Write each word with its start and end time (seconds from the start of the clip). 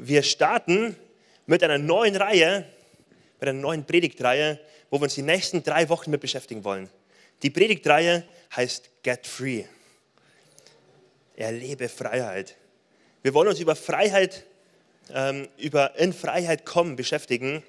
Wir 0.00 0.22
starten 0.22 0.94
mit 1.46 1.64
einer 1.64 1.76
neuen 1.76 2.14
Reihe, 2.14 2.64
mit 3.40 3.48
einer 3.48 3.58
neuen 3.58 3.84
Predigtreihe, 3.84 4.60
wo 4.90 4.98
wir 4.98 5.02
uns 5.02 5.16
die 5.16 5.22
nächsten 5.22 5.64
drei 5.64 5.88
Wochen 5.88 6.12
mit 6.12 6.20
beschäftigen 6.20 6.62
wollen. 6.62 6.88
Die 7.42 7.50
Predigtreihe 7.50 8.22
heißt 8.54 8.90
Get 9.02 9.26
Free. 9.26 9.64
Erlebe 11.34 11.88
Freiheit. 11.88 12.54
Wir 13.22 13.34
wollen 13.34 13.48
uns 13.48 13.58
über 13.58 13.74
Freiheit, 13.74 14.44
ähm, 15.12 15.48
über 15.56 15.98
in 15.98 16.12
Freiheit 16.12 16.64
kommen 16.64 16.94
beschäftigen, 16.94 17.64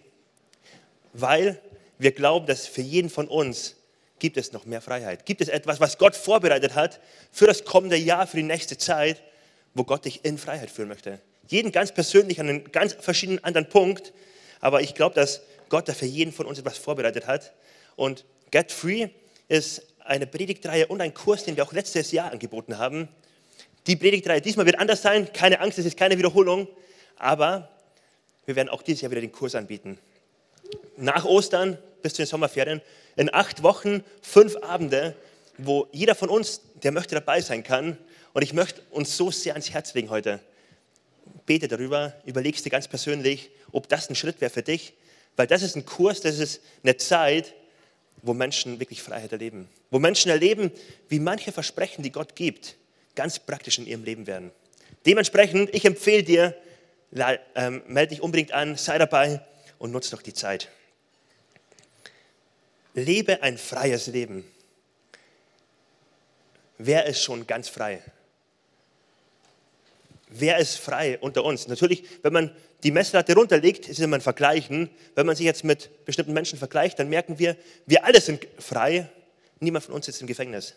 weil 1.14 1.60
wir 1.98 2.12
glauben, 2.12 2.46
dass 2.46 2.68
für 2.68 2.82
jeden 2.82 3.10
von 3.10 3.28
uns 3.28 3.76
gibt 4.20 4.38
es 4.38 4.52
noch 4.52 4.66
mehr 4.66 4.82
Freiheit. 4.82 5.26
Gibt 5.26 5.42
es 5.42 5.48
etwas, 5.48 5.80
was 5.80 5.98
Gott 5.98 6.16
vorbereitet 6.16 6.76
hat 6.76 7.00
für 7.32 7.48
das 7.48 7.66
kommende 7.66 7.98
Jahr, 7.98 8.28
für 8.28 8.38
die 8.38 8.44
nächste 8.44 8.78
Zeit, 8.78 9.20
wo 9.74 9.84
Gott 9.84 10.06
dich 10.06 10.24
in 10.26 10.38
Freiheit 10.38 10.70
führen 10.70 10.90
möchte. 10.90 11.20
Jeden 11.50 11.72
ganz 11.72 11.92
persönlich 11.92 12.40
an 12.40 12.48
einem 12.48 12.72
ganz 12.72 12.94
verschiedenen 12.94 13.44
anderen 13.44 13.68
Punkt, 13.68 14.14
aber 14.62 14.82
ich 14.82 14.96
glaube, 14.96 15.16
dass 15.16 15.42
Gott 15.70 15.90
da 15.90 15.94
für 15.94 16.06
jeden 16.06 16.32
von 16.32 16.46
uns 16.46 16.60
etwas 16.60 16.78
vorbereitet 16.78 17.28
hat. 17.28 17.54
Und 17.96 18.24
Get 18.52 18.72
Free 18.72 19.10
ist 19.48 19.82
eine 20.00 20.28
Predigtreihe 20.28 20.88
und 20.88 21.02
ein 21.02 21.14
Kurs, 21.14 21.44
den 21.44 21.58
wir 21.58 21.64
auch 21.64 21.74
letztes 21.74 22.12
Jahr 22.12 22.32
angeboten 22.32 22.78
haben. 22.78 23.08
Die 23.88 23.96
Predigtreihe 23.96 24.42
diesmal 24.42 24.66
wird 24.68 24.80
anders 24.80 25.02
sein, 25.02 25.34
keine 25.34 25.60
Angst, 25.60 25.80
es 25.80 25.86
ist 25.86 25.98
keine 25.98 26.18
Wiederholung, 26.18 26.68
aber 27.18 27.70
wir 28.46 28.56
werden 28.56 28.70
auch 28.70 28.84
dieses 28.84 29.02
Jahr 29.02 29.12
wieder 29.12 29.22
den 29.22 29.32
Kurs 29.32 29.56
anbieten. 29.56 29.98
Nach 30.98 31.26
Ostern 31.26 31.78
bis 32.04 32.14
zu 32.14 32.22
den 32.22 32.28
Sommerferien, 32.28 32.82
in 33.16 33.34
acht 33.34 33.64
Wochen, 33.64 34.04
fünf 34.22 34.56
Abende, 34.58 35.16
wo 35.58 35.88
jeder 35.92 36.16
von 36.16 36.30
uns, 36.30 36.62
der 36.84 36.92
möchte 36.92 37.16
dabei 37.16 37.42
sein 37.42 37.64
kann. 37.64 37.98
Und 38.34 38.44
ich 38.44 38.54
möchte 38.54 38.82
uns 38.92 39.18
so 39.18 39.32
sehr 39.32 39.54
ans 39.54 39.72
Herz 39.72 39.94
legen 39.96 40.10
heute. 40.10 40.40
Bete 41.50 41.68
darüber, 41.68 42.14
überlegst 42.28 42.64
dir 42.64 42.70
ganz 42.70 42.88
persönlich, 42.88 43.50
ob 43.72 43.90
das 43.90 44.08
ein 44.08 44.16
Schritt 44.16 44.40
wäre 44.40 44.52
für 44.52 44.62
dich, 44.62 44.94
weil 45.36 45.48
das 45.48 45.64
ist 45.64 45.76
ein 45.76 45.84
Kurs, 45.84 46.22
das 46.22 46.38
ist 46.38 46.62
eine 46.84 46.96
Zeit, 46.98 47.56
wo 48.22 48.36
Menschen 48.36 48.80
wirklich 48.80 49.02
Freiheit 49.02 49.32
erleben. 49.32 49.68
Wo 49.90 49.98
Menschen 49.98 50.30
erleben, 50.30 50.72
wie 51.08 51.20
manche 51.20 51.52
Versprechen, 51.52 52.04
die 52.04 52.12
Gott 52.12 52.36
gibt, 52.36 52.76
ganz 53.16 53.40
praktisch 53.40 53.80
in 53.80 53.88
ihrem 53.88 54.04
Leben 54.04 54.28
werden. 54.28 54.52
Dementsprechend, 55.08 55.74
ich 55.74 55.86
empfehle 55.86 56.22
dir, 56.22 56.56
ähm, 57.56 57.82
melde 57.88 58.10
dich 58.14 58.22
unbedingt 58.22 58.52
an, 58.52 58.76
sei 58.76 59.00
dabei 59.00 59.42
und 59.80 59.92
nutze 59.92 60.12
doch 60.12 60.22
die 60.22 60.36
Zeit. 60.36 60.70
Lebe 62.94 63.42
ein 63.42 63.58
freies 63.58 64.06
Leben. 64.06 64.46
Wer 66.78 67.08
ist 67.08 67.24
schon 67.24 67.48
ganz 67.48 67.70
frei? 67.70 68.04
Wer 70.30 70.60
ist 70.60 70.78
frei 70.78 71.18
unter 71.20 71.44
uns? 71.44 71.68
Natürlich, 71.68 72.04
wenn 72.22 72.32
man 72.34 72.56
die 72.84 72.92
Messlatte 72.92 73.34
runterlegt, 73.34 73.90
ist 73.90 73.98
es 73.98 74.06
immer 74.06 74.18
ein 74.18 74.22
Vergleichen. 74.22 74.90
Wenn 75.16 75.26
man 75.26 75.36
sich 75.36 75.46
jetzt 75.46 75.64
mit 75.64 76.06
bestimmten 76.06 76.34
Menschen 76.34 76.60
vergleicht, 76.60 77.00
dann 77.00 77.10
merken 77.10 77.40
wir, 77.40 77.58
wir 77.88 78.06
alle 78.06 78.22
sind 78.22 78.48
frei. 78.60 79.10
Niemand 79.60 79.86
von 79.86 79.96
uns 79.96 80.06
sitzt 80.06 80.22
im 80.22 80.28
Gefängnis. 80.28 80.76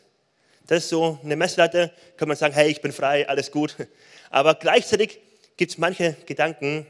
Das 0.66 0.84
ist 0.84 0.88
so 0.88 1.18
eine 1.22 1.36
Messlatte, 1.36 1.92
kann 2.16 2.28
man 2.28 2.36
sagen, 2.36 2.54
hey, 2.54 2.70
ich 2.70 2.80
bin 2.80 2.92
frei, 2.92 3.28
alles 3.28 3.50
gut. 3.50 3.76
Aber 4.30 4.54
gleichzeitig 4.54 5.20
gibt 5.56 5.72
es 5.72 5.78
manche 5.78 6.16
Gedanken 6.24 6.86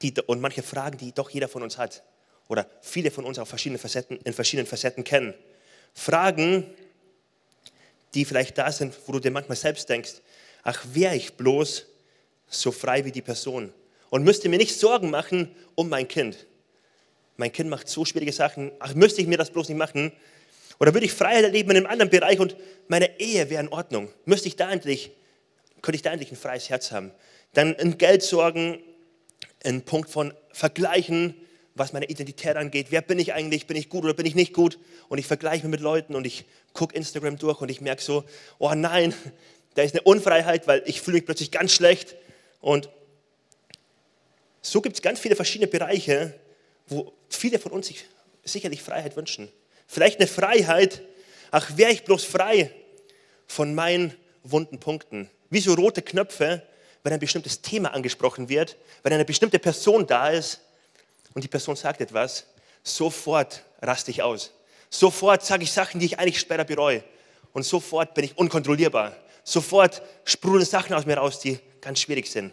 die, 0.00 0.14
und 0.26 0.40
manche 0.40 0.62
Fragen, 0.62 0.96
die 0.96 1.12
doch 1.12 1.28
jeder 1.28 1.48
von 1.48 1.62
uns 1.62 1.76
hat 1.76 2.02
oder 2.48 2.66
viele 2.80 3.10
von 3.10 3.24
uns 3.24 3.38
auf 3.38 3.48
verschiedene 3.48 3.78
Facetten, 3.78 4.18
in 4.24 4.32
verschiedenen 4.32 4.66
Facetten 4.66 5.04
kennen. 5.04 5.34
Fragen, 5.94 6.66
die 8.14 8.24
vielleicht 8.24 8.56
da 8.58 8.72
sind, 8.72 8.94
wo 9.06 9.12
du 9.12 9.20
dir 9.20 9.30
manchmal 9.30 9.56
selbst 9.56 9.88
denkst, 9.88 10.14
ach, 10.62 10.84
wäre 10.92 11.16
ich 11.16 11.34
bloß 11.34 11.86
so 12.48 12.72
frei 12.72 13.04
wie 13.04 13.12
die 13.12 13.22
Person 13.22 13.72
und 14.10 14.24
müsste 14.24 14.48
mir 14.48 14.58
nicht 14.58 14.78
Sorgen 14.78 15.10
machen 15.10 15.54
um 15.74 15.88
mein 15.88 16.08
Kind. 16.08 16.46
Mein 17.36 17.52
Kind 17.52 17.70
macht 17.70 17.88
so 17.88 18.04
schwierige 18.04 18.32
Sachen, 18.32 18.70
ach, 18.78 18.94
müsste 18.94 19.22
ich 19.22 19.26
mir 19.26 19.38
das 19.38 19.50
bloß 19.50 19.68
nicht 19.68 19.78
machen? 19.78 20.12
Oder 20.78 20.94
würde 20.94 21.06
ich 21.06 21.12
Freiheit 21.12 21.44
erleben 21.44 21.70
in 21.70 21.78
einem 21.78 21.86
anderen 21.86 22.10
Bereich 22.10 22.38
und 22.40 22.56
meine 22.88 23.18
Ehe 23.18 23.48
wäre 23.50 23.62
in 23.62 23.68
Ordnung? 23.68 24.08
Müsste 24.24 24.48
ich 24.48 24.56
da 24.56 24.70
endlich, 24.70 25.12
könnte 25.80 25.96
ich 25.96 26.02
da 26.02 26.12
endlich 26.12 26.30
ein 26.30 26.36
freies 26.36 26.68
Herz 26.68 26.92
haben? 26.92 27.10
Dann 27.54 27.74
in 27.74 27.98
Geld 27.98 28.22
sorgen, 28.22 28.78
ein 29.64 29.82
Punkt 29.82 30.10
von 30.10 30.34
Vergleichen, 30.52 31.34
was 31.74 31.92
meine 31.92 32.06
Identität 32.06 32.56
angeht. 32.56 32.88
Wer 32.90 33.00
bin 33.00 33.18
ich 33.18 33.32
eigentlich? 33.32 33.66
Bin 33.66 33.76
ich 33.76 33.88
gut 33.88 34.04
oder 34.04 34.14
bin 34.14 34.26
ich 34.26 34.34
nicht 34.34 34.52
gut? 34.52 34.78
Und 35.08 35.18
ich 35.18 35.26
vergleiche 35.26 35.66
mich 35.66 35.70
mit 35.70 35.80
Leuten 35.80 36.14
und 36.14 36.26
ich 36.26 36.44
gucke 36.74 36.94
Instagram 36.94 37.38
durch 37.38 37.60
und 37.60 37.70
ich 37.70 37.80
merke 37.80 38.02
so, 38.02 38.24
oh 38.58 38.74
nein, 38.74 39.14
da 39.74 39.82
ist 39.82 39.94
eine 39.94 40.02
Unfreiheit, 40.02 40.66
weil 40.66 40.82
ich 40.86 41.00
fühle 41.00 41.16
mich 41.16 41.24
plötzlich 41.24 41.50
ganz 41.50 41.72
schlecht. 41.72 42.16
Und 42.60 42.88
so 44.60 44.80
gibt 44.80 44.96
es 44.96 45.02
ganz 45.02 45.18
viele 45.20 45.36
verschiedene 45.36 45.68
Bereiche, 45.68 46.34
wo 46.86 47.12
viele 47.28 47.58
von 47.58 47.72
uns 47.72 47.88
sich 47.88 48.04
sicherlich 48.44 48.82
Freiheit 48.82 49.16
wünschen. 49.16 49.50
Vielleicht 49.86 50.20
eine 50.20 50.28
Freiheit, 50.28 51.02
ach, 51.50 51.76
wäre 51.76 51.92
ich 51.92 52.04
bloß 52.04 52.24
frei 52.24 52.70
von 53.46 53.74
meinen 53.74 54.14
wunden 54.42 54.78
Punkten. 54.78 55.30
Wie 55.50 55.60
so 55.60 55.74
rote 55.74 56.02
Knöpfe, 56.02 56.62
wenn 57.02 57.12
ein 57.12 57.20
bestimmtes 57.20 57.62
Thema 57.62 57.92
angesprochen 57.92 58.48
wird, 58.48 58.76
wenn 59.02 59.12
eine 59.12 59.24
bestimmte 59.24 59.58
Person 59.58 60.06
da 60.06 60.30
ist 60.30 60.60
und 61.34 61.42
die 61.42 61.48
Person 61.48 61.76
sagt 61.76 62.00
etwas, 62.00 62.46
sofort 62.82 63.62
raste 63.80 64.10
ich 64.10 64.22
aus. 64.22 64.52
Sofort 64.90 65.44
sage 65.44 65.64
ich 65.64 65.72
Sachen, 65.72 66.00
die 66.00 66.06
ich 66.06 66.18
eigentlich 66.18 66.38
später 66.38 66.64
bereue. 66.64 67.02
Und 67.52 67.64
sofort 67.64 68.14
bin 68.14 68.24
ich 68.24 68.36
unkontrollierbar. 68.36 69.16
Sofort 69.44 70.02
sprudeln 70.24 70.64
Sachen 70.64 70.94
aus 70.94 71.06
mir 71.06 71.16
raus, 71.16 71.40
die 71.40 71.58
ganz 71.80 72.00
schwierig 72.00 72.30
sind. 72.30 72.52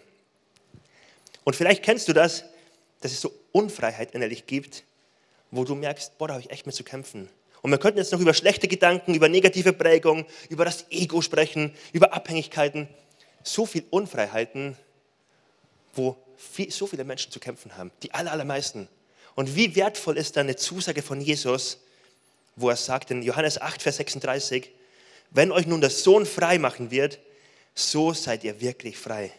Und 1.44 1.56
vielleicht 1.56 1.84
kennst 1.84 2.08
du 2.08 2.14
das, 2.14 2.44
dass 3.02 3.12
es 3.12 3.22
so 3.22 3.34
Unfreiheit 3.52 4.12
innerlich 4.14 4.46
gibt, 4.46 4.84
wo 5.52 5.64
du 5.64 5.76
merkst, 5.76 6.18
boah, 6.18 6.28
da 6.28 6.34
habe 6.36 6.44
ich 6.44 6.52
echt 6.52 6.66
mit 6.66 6.76
zu 6.76 6.84
kämpfen. 6.84 7.30
Und 7.62 7.72
wir 7.72 7.78
könnten 7.78 7.98
jetzt 7.98 8.12
noch 8.12 8.20
über 8.20 8.34
schlechte 8.34 8.68
Gedanken, 8.68 9.14
über 9.14 9.30
negative 9.30 9.74
Prägung, 9.74 10.26
über 10.50 10.66
das 10.66 10.86
Ego 10.92 11.22
sprechen, 11.22 11.74
über 11.92 12.14
Abhängigkeiten. 12.14 12.88
So 13.44 13.66
viel 13.66 13.84
Unfreiheiten, 13.90 14.78
wo 15.94 16.16
viel, 16.38 16.72
so 16.72 16.88
viele 16.88 17.04
Menschen 17.04 17.32
zu 17.32 17.40
kämpfen 17.40 17.76
haben, 17.78 17.92
die 18.04 18.14
aller, 18.14 18.32
allermeisten. 18.32 18.88
Und 19.36 19.56
wie 19.56 19.76
wertvoll 19.76 20.18
ist 20.18 20.38
da 20.38 20.42
eine 20.42 20.56
Zusage 20.56 21.02
von 21.02 21.20
Jesus, 21.20 21.80
wo 22.56 22.70
er 22.70 22.76
sagt 22.76 23.12
in 23.12 23.24
Johannes 23.24 23.60
8, 23.60 23.82
Vers 23.82 23.98
36, 23.98 24.72
wenn 25.32 25.52
euch 25.52 25.68
nun 25.68 25.82
der 25.82 25.90
Sohn 25.90 26.26
frei 26.26 26.58
machen 26.58 26.92
wird, 26.92 27.20
so 27.76 28.14
seid 28.14 28.44
ihr 28.44 28.60
wirklich 28.62 28.98
frei. 28.98 29.32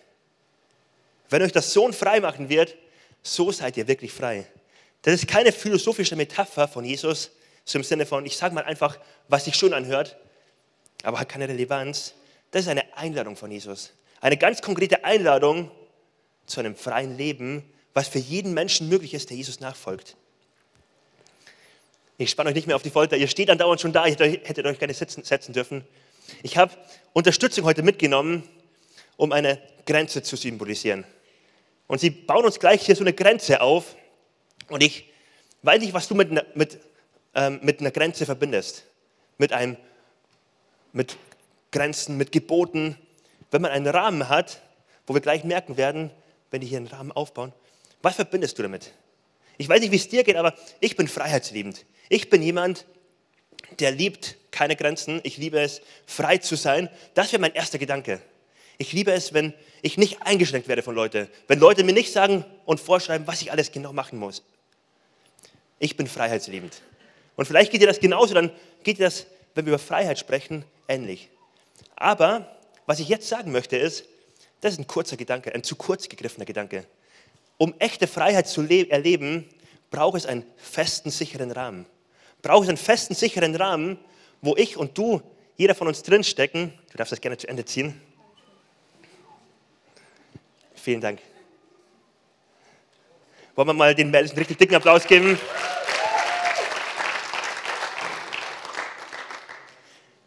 Wenn 1.29 1.43
euch 1.43 1.53
der 1.53 1.63
Sohn 1.63 1.93
frei 1.93 2.21
machen 2.21 2.49
wird, 2.49 2.77
so 3.23 3.53
seid 3.53 3.77
ihr 3.77 3.87
wirklich 3.87 4.13
frei. 4.13 4.47
Das 5.03 5.15
ist 5.15 5.29
keine 5.29 5.53
philosophische 5.53 6.17
Metapher 6.17 6.69
von 6.69 6.85
Jesus, 6.85 7.31
so 7.65 7.79
im 7.79 7.85
Sinne 7.85 8.07
von, 8.07 8.27
ich 8.27 8.37
sage 8.37 8.55
mal 8.55 8.65
einfach, 8.65 8.99
was 9.29 9.45
sich 9.45 9.55
schön 9.55 9.73
anhört, 9.73 10.17
aber 11.03 11.21
hat 11.21 11.29
keine 11.29 11.49
Relevanz. 11.49 12.15
Das 12.51 12.63
ist 12.63 12.69
eine 12.69 12.97
Einladung 12.97 13.37
von 13.37 13.51
Jesus. 13.51 13.93
Eine 14.21 14.37
ganz 14.37 14.61
konkrete 14.61 15.05
Einladung 15.05 15.71
zu 16.47 16.61
einem 16.61 16.75
freien 16.75 17.17
Leben, 17.17 17.65
was 17.95 18.09
für 18.09 18.19
jeden 18.19 18.53
Menschen 18.55 18.89
möglich 18.89 19.15
ist, 19.15 19.31
der 19.31 19.37
Jesus 19.37 19.61
nachfolgt. 19.61 20.17
Ich 22.21 22.29
spanne 22.29 22.51
euch 22.51 22.55
nicht 22.55 22.67
mehr 22.67 22.77
auf 22.77 22.83
die 22.83 22.91
Folter. 22.91 23.17
Ihr 23.17 23.29
steht 23.29 23.49
andauernd 23.49 23.81
schon 23.81 23.95
da. 23.95 24.07
Ihr 24.07 24.15
hättet 24.15 24.67
euch 24.67 24.79
gerne 24.79 24.93
sitzen, 24.93 25.25
setzen 25.25 25.55
dürfen. 25.55 25.87
Ich 26.43 26.59
habe 26.59 26.71
Unterstützung 27.15 27.65
heute 27.65 27.83
mitgenommen, 27.83 28.47
um 29.17 29.33
eine 29.33 29.59
Grenze 29.87 30.23
zu 30.23 30.37
symbolisieren. 30.37 31.07
Und 31.87 31.99
sie 32.03 32.11
bauen 32.11 32.45
uns 32.45 32.61
gleich 32.61 32.85
hier 32.85 32.95
so 32.95 33.05
eine 33.05 33.15
Grenze 33.15 33.63
auf. 33.63 33.97
Und 34.69 34.83
ich 34.83 35.11
weiß 35.63 35.81
nicht, 35.81 35.95
was 35.95 36.09
du 36.09 36.15
mit, 36.15 36.55
mit, 36.55 36.79
ähm, 37.35 37.59
mit 37.63 37.81
einer 37.81 37.91
Grenze 37.91 38.27
verbindest. 38.27 38.85
Mit, 39.39 39.55
einem, 39.55 39.79
mit 40.93 41.17
Grenzen, 41.73 42.19
mit 42.19 42.33
Geboten. 42.33 42.99
Wenn 43.51 43.63
man 43.63 43.71
einen 43.71 43.87
Rahmen 43.87 44.29
hat, 44.29 44.61
wo 45.07 45.15
wir 45.15 45.23
gleich 45.23 45.43
merken 45.45 45.79
werden, 45.79 46.11
wenn 46.51 46.61
die 46.61 46.67
hier 46.67 46.77
einen 46.77 46.89
Rahmen 46.89 47.13
aufbauen, 47.13 47.55
was 48.03 48.17
verbindest 48.17 48.59
du 48.59 48.63
damit? 48.63 48.93
Ich 49.57 49.71
weiß 49.71 49.81
nicht, 49.81 49.91
wie 49.91 49.97
es 49.97 50.09
dir 50.09 50.23
geht, 50.23 50.37
aber 50.37 50.55
ich 50.81 50.97
bin 50.97 51.09
freiheitsliebend. 51.09 51.87
Ich 52.11 52.29
bin 52.29 52.43
jemand, 52.43 52.87
der 53.79 53.93
liebt 53.93 54.37
keine 54.51 54.75
Grenzen. 54.75 55.21
Ich 55.23 55.39
liebe 55.39 55.61
es, 55.61 55.81
frei 56.07 56.39
zu 56.39 56.57
sein. 56.57 56.91
Das 57.15 57.33
wäre 57.33 57.41
mein 57.41 57.55
erster 57.55 57.79
Gedanke. 57.79 58.21
Ich 58.79 58.93
liebe 58.93 59.13
es, 59.13 59.33
wenn 59.33 59.55
ich 59.81 59.97
nicht 59.97 60.23
eingeschränkt 60.23 60.67
werde 60.67 60.83
von 60.83 60.95
Leuten. 60.95 61.29
Wenn 61.47 61.61
Leute 61.61 61.85
mir 61.85 61.93
nicht 61.93 62.13
sagen 62.13 62.45
und 62.65 62.81
vorschreiben, 62.81 63.29
was 63.29 63.41
ich 63.43 63.53
alles 63.53 63.71
genau 63.71 63.93
machen 63.93 64.19
muss. 64.19 64.43
Ich 65.79 65.97
bin 65.97 66.09
freiheitsliebend. 66.09 66.83
Und 67.37 67.47
vielleicht 67.47 67.71
geht 67.71 67.81
dir 67.81 67.87
das 67.87 68.01
genauso, 68.01 68.35
dann 68.35 68.51
geht 68.83 68.99
dir 68.99 69.05
das, 69.05 69.27
wenn 69.55 69.67
wir 69.67 69.75
über 69.75 69.79
Freiheit 69.79 70.19
sprechen, 70.19 70.65
ähnlich. 70.89 71.29
Aber 71.95 72.59
was 72.87 72.99
ich 72.99 73.09
jetzt 73.09 73.29
sagen 73.29 73.53
möchte 73.53 73.77
ist, 73.77 74.05
das 74.63 74.73
ist 74.73 74.81
ein 74.81 74.89
kurzer 74.89 75.17
Gedanke, 75.17 75.55
ein 75.55 75.63
zu 75.63 75.77
kurz 75.77 76.09
gegriffener 76.09 76.45
Gedanke. 76.45 76.87
Um 77.57 77.73
echte 77.79 78.09
Freiheit 78.09 78.49
zu 78.49 78.63
erleben, 78.63 79.49
braucht 79.93 80.19
es 80.19 80.27
einen 80.27 80.45
festen, 80.57 81.11
sicheren 81.11 81.53
Rahmen. 81.53 81.87
Braucht 82.43 82.65
es 82.65 82.69
einen 82.69 82.79
festen, 82.79 83.15
sicheren 83.15 83.55
Rahmen, 83.55 83.99
wo 84.41 84.57
ich 84.57 84.77
und 84.77 84.97
du, 84.97 85.23
jeder 85.57 85.75
von 85.75 85.89
uns 85.89 86.03
drinstecken. 86.03 86.73
Du 86.91 86.97
darfst 86.97 87.13
das 87.13 87.21
gerne 87.21 87.37
zu 87.37 87.49
Ende 87.49 87.65
ziehen. 87.65 88.01
Vielen 90.75 91.01
Dank. 91.01 91.21
Wollen 93.55 93.69
wir 93.69 93.75
mal 93.75 93.95
den 93.95 94.11
Mädels 94.11 94.31
einen 94.31 94.39
richtig 94.39 94.57
dicken 94.57 94.75
Applaus 94.75 95.07
geben? 95.07 95.39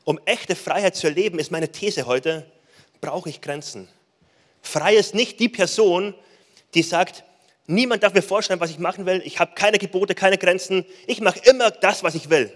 Um 0.03 0.19
echte 0.25 0.55
Freiheit 0.55 0.95
zu 0.95 1.07
erleben, 1.07 1.39
ist 1.39 1.49
meine 1.49 1.71
These 1.71 2.05
heute, 2.05 2.45
brauche 3.01 3.29
ich 3.29 3.41
Grenzen. 3.41 3.87
Frei 4.61 4.95
ist 4.95 5.15
nicht 5.15 5.39
die 5.39 5.49
Person, 5.49 6.13
die 6.73 6.83
sagt, 6.83 7.23
niemand 7.67 8.03
darf 8.03 8.13
mir 8.13 8.21
vorschreiben, 8.21 8.59
was 8.59 8.69
ich 8.69 8.79
machen 8.79 9.05
will, 9.05 9.21
ich 9.25 9.39
habe 9.39 9.53
keine 9.55 9.77
Gebote, 9.77 10.15
keine 10.15 10.37
Grenzen, 10.37 10.85
ich 11.07 11.21
mache 11.21 11.39
immer 11.43 11.71
das, 11.71 12.03
was 12.03 12.15
ich 12.15 12.29
will. 12.29 12.51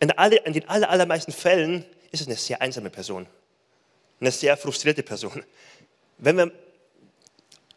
In, 0.00 0.10
alle, 0.12 0.36
in 0.36 0.52
den 0.52 0.68
allermeisten 0.68 1.32
Fällen 1.32 1.84
ist 2.10 2.20
es 2.20 2.26
eine 2.26 2.36
sehr 2.36 2.60
einsame 2.62 2.90
Person, 2.90 3.26
eine 4.20 4.30
sehr 4.30 4.56
frustrierte 4.56 5.02
Person. 5.02 5.44
Wenn 6.18 6.36
wir 6.36 6.52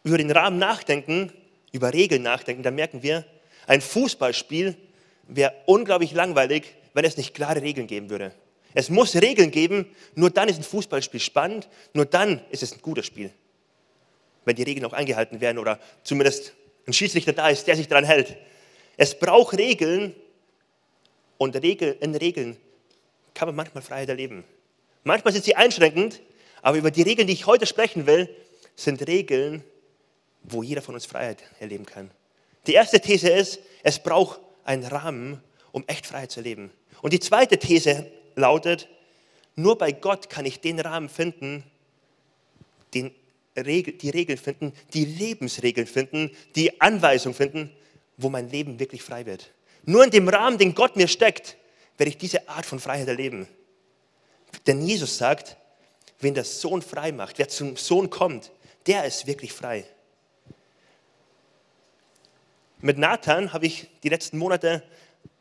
über 0.04 0.18
den 0.18 0.30
Rahmen 0.30 0.58
nachdenken, 0.58 1.32
über 1.72 1.92
Regeln 1.92 2.22
nachdenken, 2.22 2.62
dann 2.62 2.74
merken 2.74 3.02
wir, 3.02 3.24
ein 3.66 3.80
Fußballspiel 3.80 4.76
wäre 5.28 5.52
unglaublich 5.66 6.12
langweilig, 6.12 6.74
wenn 6.94 7.04
es 7.04 7.16
nicht 7.16 7.34
klare 7.34 7.62
Regeln 7.62 7.86
geben 7.86 8.10
würde. 8.10 8.32
Es 8.74 8.90
muss 8.90 9.14
Regeln 9.16 9.50
geben, 9.50 9.86
nur 10.14 10.30
dann 10.30 10.48
ist 10.48 10.58
ein 10.58 10.62
Fußballspiel 10.64 11.20
spannend, 11.20 11.68
nur 11.94 12.06
dann 12.06 12.40
ist 12.50 12.62
es 12.62 12.72
ein 12.72 12.82
gutes 12.82 13.06
Spiel. 13.06 13.30
Wenn 14.48 14.56
die 14.56 14.62
Regeln 14.62 14.86
auch 14.86 14.94
eingehalten 14.94 15.42
werden 15.42 15.58
oder 15.58 15.78
zumindest 16.04 16.54
ein 16.86 16.94
Schiedsrichter 16.94 17.34
da 17.34 17.50
ist, 17.50 17.66
der 17.66 17.76
sich 17.76 17.86
daran 17.86 18.04
hält. 18.04 18.34
Es 18.96 19.18
braucht 19.18 19.58
Regeln 19.58 20.14
und 21.36 21.54
in 21.54 22.14
Regeln 22.14 22.56
kann 23.34 23.48
man 23.48 23.56
manchmal 23.56 23.82
Freiheit 23.82 24.08
erleben. 24.08 24.44
Manchmal 25.04 25.34
sind 25.34 25.44
sie 25.44 25.54
einschränkend, 25.54 26.22
aber 26.62 26.78
über 26.78 26.90
die 26.90 27.02
Regeln, 27.02 27.26
die 27.26 27.34
ich 27.34 27.44
heute 27.44 27.66
sprechen 27.66 28.06
will, 28.06 28.34
sind 28.74 29.06
Regeln, 29.06 29.62
wo 30.44 30.62
jeder 30.62 30.80
von 30.80 30.94
uns 30.94 31.04
Freiheit 31.04 31.42
erleben 31.60 31.84
kann. 31.84 32.10
Die 32.66 32.72
erste 32.72 33.00
These 33.02 33.28
ist, 33.28 33.60
es 33.82 34.02
braucht 34.02 34.40
einen 34.64 34.84
Rahmen, 34.84 35.42
um 35.72 35.84
echt 35.88 36.06
Freiheit 36.06 36.30
zu 36.30 36.40
erleben. 36.40 36.70
Und 37.02 37.12
die 37.12 37.20
zweite 37.20 37.58
These 37.58 38.10
lautet, 38.34 38.88
nur 39.56 39.76
bei 39.76 39.92
Gott 39.92 40.30
kann 40.30 40.46
ich 40.46 40.60
den 40.60 40.80
Rahmen 40.80 41.10
finden, 41.10 41.64
den 42.94 43.14
Regel, 43.66 43.94
die 43.94 44.10
Regeln 44.10 44.38
finden, 44.38 44.72
die 44.94 45.04
Lebensregeln 45.04 45.86
finden, 45.86 46.30
die 46.54 46.80
Anweisung 46.80 47.34
finden, 47.34 47.70
wo 48.16 48.28
mein 48.28 48.50
Leben 48.50 48.78
wirklich 48.78 49.02
frei 49.02 49.26
wird. 49.26 49.50
Nur 49.84 50.04
in 50.04 50.10
dem 50.10 50.28
Rahmen, 50.28 50.58
den 50.58 50.74
Gott 50.74 50.96
mir 50.96 51.08
steckt, 51.08 51.56
werde 51.96 52.10
ich 52.10 52.18
diese 52.18 52.48
Art 52.48 52.66
von 52.66 52.80
Freiheit 52.80 53.08
erleben. 53.08 53.48
Denn 54.66 54.82
Jesus 54.82 55.18
sagt, 55.18 55.56
wenn 56.20 56.34
der 56.34 56.44
Sohn 56.44 56.82
frei 56.82 57.12
macht, 57.12 57.38
wer 57.38 57.48
zum 57.48 57.76
Sohn 57.76 58.10
kommt, 58.10 58.50
der 58.86 59.04
ist 59.04 59.26
wirklich 59.26 59.52
frei. 59.52 59.84
Mit 62.80 62.98
Nathan 62.98 63.52
habe 63.52 63.66
ich 63.66 63.88
die 64.02 64.08
letzten 64.08 64.38
Monate 64.38 64.82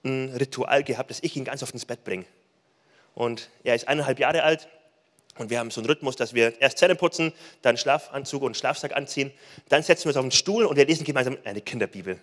ein 0.03 0.33
Ritual 0.35 0.83
gehabt, 0.83 1.09
dass 1.09 1.21
ich 1.21 1.35
ihn 1.35 1.45
ganz 1.45 1.61
oft 1.63 1.73
ins 1.73 1.85
Bett 1.85 2.03
bringe. 2.03 2.25
Und 3.13 3.49
er 3.63 3.75
ist 3.75 3.87
eineinhalb 3.87 4.19
Jahre 4.19 4.43
alt 4.43 4.67
und 5.39 5.49
wir 5.49 5.59
haben 5.59 5.71
so 5.71 5.81
einen 5.81 5.89
Rhythmus, 5.89 6.15
dass 6.15 6.33
wir 6.33 6.59
erst 6.61 6.77
Zähne 6.77 6.95
putzen, 6.95 7.33
dann 7.61 7.77
Schlafanzug 7.77 8.41
und 8.43 8.57
Schlafsack 8.57 8.95
anziehen, 8.95 9.31
dann 9.69 9.83
setzen 9.83 10.05
wir 10.05 10.09
uns 10.09 10.17
auf 10.17 10.25
den 10.25 10.31
Stuhl 10.31 10.65
und 10.65 10.75
wir 10.75 10.85
lesen 10.85 11.03
gemeinsam 11.03 11.37
eine 11.43 11.61
Kinderbibel. 11.61 12.19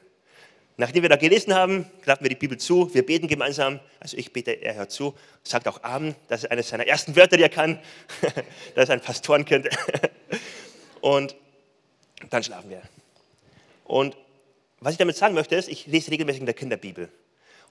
Nachdem 0.77 1.03
wir 1.03 1.09
da 1.09 1.17
gelesen 1.17 1.55
haben, 1.55 1.87
klappen 2.03 2.25
wir 2.25 2.31
die 2.31 2.35
Bibel 2.35 2.59
zu, 2.59 2.93
wir 2.93 3.07
beten 3.07 3.29
gemeinsam, 3.29 3.79
also 4.01 4.17
ich 4.17 4.33
bete, 4.33 4.51
er 4.51 4.75
hört 4.75 4.91
zu, 4.91 5.15
sagt 5.45 5.69
auch 5.69 5.85
Amen, 5.85 6.17
das 6.27 6.43
ist 6.43 6.51
eines 6.51 6.69
seiner 6.69 6.87
ersten 6.87 7.15
Wörter, 7.15 7.37
die 7.37 7.45
er 7.45 7.49
kann. 7.49 7.79
das 8.75 8.85
ist 8.85 8.91
ein 8.91 9.01
Pastorenkind. 9.01 9.69
und 11.01 11.37
dann 12.31 12.43
schlafen 12.43 12.71
wir. 12.71 12.83
Und 13.85 14.17
was 14.81 14.93
ich 14.93 14.99
damit 14.99 15.17
sagen 15.17 15.35
möchte, 15.35 15.55
ist, 15.55 15.69
ich 15.69 15.87
lese 15.87 16.11
regelmäßig 16.11 16.41
in 16.41 16.47
der 16.47 16.55
Kinderbibel. 16.55 17.09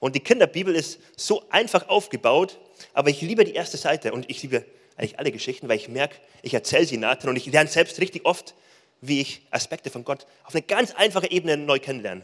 Und 0.00 0.14
die 0.14 0.20
Kinderbibel 0.20 0.74
ist 0.74 0.98
so 1.16 1.44
einfach 1.50 1.88
aufgebaut, 1.88 2.58
aber 2.94 3.10
ich 3.10 3.20
liebe 3.20 3.44
die 3.44 3.54
erste 3.54 3.76
Seite 3.76 4.12
und 4.12 4.28
ich 4.30 4.42
liebe 4.42 4.64
eigentlich 4.96 5.18
alle 5.18 5.32
Geschichten, 5.32 5.68
weil 5.68 5.76
ich 5.76 5.88
merke, 5.88 6.16
ich 6.42 6.54
erzähle 6.54 6.86
sie 6.86 6.96
Nathan 6.96 7.30
und 7.30 7.36
ich 7.36 7.46
lerne 7.46 7.68
selbst 7.68 8.00
richtig 8.00 8.24
oft, 8.24 8.54
wie 9.00 9.20
ich 9.20 9.42
Aspekte 9.50 9.90
von 9.90 10.04
Gott 10.04 10.26
auf 10.44 10.54
eine 10.54 10.62
ganz 10.62 10.94
einfache 10.94 11.30
Ebene 11.30 11.56
neu 11.56 11.78
kennenlerne. 11.78 12.22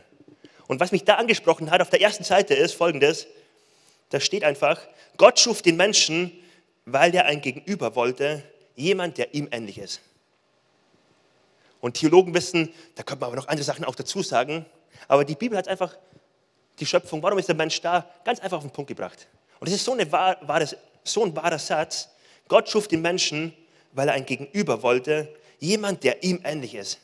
Und 0.69 0.81
was 0.81 0.93
mich 0.93 1.05
da 1.05 1.17
angesprochen 1.17 1.70
hat 1.70 1.82
auf 1.82 1.90
der 1.90 2.00
ersten 2.00 2.25
Seite 2.25 2.55
ist 2.55 2.75
folgendes, 2.75 3.26
da 4.11 4.20
steht 4.20 4.44
einfach, 4.44 4.81
Gott 5.17 5.38
schuf 5.38 5.62
den 5.62 5.76
Menschen, 5.76 6.32
weil 6.84 7.14
er 7.14 7.26
ein 7.26 7.40
Gegenüber 7.40 7.94
wollte, 7.96 8.43
jemand, 8.76 9.19
der 9.19 9.34
ihm 9.34 9.49
ähnlich 9.50 9.78
ist. 9.78 10.00
Und 11.81 11.94
Theologen 11.94 12.34
wissen, 12.34 12.72
da 12.94 13.02
könnte 13.02 13.20
man 13.20 13.28
aber 13.28 13.37
noch 13.37 13.49
andere 13.49 13.64
Sachen 13.64 13.84
auch 13.84 13.94
dazu 13.94 14.22
sagen, 14.22 14.67
aber 15.08 15.25
die 15.25 15.34
Bibel 15.34 15.56
hat 15.56 15.69
einfach 15.69 15.96
die 16.78 16.87
Schöpfung, 16.87 17.22
warum 17.22 17.38
ist 17.38 17.49
der 17.49 17.55
Mensch 17.55 17.81
da, 17.81 18.08
ganz 18.25 18.40
einfach 18.40 18.58
auf 18.58 18.64
den 18.64 18.70
Punkt 18.70 18.88
gebracht. 18.88 19.26
Und 19.61 19.69
es 19.69 19.75
ist 19.75 19.84
so, 19.84 19.93
eine 19.93 20.11
wahre, 20.11 20.69
so 21.05 21.25
ein 21.25 21.34
wahrer 21.37 21.58
Satz. 21.58 22.08
Gott 22.50 22.69
schuf 22.69 22.88
den 22.88 23.00
Menschen, 23.00 23.55
weil 23.93 24.08
er 24.08 24.14
ein 24.14 24.26
Gegenüber 24.26 24.82
wollte, 24.82 25.32
jemand, 25.61 26.02
der 26.02 26.25
ihm 26.25 26.41
ähnlich 26.43 26.75
ist. 26.75 26.99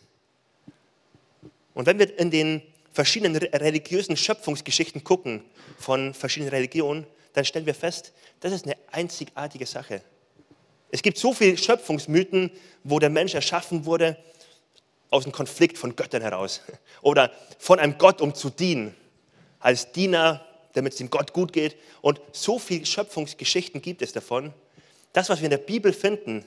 Und 1.73 1.87
wenn 1.87 2.01
wir 2.01 2.19
in 2.19 2.33
den 2.33 2.63
verschiedenen 2.93 3.37
religiösen 3.37 4.17
Schöpfungsgeschichten 4.17 5.05
gucken 5.05 5.45
von 5.79 6.15
verschiedenen 6.15 6.53
Religionen, 6.53 7.07
dann 7.33 7.45
stellen 7.45 7.65
wir 7.65 7.77
fest, 7.77 8.13
das 8.41 8.53
ist 8.53 8.65
eine 8.65 8.77
einzigartige 8.91 9.67
Sache. 9.67 10.03
Es 10.91 11.01
gibt 11.01 11.17
so 11.17 11.33
viele 11.33 11.57
Schöpfungsmythen, 11.57 12.51
wo 12.83 12.99
der 12.99 13.11
Mensch 13.11 13.35
erschaffen 13.35 13.85
wurde 13.85 14.17
aus 15.11 15.27
einem 15.27 15.33
Konflikt 15.33 15.79
von 15.79 15.95
Göttern 15.95 16.23
heraus 16.23 16.61
oder 17.03 17.31
von 17.59 17.79
einem 17.79 17.99
Gott, 17.99 18.21
um 18.21 18.35
zu 18.35 18.51
dienen, 18.51 18.97
als 19.61 19.93
Diener, 19.93 20.45
damit 20.73 20.95
es 20.95 20.99
dem 20.99 21.09
Gott 21.09 21.33
gut 21.33 21.53
geht. 21.53 21.77
Und 22.01 22.21
so 22.33 22.59
viele 22.59 22.85
Schöpfungsgeschichten 22.85 23.81
gibt 23.81 24.03
es 24.03 24.13
davon. 24.13 24.53
Das, 25.17 25.31
was 25.31 25.41
wir 25.41 25.47
in 25.47 25.51
der 25.51 25.57
Bibel 25.57 25.95
finden, 25.95 26.45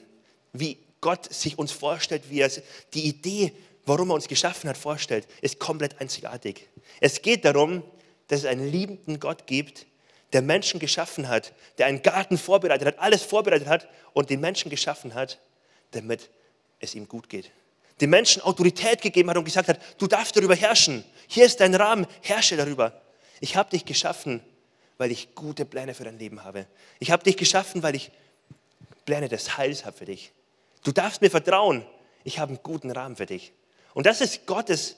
wie 0.52 0.78
Gott 1.00 1.34
sich 1.34 1.58
uns 1.58 1.72
vorstellt, 1.72 2.22
wie 2.28 2.38
er 2.38 2.52
die 2.94 3.08
Idee, 3.08 3.52
warum 3.84 4.10
er 4.10 4.14
uns 4.14 4.28
geschaffen 4.28 4.70
hat, 4.70 4.76
vorstellt, 4.76 5.26
ist 5.40 5.58
komplett 5.58 6.00
einzigartig. 6.00 6.68
Es 7.00 7.20
geht 7.20 7.44
darum, 7.44 7.82
dass 8.28 8.40
es 8.40 8.46
einen 8.46 8.70
liebenden 8.70 9.18
Gott 9.18 9.48
gibt, 9.48 9.86
der 10.32 10.42
Menschen 10.42 10.78
geschaffen 10.78 11.26
hat, 11.26 11.52
der 11.78 11.86
einen 11.86 12.00
Garten 12.00 12.38
vorbereitet 12.38 12.86
hat, 12.86 13.00
alles 13.00 13.24
vorbereitet 13.24 13.66
hat 13.66 13.88
und 14.12 14.30
den 14.30 14.38
Menschen 14.38 14.70
geschaffen 14.70 15.14
hat, 15.14 15.40
damit 15.90 16.30
es 16.78 16.94
ihm 16.94 17.08
gut 17.08 17.28
geht 17.28 17.50
den 18.00 18.08
Menschen 18.08 18.40
Autorität 18.40 19.02
gegeben 19.02 19.28
hat 19.28 19.36
und 19.36 19.44
gesagt 19.44 19.68
hat, 19.68 19.78
du 19.98 20.06
darfst 20.06 20.34
darüber 20.34 20.54
herrschen. 20.54 21.04
Hier 21.28 21.44
ist 21.44 21.60
dein 21.60 21.74
Rahmen, 21.74 22.06
herrsche 22.22 22.56
darüber. 22.56 22.98
Ich 23.40 23.56
habe 23.56 23.68
dich 23.68 23.84
geschaffen, 23.84 24.40
weil 24.96 25.10
ich 25.10 25.34
gute 25.34 25.66
Pläne 25.66 25.92
für 25.92 26.04
dein 26.04 26.18
Leben 26.18 26.42
habe. 26.42 26.66
Ich 26.98 27.10
habe 27.10 27.22
dich 27.22 27.36
geschaffen, 27.36 27.82
weil 27.82 27.94
ich 27.94 28.10
Pläne 29.10 29.28
des 29.28 29.58
Heils 29.58 29.84
habe 29.84 29.96
für 29.96 30.04
dich. 30.04 30.30
Du 30.84 30.92
darfst 30.92 31.20
mir 31.20 31.32
vertrauen. 31.32 31.84
Ich 32.22 32.38
habe 32.38 32.50
einen 32.50 32.62
guten 32.62 32.92
Rahmen 32.92 33.16
für 33.16 33.26
dich. 33.26 33.52
Und 33.92 34.06
das 34.06 34.20
ist 34.20 34.46
Gottes, 34.46 34.94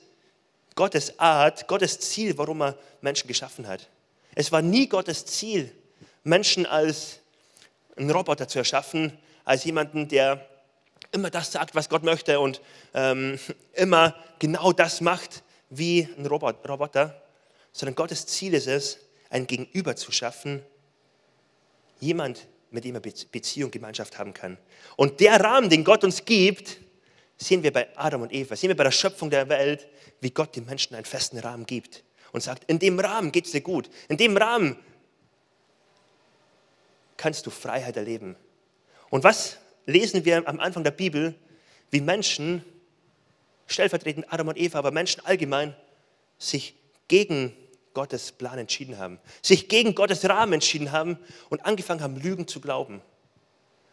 Gottes 0.75 1.19
Art, 1.19 1.67
Gottes 1.67 1.99
Ziel, 1.99 2.37
warum 2.37 2.61
er 2.61 2.79
Menschen 3.01 3.27
geschaffen 3.27 3.67
hat. 3.67 3.89
Es 4.35 4.53
war 4.53 4.61
nie 4.61 4.87
Gottes 4.87 5.25
Ziel, 5.25 5.75
Menschen 6.25 6.67
als 6.67 7.21
einen 7.97 8.11
Roboter 8.11 8.47
zu 8.47 8.59
erschaffen, 8.59 9.17
als 9.47 9.65
jemanden, 9.65 10.09
der 10.09 10.47
immer 11.11 11.31
das 11.31 11.51
sagt, 11.51 11.75
was 11.75 11.89
Gott 11.89 12.03
möchte 12.03 12.39
und 12.39 12.61
ähm, 12.93 13.39
immer 13.73 14.15
genau 14.39 14.75
das 14.75 15.01
macht 15.01 15.43
wie 15.71 16.07
ein 16.19 16.27
Roboter, 16.27 17.19
sondern 17.73 17.95
Gottes 17.95 18.27
Ziel 18.27 18.53
ist 18.53 18.67
es, 18.67 18.99
ein 19.31 19.47
Gegenüber 19.47 19.97
zu 19.97 20.13
schaffen, 20.13 20.63
jemand, 21.99 22.47
mit 22.73 22.85
dem 22.85 22.95
er 22.95 23.01
Beziehung, 23.01 23.71
Gemeinschaft 23.71 24.19
haben 24.19 24.35
kann. 24.35 24.59
Und 24.97 25.21
der 25.21 25.41
Rahmen, 25.41 25.71
den 25.71 25.85
Gott 25.85 26.05
uns 26.05 26.25
gibt, 26.25 26.79
sehen 27.37 27.63
wir 27.63 27.73
bei 27.73 27.89
Adam 27.97 28.23
und 28.23 28.33
Eva, 28.33 28.57
sehen 28.57 28.69
wir 28.69 28.77
bei 28.77 28.85
der 28.85 28.91
Schöpfung 28.91 29.31
der 29.31 29.49
Welt, 29.49 29.89
wie 30.21 30.31
Gott 30.31 30.57
den 30.57 30.65
Menschen 30.65 30.95
einen 30.95 31.05
festen 31.05 31.39
Rahmen 31.39 31.67
gibt 31.67 32.05
und 32.33 32.43
sagt, 32.43 32.65
in 32.71 32.79
dem 32.79 32.99
Rahmen 32.99 33.33
geht 33.33 33.47
es 33.47 33.53
dir 33.53 33.61
gut, 33.61 33.91
in 34.09 34.17
dem 34.17 34.37
Rahmen 34.37 34.77
kannst 37.17 37.47
du 37.47 37.51
Freiheit 37.51 37.97
erleben. 37.97 38.37
Und 39.11 39.25
was 39.25 39.59
lesen 39.87 40.25
wir 40.25 40.49
am 40.49 40.59
Anfang 40.59 40.85
der 40.85 40.91
Bibel, 40.91 41.35
wie 41.91 42.01
Menschen, 42.01 42.65
stellvertretend 43.67 44.33
Adam 44.33 44.49
und 44.49 44.59
Eva, 44.59 44.79
aber 44.79 44.91
Menschen 44.91 45.25
allgemein, 45.25 45.77
sich 46.39 46.75
gegen 47.09 47.55
Gottes 47.95 48.33
Plan 48.33 48.59
entschieden 48.59 48.99
haben, 48.99 49.19
sich 49.43 49.69
gegen 49.69 49.95
Gottes 49.95 50.29
Rahmen 50.29 50.55
entschieden 50.55 50.93
haben 50.93 51.19
und 51.51 51.65
angefangen 51.65 52.01
haben, 52.01 52.17
Lügen 52.17 52.47
zu 52.47 52.61
glauben. 52.61 53.01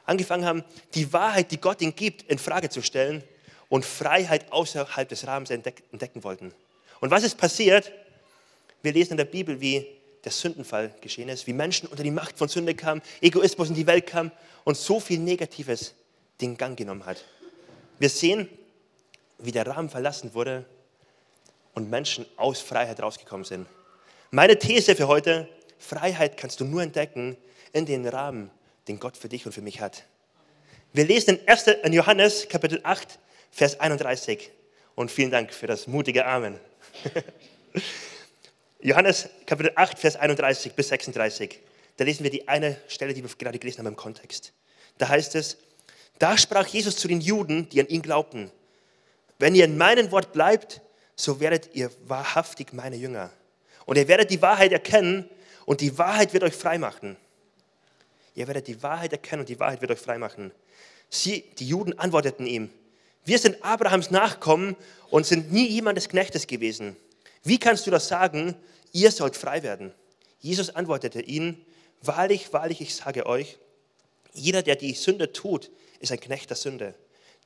Angefangen 0.05 0.45
haben, 0.45 0.63
die 0.95 1.13
Wahrheit, 1.13 1.51
die 1.51 1.59
Gott 1.59 1.81
ihnen 1.81 1.95
gibt, 1.95 2.23
in 2.23 2.39
Frage 2.39 2.69
zu 2.69 2.81
stellen 2.81 3.23
und 3.69 3.85
Freiheit 3.85 4.51
außerhalb 4.51 5.07
des 5.07 5.27
Rahmens 5.27 5.51
entdecken 5.51 6.23
wollten. 6.23 6.53
Und 6.99 7.11
was 7.11 7.23
ist 7.23 7.37
passiert? 7.37 7.91
Wir 8.81 8.93
lesen 8.93 9.11
in 9.11 9.17
der 9.17 9.25
Bibel, 9.25 9.61
wie 9.61 9.85
der 10.23 10.31
Sündenfall 10.31 10.93
geschehen 11.01 11.29
ist, 11.29 11.47
wie 11.47 11.53
Menschen 11.53 11.87
unter 11.87 12.03
die 12.03 12.11
Macht 12.11 12.37
von 12.37 12.47
Sünde 12.47 12.75
kamen, 12.75 13.01
Egoismus 13.21 13.69
in 13.69 13.75
die 13.75 13.87
Welt 13.87 14.07
kam 14.07 14.31
und 14.63 14.75
so 14.75 14.99
viel 14.99 15.19
Negatives 15.19 15.93
den 16.41 16.57
Gang 16.57 16.77
genommen 16.77 17.05
hat. 17.05 17.23
Wir 17.99 18.09
sehen, 18.09 18.49
wie 19.37 19.51
der 19.51 19.67
Rahmen 19.67 19.89
verlassen 19.89 20.33
wurde 20.33 20.65
und 21.73 21.89
Menschen 21.89 22.25
aus 22.35 22.59
Freiheit 22.59 23.01
rausgekommen 23.01 23.45
sind. 23.45 23.67
Meine 24.31 24.59
These 24.59 24.95
für 24.95 25.07
heute, 25.07 25.49
Freiheit 25.79 26.37
kannst 26.37 26.59
du 26.59 26.65
nur 26.65 26.83
entdecken 26.83 27.35
in 27.73 27.87
den 27.87 28.07
Rahmen, 28.07 28.51
den 28.87 28.99
Gott 28.99 29.17
für 29.17 29.27
dich 29.27 29.47
und 29.47 29.53
für 29.53 29.63
mich 29.63 29.81
hat. 29.81 30.03
Wir 30.93 31.05
lesen 31.05 31.39
in 31.39 31.47
1. 31.47 31.65
in 31.83 31.93
Johannes 31.93 32.47
Kapitel 32.47 32.79
8, 32.83 33.17
Vers 33.49 33.79
31. 33.79 34.51
Und 34.93 35.09
vielen 35.09 35.31
Dank 35.31 35.51
für 35.51 35.65
das 35.65 35.87
mutige 35.87 36.27
Amen. 36.27 36.59
Johannes 38.81 39.29
Kapitel 39.47 39.71
8, 39.73 39.97
Vers 39.97 40.15
31 40.15 40.73
bis 40.73 40.89
36. 40.89 41.59
Da 41.97 42.03
lesen 42.03 42.23
wir 42.23 42.29
die 42.29 42.47
eine 42.47 42.77
Stelle, 42.87 43.15
die 43.15 43.23
wir 43.23 43.31
gerade 43.35 43.57
gelesen 43.57 43.79
haben 43.79 43.87
im 43.87 43.95
Kontext. 43.95 44.53
Da 44.99 45.09
heißt 45.09 45.33
es, 45.33 45.57
da 46.19 46.37
sprach 46.37 46.67
Jesus 46.67 46.97
zu 46.97 47.07
den 47.07 47.21
Juden, 47.21 47.67
die 47.69 47.79
an 47.79 47.87
ihn 47.87 48.03
glaubten, 48.03 48.51
wenn 49.39 49.55
ihr 49.55 49.65
in 49.65 49.75
meinem 49.75 50.11
Wort 50.11 50.33
bleibt, 50.33 50.81
so 51.15 51.39
werdet 51.39 51.71
ihr 51.73 51.89
wahrhaftig 52.05 52.73
meine 52.73 52.95
Jünger. 52.95 53.31
Und 53.85 53.97
ihr 53.97 54.07
werdet 54.07 54.29
die 54.29 54.41
Wahrheit 54.41 54.71
erkennen 54.71 55.29
und 55.65 55.81
die 55.81 55.97
Wahrheit 55.97 56.33
wird 56.33 56.43
euch 56.43 56.55
frei 56.55 56.77
machen. 56.77 57.17
Ihr 58.35 58.47
werdet 58.47 58.67
die 58.67 58.81
Wahrheit 58.81 59.11
erkennen 59.11 59.41
und 59.41 59.49
die 59.49 59.59
Wahrheit 59.59 59.81
wird 59.81 59.91
euch 59.91 59.99
frei 59.99 60.17
machen. 60.17 60.51
Sie, 61.09 61.43
die 61.57 61.67
Juden, 61.67 61.97
antworteten 61.97 62.45
ihm, 62.45 62.69
wir 63.25 63.39
sind 63.39 63.63
Abrahams 63.63 64.11
Nachkommen 64.11 64.75
und 65.09 65.25
sind 65.25 65.51
nie 65.51 65.67
jemandes 65.67 66.09
Knechtes 66.09 66.47
gewesen. 66.47 66.95
Wie 67.43 67.59
kannst 67.59 67.85
du 67.85 67.91
das 67.91 68.07
sagen? 68.07 68.55
Ihr 68.91 69.11
sollt 69.11 69.35
frei 69.35 69.63
werden. 69.63 69.93
Jesus 70.39 70.69
antwortete 70.69 71.21
ihnen, 71.21 71.63
wahrlich, 72.01 72.53
wahrlich, 72.53 72.81
ich 72.81 72.95
sage 72.95 73.25
euch, 73.25 73.57
jeder, 74.33 74.63
der 74.63 74.75
die 74.75 74.93
Sünde 74.93 75.33
tut, 75.33 75.69
ist 75.99 76.11
ein 76.11 76.19
Knecht 76.19 76.49
der 76.49 76.57
Sünde. 76.57 76.95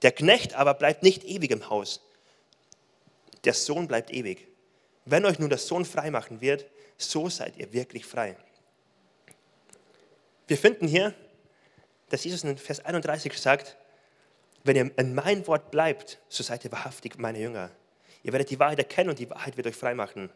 Der 0.02 0.12
Knecht 0.12 0.54
aber 0.54 0.74
bleibt 0.74 1.04
nicht 1.04 1.24
ewig 1.24 1.52
im 1.52 1.70
Haus. 1.70 2.02
Der 3.46 3.54
Sohn 3.54 3.88
bleibt 3.88 4.12
ewig. 4.12 4.48
Wenn 5.06 5.26
euch 5.26 5.40
nun 5.40 5.50
der 5.50 5.58
Sohn 5.58 5.86
frei 5.86 6.12
machen 6.12 6.42
wird, 6.42 6.66
so 6.98 7.30
seid 7.30 7.58
ihr 7.58 7.72
wirklich 7.74 8.06
frei. 8.06 8.38
Wir 10.48 10.58
finden 10.58 10.88
hier, 10.88 11.14
dass 12.10 12.24
Jesus 12.24 12.44
in 12.44 12.58
Vers 12.58 12.84
31 12.84 13.38
sagt, 13.38 13.78
wenn 14.64 14.76
ihr 14.76 14.92
in 14.98 15.14
mein 15.14 15.46
Wort 15.48 15.72
bleibt, 15.72 16.20
so 16.30 16.44
seid 16.44 16.64
ihr 16.64 16.72
wahrhaftig 16.72 17.18
meine 17.18 17.40
Jünger. 17.40 17.72
Ihr 18.24 18.32
werdet 18.32 18.50
die 18.50 18.60
Wahrheit 18.60 18.80
erkennen 18.80 19.10
und 19.10 19.20
die 19.20 19.30
Wahrheit 19.30 19.58
wird 19.58 19.68
euch 19.68 19.76
frei 19.76 19.94
machen. 19.94 20.30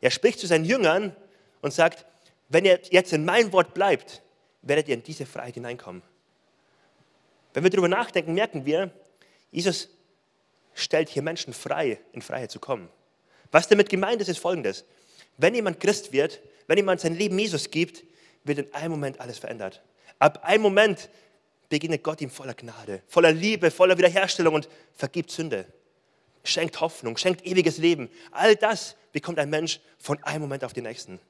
Er 0.00 0.10
spricht 0.10 0.38
zu 0.38 0.46
seinen 0.46 0.64
Jüngern 0.64 1.14
und 1.60 1.72
sagt, 1.72 2.06
wenn 2.48 2.64
ihr 2.64 2.80
jetzt 2.90 3.12
in 3.12 3.24
mein 3.24 3.52
Wort 3.52 3.74
bleibt, 3.74 4.22
werdet 4.62 4.88
ihr 4.88 4.94
in 4.94 5.02
diese 5.02 5.26
Freiheit 5.26 5.54
hineinkommen. 5.54 6.02
Wenn 7.52 7.64
wir 7.64 7.70
darüber 7.70 7.88
nachdenken, 7.88 8.34
merken 8.34 8.64
wir, 8.64 8.90
Jesus 9.50 9.88
stellt 10.74 11.08
hier 11.08 11.22
Menschen 11.22 11.52
frei, 11.52 12.00
in 12.12 12.22
Freiheit 12.22 12.50
zu 12.50 12.60
kommen. 12.60 12.88
Was 13.50 13.68
damit 13.68 13.88
gemeint 13.88 14.20
ist, 14.20 14.28
ist 14.28 14.38
folgendes. 14.38 14.84
Wenn 15.36 15.54
jemand 15.54 15.80
Christ 15.80 16.12
wird, 16.12 16.40
wenn 16.66 16.76
jemand 16.76 17.00
sein 17.00 17.14
Leben 17.14 17.38
Jesus 17.38 17.70
gibt, 17.70 18.04
wird 18.44 18.58
in 18.58 18.74
einem 18.74 18.92
Moment 18.92 19.20
alles 19.20 19.38
verändert. 19.38 19.82
Ab 20.18 20.44
einem 20.44 20.62
Moment 20.62 21.08
begegnet 21.68 22.02
Gott 22.02 22.20
ihm 22.20 22.30
voller 22.30 22.54
Gnade, 22.54 23.02
voller 23.08 23.32
Liebe, 23.32 23.70
voller 23.70 23.96
Wiederherstellung 23.96 24.54
und 24.54 24.68
vergibt 24.94 25.30
Sünde. 25.30 25.66
Schenkt 26.44 26.80
Hoffnung, 26.80 27.16
schenkt 27.16 27.44
ewiges 27.44 27.78
Leben. 27.78 28.08
All 28.30 28.56
das 28.56 28.96
bekommt 29.12 29.38
ein 29.38 29.50
Mensch 29.50 29.80
von 29.98 30.22
einem 30.22 30.42
Moment 30.42 30.64
auf 30.64 30.72
den 30.72 30.84
nächsten. 30.84 31.20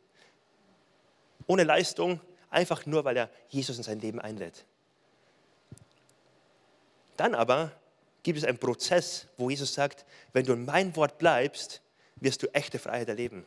Ohne 1.47 1.65
Leistung, 1.65 2.21
einfach 2.49 2.87
nur, 2.87 3.05
weil 3.05 3.17
er 3.17 3.31
Jesus 3.49 3.77
in 3.77 3.83
sein 3.83 4.01
Leben 4.01 4.21
einlädt. 4.21 4.65
Dann 7.17 7.35
aber 7.35 7.73
gibt 8.23 8.39
es 8.39 8.45
einen 8.45 8.59
Prozess, 8.59 9.27
wo 9.37 9.51
Jesus 9.51 9.75
sagt, 9.75 10.05
wenn 10.33 10.47
du 10.47 10.53
in 10.53 10.65
mein 10.65 10.95
Wort 10.97 11.19
bleibst, 11.19 11.81
wirst 12.21 12.43
du 12.43 12.55
echte 12.55 12.79
Freiheit 12.79 13.09
erleben. 13.09 13.45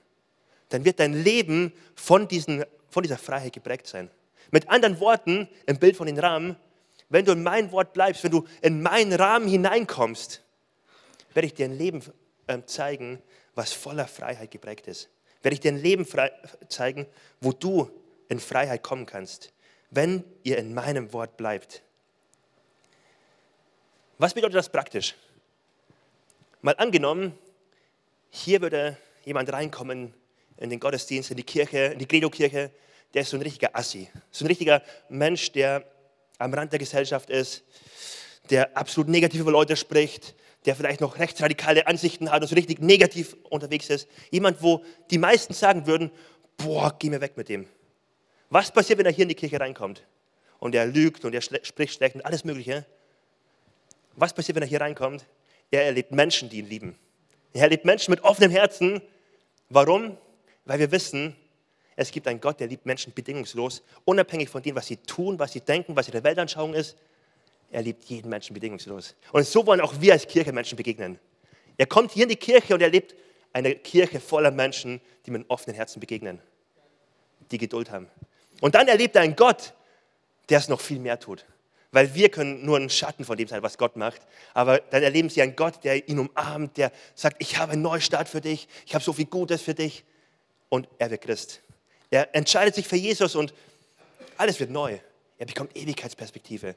Dann 0.70 0.86
wird 0.86 1.00
dein 1.00 1.14
Leben 1.14 1.74
von, 1.96 2.28
diesen, 2.28 2.66
von 2.90 3.04
dieser 3.04 3.18
Freiheit 3.18 3.54
geprägt 3.54 3.88
sein. 3.88 4.10
Mit 4.52 4.70
anderen 4.70 5.00
Worten, 5.00 5.48
im 5.66 5.80
Bild 5.80 5.96
von 5.96 6.08
den 6.08 6.20
Rahmen, 6.20 6.56
wenn 7.10 7.26
du 7.26 7.32
in 7.32 7.44
mein 7.44 7.72
Wort 7.72 7.94
bleibst, 7.94 8.24
wenn 8.24 8.32
du 8.32 8.48
in 8.62 8.82
meinen 8.82 9.14
Rahmen 9.14 9.48
hineinkommst, 9.48 10.42
werde 11.34 11.46
ich 11.46 11.54
dir 11.54 11.66
ein 11.66 11.78
Leben 11.78 12.02
ähm, 12.48 12.66
zeigen, 12.68 13.22
was 13.56 13.72
voller 13.72 14.08
Freiheit 14.08 14.52
geprägt 14.52 14.88
ist. 14.88 15.10
Werde 15.42 15.54
ich 15.54 15.60
dir 15.60 15.72
ein 15.72 15.78
Leben 15.78 16.08
zeigen, 16.70 17.06
wo 17.42 17.52
du 17.52 17.90
in 18.30 18.40
Freiheit 18.40 18.82
kommen 18.82 19.06
kannst, 19.06 19.54
wenn 19.92 20.24
ihr 20.44 20.58
in 20.58 20.74
meinem 20.74 21.14
Wort 21.14 21.38
bleibt. 21.38 21.84
Was 24.18 24.34
bedeutet 24.34 24.56
das 24.56 24.70
praktisch? 24.70 25.16
Mal 26.62 26.76
angenommen, 26.78 27.38
hier 28.36 28.62
würde 28.62 28.98
jemand 29.26 29.54
reinkommen 29.54 30.14
in 30.58 30.70
den 30.72 30.80
Gottesdienst, 30.80 31.30
in 31.30 31.38
die 31.38 31.44
Kirche, 31.44 31.78
in 31.94 32.00
die 32.00 32.08
Credo-Kirche, 32.08 32.72
der 33.14 33.22
ist 33.22 33.30
so 33.30 33.38
ein 33.38 33.44
richtiger 33.44 33.76
Assi, 33.76 34.10
so 34.32 34.44
ein 34.44 34.48
richtiger 34.48 34.82
Mensch, 35.08 35.52
der 35.52 35.86
am 36.40 36.52
Rand 36.52 36.72
der 36.72 36.80
Gesellschaft 36.80 37.30
ist, 37.30 37.64
der 38.50 38.76
absolut 38.76 39.08
negativ 39.08 39.42
über 39.42 39.52
Leute 39.52 39.76
spricht, 39.76 40.34
der 40.66 40.76
vielleicht 40.76 41.00
noch 41.00 41.20
rechtsradikale 41.20 41.86
Ansichten 41.86 42.32
hat 42.32 42.42
und 42.42 42.48
so 42.48 42.56
richtig 42.56 42.80
negativ 42.80 43.38
unterwegs 43.50 43.90
ist. 43.90 44.08
Jemand, 44.32 44.64
wo 44.64 44.84
die 45.12 45.20
meisten 45.20 45.54
sagen 45.54 45.86
würden, 45.86 46.10
boah, 46.58 46.96
geh 46.98 47.12
mir 47.12 47.22
weg 47.22 47.38
mit 47.38 47.50
dem. 47.50 47.68
Was 48.50 48.72
passiert, 48.72 48.98
wenn 48.98 49.06
er 49.06 49.12
hier 49.12 49.24
in 49.24 49.30
die 49.30 49.36
Kirche 49.36 49.60
reinkommt? 49.60 50.04
Und 50.58 50.74
er 50.74 50.88
lügt 50.88 51.24
und 51.24 51.36
er 51.36 51.42
spricht 51.42 51.94
schlecht 51.94 52.16
und 52.16 52.26
alles 52.26 52.44
Mögliche. 52.46 52.86
Was 54.16 54.34
passiert, 54.34 54.56
wenn 54.56 54.64
er 54.64 54.70
hier 54.70 54.82
reinkommt? 54.82 55.26
Er 55.70 55.86
erlebt 55.86 56.12
Menschen, 56.12 56.50
die 56.50 56.60
ihn 56.60 56.68
lieben. 56.68 57.00
Er 57.54 57.64
erlebt 57.64 57.86
Menschen 57.86 58.12
mit 58.12 58.24
offenem 58.24 58.52
Herzen. 58.52 59.02
Warum? 59.70 60.18
Weil 60.66 60.80
wir 60.80 60.92
wissen, 60.92 61.36
es 61.96 62.12
gibt 62.12 62.28
einen 62.28 62.42
Gott, 62.42 62.60
der 62.60 62.68
liebt 62.68 62.86
Menschen 62.86 63.14
bedingungslos, 63.14 63.84
unabhängig 64.06 64.50
von 64.50 64.64
dem, 64.64 64.76
was 64.76 64.88
sie 64.88 64.98
tun, 64.98 65.38
was 65.38 65.54
sie 65.54 65.62
denken, 65.62 65.96
was 65.96 66.08
ihre 66.08 66.24
Weltanschauung 66.24 66.74
ist. 66.74 66.98
Er 67.72 67.84
liebt 67.84 68.04
jeden 68.06 68.30
Menschen 68.30 68.54
bedingungslos. 68.54 69.16
Und 69.32 69.46
so 69.46 69.66
wollen 69.66 69.82
auch 69.82 69.94
wir 70.00 70.14
als 70.14 70.28
Kirche 70.28 70.52
Menschen 70.52 70.76
begegnen. 70.76 71.20
Er 71.78 71.86
kommt 71.86 72.12
hier 72.12 72.24
in 72.24 72.30
die 72.30 72.36
Kirche 72.36 72.74
und 72.74 72.82
erlebt 72.82 73.16
eine 73.52 73.76
Kirche 73.76 74.20
voller 74.20 74.52
Menschen, 74.52 75.02
die 75.26 75.32
mit 75.32 75.48
offenen 75.50 75.76
Herzen 75.76 76.00
begegnen, 76.00 76.40
die 77.52 77.58
Geduld 77.58 77.92
haben. 77.92 78.08
Und 78.62 78.76
dann 78.76 78.88
erlebt 78.88 79.16
er 79.16 79.24
einen 79.24 79.36
Gott, 79.36 79.74
der 80.50 80.60
es 80.60 80.68
noch 80.68 80.82
viel 80.82 81.00
mehr 81.00 81.20
tut 81.20 81.46
weil 81.94 82.16
wir 82.16 82.30
können 82.30 82.66
nur 82.66 82.78
ein 82.78 82.90
Schatten 82.90 83.24
von 83.24 83.38
dem 83.38 83.48
sein, 83.48 83.62
was 83.62 83.78
Gott 83.78 83.96
macht. 83.96 84.20
Aber 84.56 84.80
dann 84.80 85.04
erleben 85.04 85.30
sie 85.30 85.44
einen 85.44 85.56
Gott, 85.56 85.84
der 85.84 86.10
ihn 86.10 86.18
umarmt, 86.18 86.76
der 86.76 86.92
sagt, 87.14 87.38
ich 87.40 87.58
habe 87.58 87.74
einen 87.74 87.84
Neustart 87.84 88.28
für 88.28 88.42
dich, 88.42 88.68
ich 88.88 88.96
habe 88.96 89.04
so 89.04 89.14
viel 89.14 89.28
Gutes 89.28 89.62
für 89.62 89.76
dich. 89.76 90.04
Und 90.70 90.90
er 90.98 91.12
wird 91.12 91.22
Christ. 91.22 91.62
Er 92.10 92.36
entscheidet 92.36 92.74
sich 92.74 92.88
für 92.88 92.96
Jesus 92.96 93.36
und 93.36 93.54
alles 94.38 94.60
wird 94.60 94.72
neu. 94.72 94.98
Er 95.38 95.46
bekommt 95.46 95.78
Ewigkeitsperspektive. 95.78 96.76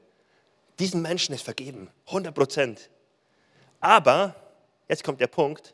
Diesen 0.79 1.01
Menschen 1.01 1.35
ist 1.35 1.43
vergeben, 1.43 1.91
100 2.09 2.35
Prozent. 2.35 2.91
Aber, 3.81 4.37
jetzt 4.87 5.03
kommt 5.03 5.23
der 5.23 5.29
Punkt, 5.29 5.73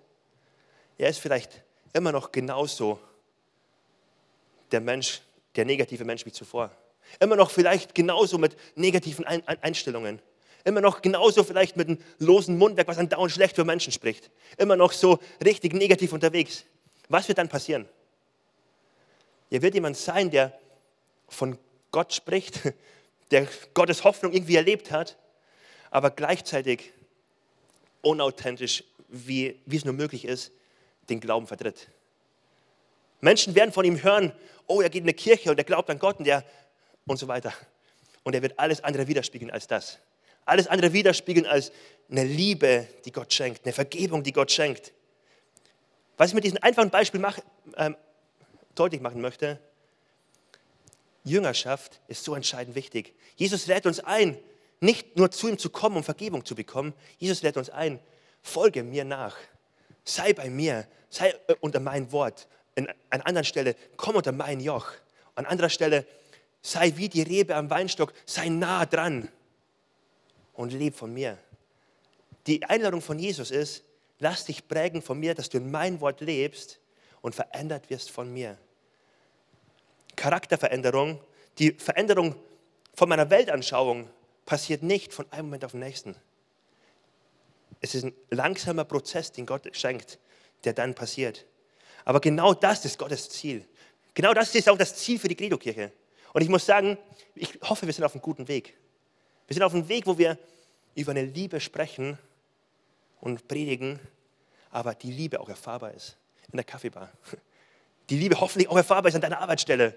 er 0.98 1.08
ist 1.08 1.18
vielleicht 1.18 1.64
immer 1.92 2.12
noch 2.12 2.30
genauso 2.30 3.00
der 4.70 4.80
Mensch, 4.80 5.20
der 5.56 5.64
negative 5.64 6.04
Mensch 6.04 6.24
wie 6.24 6.32
zuvor. 6.32 6.70
Immer 7.20 7.36
noch 7.36 7.50
vielleicht 7.50 7.94
genauso 7.94 8.38
mit 8.38 8.56
negativen 8.74 9.24
Einstellungen. 9.24 10.20
Immer 10.64 10.80
noch 10.80 11.02
genauso 11.02 11.42
vielleicht 11.42 11.76
mit 11.76 11.88
einem 11.88 11.98
losen 12.18 12.56
Mundwerk, 12.56 12.88
was 12.88 12.98
andauernd 12.98 13.32
schlecht 13.32 13.56
für 13.56 13.64
Menschen 13.64 13.92
spricht. 13.92 14.30
Immer 14.56 14.76
noch 14.76 14.92
so 14.92 15.18
richtig 15.44 15.74
negativ 15.74 16.12
unterwegs. 16.12 16.64
Was 17.08 17.28
wird 17.28 17.38
dann 17.38 17.48
passieren? 17.48 17.88
Er 19.50 19.60
wird 19.60 19.74
jemand 19.74 19.96
sein, 19.96 20.30
der 20.30 20.58
von 21.28 21.58
Gott 21.90 22.12
spricht, 22.14 22.60
der 23.30 23.48
Gottes 23.74 24.04
Hoffnung 24.04 24.32
irgendwie 24.32 24.56
erlebt 24.56 24.90
hat, 24.90 25.16
aber 25.90 26.10
gleichzeitig 26.10 26.92
unauthentisch, 28.02 28.84
wie, 29.08 29.60
wie 29.66 29.76
es 29.76 29.84
nur 29.84 29.94
möglich 29.94 30.24
ist, 30.24 30.52
den 31.08 31.20
Glauben 31.20 31.46
vertritt. 31.46 31.88
Menschen 33.20 33.54
werden 33.54 33.72
von 33.72 33.84
ihm 33.84 34.02
hören, 34.02 34.32
oh, 34.66 34.80
er 34.80 34.90
geht 34.90 35.02
in 35.02 35.04
eine 35.04 35.14
Kirche 35.14 35.50
und 35.50 35.58
er 35.58 35.64
glaubt 35.64 35.90
an 35.90 35.98
Gott 35.98 36.18
und 36.18 36.26
er 36.26 36.44
und 37.06 37.16
so 37.16 37.28
weiter. 37.28 37.52
Und 38.22 38.34
er 38.34 38.42
wird 38.42 38.58
alles 38.58 38.82
andere 38.82 39.08
widerspiegeln 39.08 39.50
als 39.50 39.66
das. 39.66 39.98
Alles 40.44 40.66
andere 40.66 40.92
widerspiegeln 40.92 41.46
als 41.46 41.72
eine 42.10 42.24
Liebe, 42.24 42.88
die 43.04 43.12
Gott 43.12 43.32
schenkt, 43.32 43.64
eine 43.64 43.72
Vergebung, 43.72 44.22
die 44.22 44.32
Gott 44.32 44.50
schenkt. 44.50 44.92
Was 46.16 46.28
ich 46.28 46.34
mit 46.34 46.44
diesem 46.44 46.58
einfachen 46.62 46.90
Beispiel 46.90 47.20
mach, 47.20 47.38
ähm, 47.76 47.96
deutlich 48.74 49.00
machen 49.00 49.20
möchte, 49.20 49.58
Jüngerschaft 51.24 52.00
ist 52.08 52.24
so 52.24 52.34
entscheidend 52.34 52.74
wichtig. 52.74 53.14
Jesus 53.36 53.66
lädt 53.66 53.86
uns 53.86 54.00
ein, 54.00 54.38
nicht 54.80 55.16
nur 55.16 55.30
zu 55.30 55.48
ihm 55.48 55.58
zu 55.58 55.70
kommen, 55.70 55.96
um 55.96 56.04
Vergebung 56.04 56.44
zu 56.44 56.54
bekommen. 56.54 56.92
Jesus 57.18 57.42
lädt 57.42 57.56
uns 57.56 57.70
ein, 57.70 58.00
folge 58.42 58.82
mir 58.82 59.04
nach. 59.04 59.36
Sei 60.04 60.32
bei 60.32 60.50
mir, 60.50 60.86
sei 61.08 61.30
äh, 61.46 61.54
unter 61.60 61.78
mein 61.78 62.10
Wort. 62.10 62.48
An 62.74 62.88
einer 63.10 63.26
anderen 63.26 63.44
Stelle, 63.44 63.76
komm 63.96 64.16
unter 64.16 64.32
mein 64.32 64.58
Joch. 64.60 64.90
An 65.34 65.46
anderer 65.46 65.70
Stelle, 65.70 66.06
sei 66.62 66.92
wie 66.96 67.08
die 67.08 67.22
Rebe 67.22 67.56
am 67.56 67.68
Weinstock, 67.68 68.12
sei 68.24 68.48
nah 68.48 68.86
dran 68.86 69.28
und 70.54 70.72
leb 70.72 70.94
von 70.94 71.12
mir. 71.12 71.36
Die 72.46 72.64
Einladung 72.64 73.02
von 73.02 73.18
Jesus 73.18 73.50
ist, 73.50 73.84
lass 74.18 74.44
dich 74.44 74.66
prägen 74.66 75.02
von 75.02 75.18
mir, 75.18 75.34
dass 75.34 75.48
du 75.48 75.58
in 75.58 75.70
mein 75.70 76.00
Wort 76.00 76.20
lebst 76.20 76.80
und 77.20 77.34
verändert 77.34 77.90
wirst 77.90 78.10
von 78.10 78.32
mir. 78.32 78.56
Charakterveränderung, 80.16 81.20
die 81.58 81.72
Veränderung 81.72 82.36
von 82.94 83.08
meiner 83.08 83.30
Weltanschauung 83.30 84.08
passiert 84.46 84.82
nicht 84.82 85.12
von 85.12 85.30
einem 85.32 85.46
Moment 85.46 85.64
auf 85.64 85.72
den 85.72 85.80
nächsten. 85.80 86.16
Es 87.80 87.94
ist 87.94 88.04
ein 88.04 88.14
langsamer 88.30 88.84
Prozess, 88.84 89.32
den 89.32 89.46
Gott 89.46 89.68
schenkt, 89.72 90.18
der 90.64 90.72
dann 90.72 90.94
passiert. 90.94 91.46
Aber 92.04 92.20
genau 92.20 92.54
das 92.54 92.84
ist 92.84 92.98
Gottes 92.98 93.28
Ziel. 93.30 93.66
Genau 94.14 94.34
das 94.34 94.54
ist 94.54 94.68
auch 94.68 94.76
das 94.76 94.96
Ziel 94.96 95.18
für 95.18 95.28
die 95.28 95.34
Credo-Kirche. 95.34 95.92
Und 96.32 96.42
ich 96.42 96.48
muss 96.48 96.64
sagen, 96.66 96.98
ich 97.34 97.58
hoffe, 97.62 97.86
wir 97.86 97.92
sind 97.92 98.04
auf 98.04 98.14
einem 98.14 98.22
guten 98.22 98.48
Weg. 98.48 98.76
Wir 99.46 99.54
sind 99.54 99.62
auf 99.62 99.74
einem 99.74 99.88
Weg, 99.88 100.06
wo 100.06 100.16
wir 100.18 100.38
über 100.94 101.10
eine 101.10 101.24
Liebe 101.24 101.60
sprechen 101.60 102.18
und 103.20 103.48
predigen, 103.48 104.00
aber 104.70 104.94
die 104.94 105.10
Liebe 105.10 105.40
auch 105.40 105.48
erfahrbar 105.48 105.92
ist 105.92 106.16
in 106.50 106.56
der 106.56 106.64
Kaffeebar. 106.64 107.10
Die 108.10 108.18
Liebe 108.18 108.40
hoffentlich 108.40 108.68
auch 108.68 108.76
erfahrbar 108.76 109.08
ist 109.08 109.14
an 109.14 109.20
deiner 109.20 109.40
Arbeitsstelle, 109.40 109.94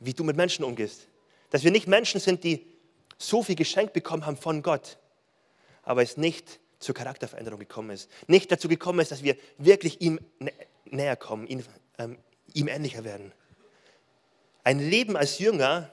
wie 0.00 0.12
du 0.12 0.24
mit 0.24 0.36
Menschen 0.36 0.64
umgehst. 0.64 1.06
Dass 1.50 1.62
wir 1.62 1.70
nicht 1.70 1.86
Menschen 1.86 2.20
sind, 2.20 2.44
die 2.44 2.66
so 3.18 3.42
viel 3.42 3.54
geschenkt 3.54 3.92
bekommen 3.92 4.26
haben 4.26 4.36
von 4.36 4.62
Gott, 4.62 4.98
aber 5.82 6.02
es 6.02 6.16
nicht 6.16 6.60
zur 6.78 6.94
Charakterveränderung 6.94 7.58
gekommen 7.58 7.90
ist. 7.90 8.10
Nicht 8.26 8.50
dazu 8.52 8.68
gekommen 8.68 9.00
ist, 9.00 9.10
dass 9.10 9.22
wir 9.22 9.36
wirklich 9.58 10.00
ihm 10.00 10.20
näher 10.84 11.16
kommen, 11.16 11.46
ihm, 11.46 11.62
ähm, 11.98 12.18
ihm 12.52 12.68
ähnlicher 12.68 13.04
werden. 13.04 13.32
Ein 14.66 14.80
Leben 14.80 15.16
als 15.16 15.38
Jünger, 15.38 15.92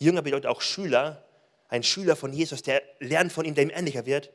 Jünger 0.00 0.22
bedeutet 0.22 0.46
auch 0.46 0.60
Schüler, 0.60 1.22
ein 1.68 1.84
Schüler 1.84 2.16
von 2.16 2.32
Jesus, 2.32 2.62
der 2.62 2.82
lernt 2.98 3.30
von 3.30 3.44
ihm, 3.44 3.54
der 3.54 3.62
ihm 3.62 3.70
ähnlicher 3.70 4.06
wird, 4.06 4.32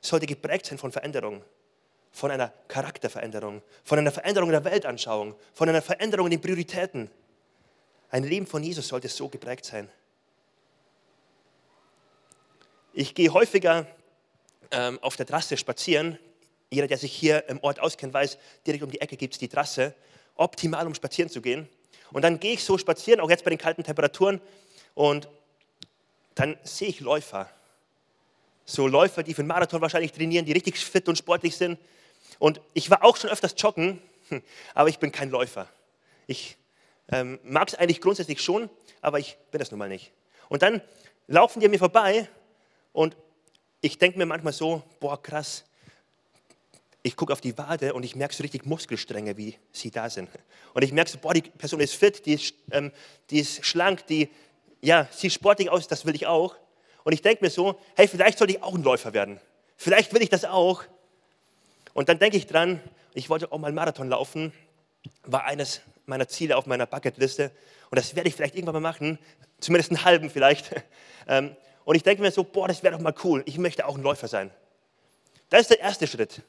sollte 0.00 0.26
geprägt 0.26 0.66
sein 0.66 0.78
von 0.78 0.90
Veränderung, 0.90 1.44
von 2.10 2.32
einer 2.32 2.52
Charakterveränderung, 2.66 3.62
von 3.84 4.00
einer 4.00 4.10
Veränderung 4.10 4.50
der 4.50 4.64
Weltanschauung, 4.64 5.36
von 5.52 5.68
einer 5.68 5.80
Veränderung 5.80 6.26
in 6.26 6.32
den 6.32 6.40
Prioritäten. 6.40 7.08
Ein 8.10 8.24
Leben 8.24 8.48
von 8.48 8.64
Jesus 8.64 8.88
sollte 8.88 9.08
so 9.08 9.28
geprägt 9.28 9.64
sein. 9.64 9.88
Ich 12.94 13.14
gehe 13.14 13.32
häufiger 13.32 13.86
ähm, 14.72 14.98
auf 15.02 15.14
der 15.14 15.26
Trasse 15.26 15.56
spazieren. 15.56 16.18
Jeder, 16.68 16.88
der 16.88 16.98
sich 16.98 17.12
hier 17.12 17.48
im 17.48 17.62
Ort 17.62 17.78
auskennt, 17.78 18.12
weiß, 18.12 18.38
direkt 18.66 18.82
um 18.82 18.90
die 18.90 19.00
Ecke 19.00 19.16
gibt 19.16 19.34
es 19.34 19.38
die 19.38 19.46
Trasse. 19.46 19.94
Optimal, 20.34 20.88
um 20.88 20.96
spazieren 20.96 21.30
zu 21.30 21.40
gehen. 21.40 21.68
Und 22.14 22.22
dann 22.22 22.38
gehe 22.38 22.52
ich 22.52 22.62
so 22.62 22.78
spazieren, 22.78 23.18
auch 23.18 23.28
jetzt 23.28 23.42
bei 23.42 23.50
den 23.50 23.58
kalten 23.58 23.82
Temperaturen. 23.82 24.40
Und 24.94 25.28
dann 26.36 26.56
sehe 26.62 26.86
ich 26.86 27.00
Läufer. 27.00 27.50
So 28.64 28.86
Läufer, 28.86 29.24
die 29.24 29.34
für 29.34 29.42
den 29.42 29.48
Marathon 29.48 29.80
wahrscheinlich 29.80 30.12
trainieren, 30.12 30.46
die 30.46 30.52
richtig 30.52 30.78
fit 30.78 31.08
und 31.08 31.18
sportlich 31.18 31.56
sind. 31.56 31.76
Und 32.38 32.60
ich 32.72 32.88
war 32.88 33.02
auch 33.02 33.16
schon 33.16 33.30
öfters 33.30 33.56
joggen, 33.58 34.00
aber 34.74 34.88
ich 34.88 35.00
bin 35.00 35.10
kein 35.10 35.28
Läufer. 35.28 35.68
Ich 36.28 36.56
ähm, 37.10 37.40
mag 37.42 37.66
es 37.66 37.74
eigentlich 37.74 38.00
grundsätzlich 38.00 38.40
schon, 38.40 38.70
aber 39.00 39.18
ich 39.18 39.36
bin 39.50 39.58
das 39.58 39.72
nun 39.72 39.78
mal 39.78 39.88
nicht. 39.88 40.12
Und 40.48 40.62
dann 40.62 40.82
laufen 41.26 41.58
die 41.58 41.66
an 41.66 41.72
mir 41.72 41.80
vorbei 41.80 42.28
und 42.92 43.16
ich 43.80 43.98
denke 43.98 44.18
mir 44.18 44.26
manchmal 44.26 44.52
so, 44.52 44.84
boah 45.00 45.20
krass, 45.20 45.64
ich 47.06 47.16
gucke 47.16 47.34
auf 47.34 47.42
die 47.42 47.56
Wade 47.58 47.92
und 47.92 48.02
ich 48.02 48.16
merke 48.16 48.34
so 48.34 48.42
richtig 48.42 48.64
Muskelstränge, 48.64 49.36
wie 49.36 49.58
sie 49.72 49.90
da 49.90 50.08
sind. 50.08 50.30
Und 50.72 50.82
ich 50.82 50.90
merke 50.90 51.10
so, 51.10 51.18
boah, 51.18 51.34
die 51.34 51.42
Person 51.42 51.80
ist 51.80 51.94
fit, 51.94 52.24
die 52.24 52.32
ist, 52.32 52.54
ähm, 52.70 52.90
die 53.28 53.40
ist 53.40 53.64
schlank, 53.64 54.06
die 54.06 54.30
ja, 54.80 55.06
sieht 55.10 55.32
sportlich 55.32 55.68
aus, 55.70 55.86
das 55.86 56.06
will 56.06 56.14
ich 56.14 56.26
auch. 56.26 56.56
Und 57.04 57.12
ich 57.12 57.20
denke 57.20 57.44
mir 57.44 57.50
so, 57.50 57.78
hey, 57.94 58.08
vielleicht 58.08 58.38
sollte 58.38 58.54
ich 58.54 58.62
auch 58.62 58.74
ein 58.74 58.82
Läufer 58.82 59.12
werden. 59.12 59.38
Vielleicht 59.76 60.14
will 60.14 60.22
ich 60.22 60.30
das 60.30 60.46
auch. 60.46 60.82
Und 61.92 62.08
dann 62.08 62.18
denke 62.18 62.38
ich 62.38 62.46
dran, 62.46 62.80
ich 63.12 63.28
wollte 63.28 63.52
auch 63.52 63.58
mal 63.58 63.68
einen 63.68 63.76
Marathon 63.76 64.08
laufen, 64.08 64.54
war 65.24 65.44
eines 65.44 65.82
meiner 66.06 66.26
Ziele 66.26 66.56
auf 66.56 66.64
meiner 66.64 66.86
Bucketliste. 66.86 67.50
Und 67.90 67.98
das 67.98 68.16
werde 68.16 68.30
ich 68.30 68.34
vielleicht 68.34 68.54
irgendwann 68.54 68.82
mal 68.82 68.88
machen, 68.88 69.18
zumindest 69.60 69.90
einen 69.90 70.04
halben 70.04 70.30
vielleicht. 70.30 70.70
Ähm, 71.26 71.56
und 71.86 71.96
ich 71.96 72.02
denke 72.02 72.20
mir 72.20 72.30
so, 72.30 72.44
boah, 72.44 72.68
das 72.68 72.82
wäre 72.82 72.94
doch 72.94 73.00
mal 73.00 73.14
cool, 73.24 73.42
ich 73.46 73.56
möchte 73.56 73.86
auch 73.86 73.96
ein 73.96 74.02
Läufer 74.02 74.28
sein. 74.28 74.50
Das 75.48 75.62
ist 75.62 75.70
der 75.70 75.80
erste 75.80 76.06
Schritt. 76.06 76.42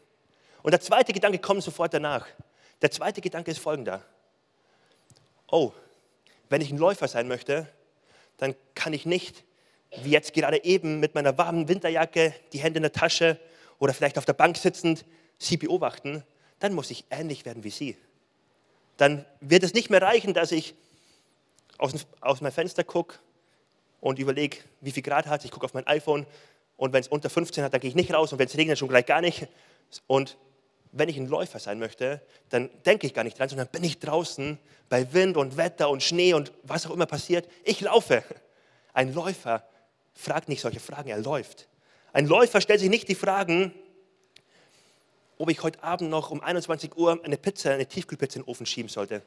Und 0.65 0.71
der 0.71 0.81
zweite 0.81 1.13
Gedanke 1.13 1.37
kommt 1.37 1.61
sofort 1.61 1.93
danach. 1.93 2.25
Der 2.81 2.89
zweite 2.89 3.21
Gedanke 3.21 3.51
ist 3.51 3.59
folgender. 3.59 4.01
Oh, 5.47 5.71
wenn 6.49 6.59
ich 6.59 6.71
ein 6.71 6.79
Läufer 6.79 7.07
sein 7.07 7.27
möchte, 7.27 7.67
dann 8.37 8.55
kann 8.73 8.91
ich 8.91 9.05
nicht, 9.05 9.43
wie 10.01 10.09
jetzt 10.09 10.33
gerade 10.33 10.63
eben, 10.63 10.99
mit 10.99 11.13
meiner 11.13 11.37
warmen 11.37 11.67
Winterjacke, 11.67 12.33
die 12.51 12.57
Hände 12.57 12.77
in 12.77 12.81
der 12.81 12.93
Tasche 12.93 13.39
oder 13.77 13.93
vielleicht 13.93 14.17
auf 14.17 14.25
der 14.25 14.33
Bank 14.33 14.57
sitzend, 14.57 15.05
sie 15.37 15.57
beobachten. 15.57 16.23
Dann 16.57 16.73
muss 16.73 16.89
ich 16.89 17.05
ähnlich 17.11 17.45
werden 17.45 17.63
wie 17.63 17.69
sie. 17.69 17.95
Dann 18.97 19.23
wird 19.41 19.61
es 19.61 19.75
nicht 19.75 19.91
mehr 19.91 20.01
reichen, 20.01 20.33
dass 20.33 20.51
ich 20.51 20.73
aus, 21.77 21.93
aus 22.21 22.41
meinem 22.41 22.53
Fenster 22.53 22.83
gucke 22.83 23.19
und 24.01 24.17
überlege, 24.17 24.57
wie 24.81 24.91
viel 24.91 25.03
Grad 25.03 25.27
hat. 25.27 25.45
Ich 25.45 25.51
gucke 25.51 25.65
auf 25.65 25.75
mein 25.75 25.85
iPhone 25.85 26.25
und 26.75 26.91
wenn 26.91 27.01
es 27.01 27.07
unter 27.07 27.29
15 27.29 27.63
hat, 27.63 27.71
dann 27.71 27.81
gehe 27.81 27.89
ich 27.89 27.95
nicht 27.95 28.11
raus 28.11 28.33
und 28.33 28.39
wenn 28.39 28.47
es 28.47 28.57
regnet, 28.57 28.79
schon 28.79 28.89
gleich 28.89 29.05
gar 29.05 29.21
nicht. 29.21 29.47
Und 30.07 30.37
wenn 30.95 31.09
ich 31.09 31.17
ein 31.17 31.27
Läufer 31.27 31.59
sein 31.59 31.77
möchte, 31.77 32.21
dann 32.49 32.69
denke 32.85 33.05
ich 33.05 33.13
gar 33.13 33.25
nicht 33.25 33.37
dran, 33.37 33.49
sondern 33.49 33.67
bin 33.67 33.83
ich 33.83 33.99
draußen 33.99 34.57
bei 34.87 35.11
Wind 35.13 35.35
und 35.35 35.57
Wetter 35.57 35.89
und 35.89 36.01
Schnee 36.01 36.33
und 36.33 36.53
was 36.63 36.85
auch 36.87 36.91
immer 36.91 37.05
passiert. 37.05 37.49
Ich 37.65 37.81
laufe. 37.81 38.23
Ein 38.93 39.13
Läufer 39.13 39.67
fragt 40.13 40.47
nicht 40.47 40.61
solche 40.61 40.79
Fragen, 40.79 41.09
er 41.09 41.17
läuft. 41.17 41.67
Ein 42.13 42.27
Läufer 42.27 42.61
stellt 42.61 42.79
sich 42.79 42.89
nicht 42.89 43.09
die 43.09 43.15
Fragen, 43.15 43.73
ob 45.37 45.49
ich 45.49 45.61
heute 45.61 45.83
Abend 45.83 46.09
noch 46.09 46.31
um 46.31 46.41
21 46.41 46.95
Uhr 46.95 47.21
eine 47.25 47.35
Pizza, 47.35 47.71
eine 47.71 47.87
Tiefkühlpizza 47.87 48.37
in 48.37 48.43
den 48.43 48.49
Ofen 48.49 48.65
schieben 48.65 48.87
sollte. 48.87 49.21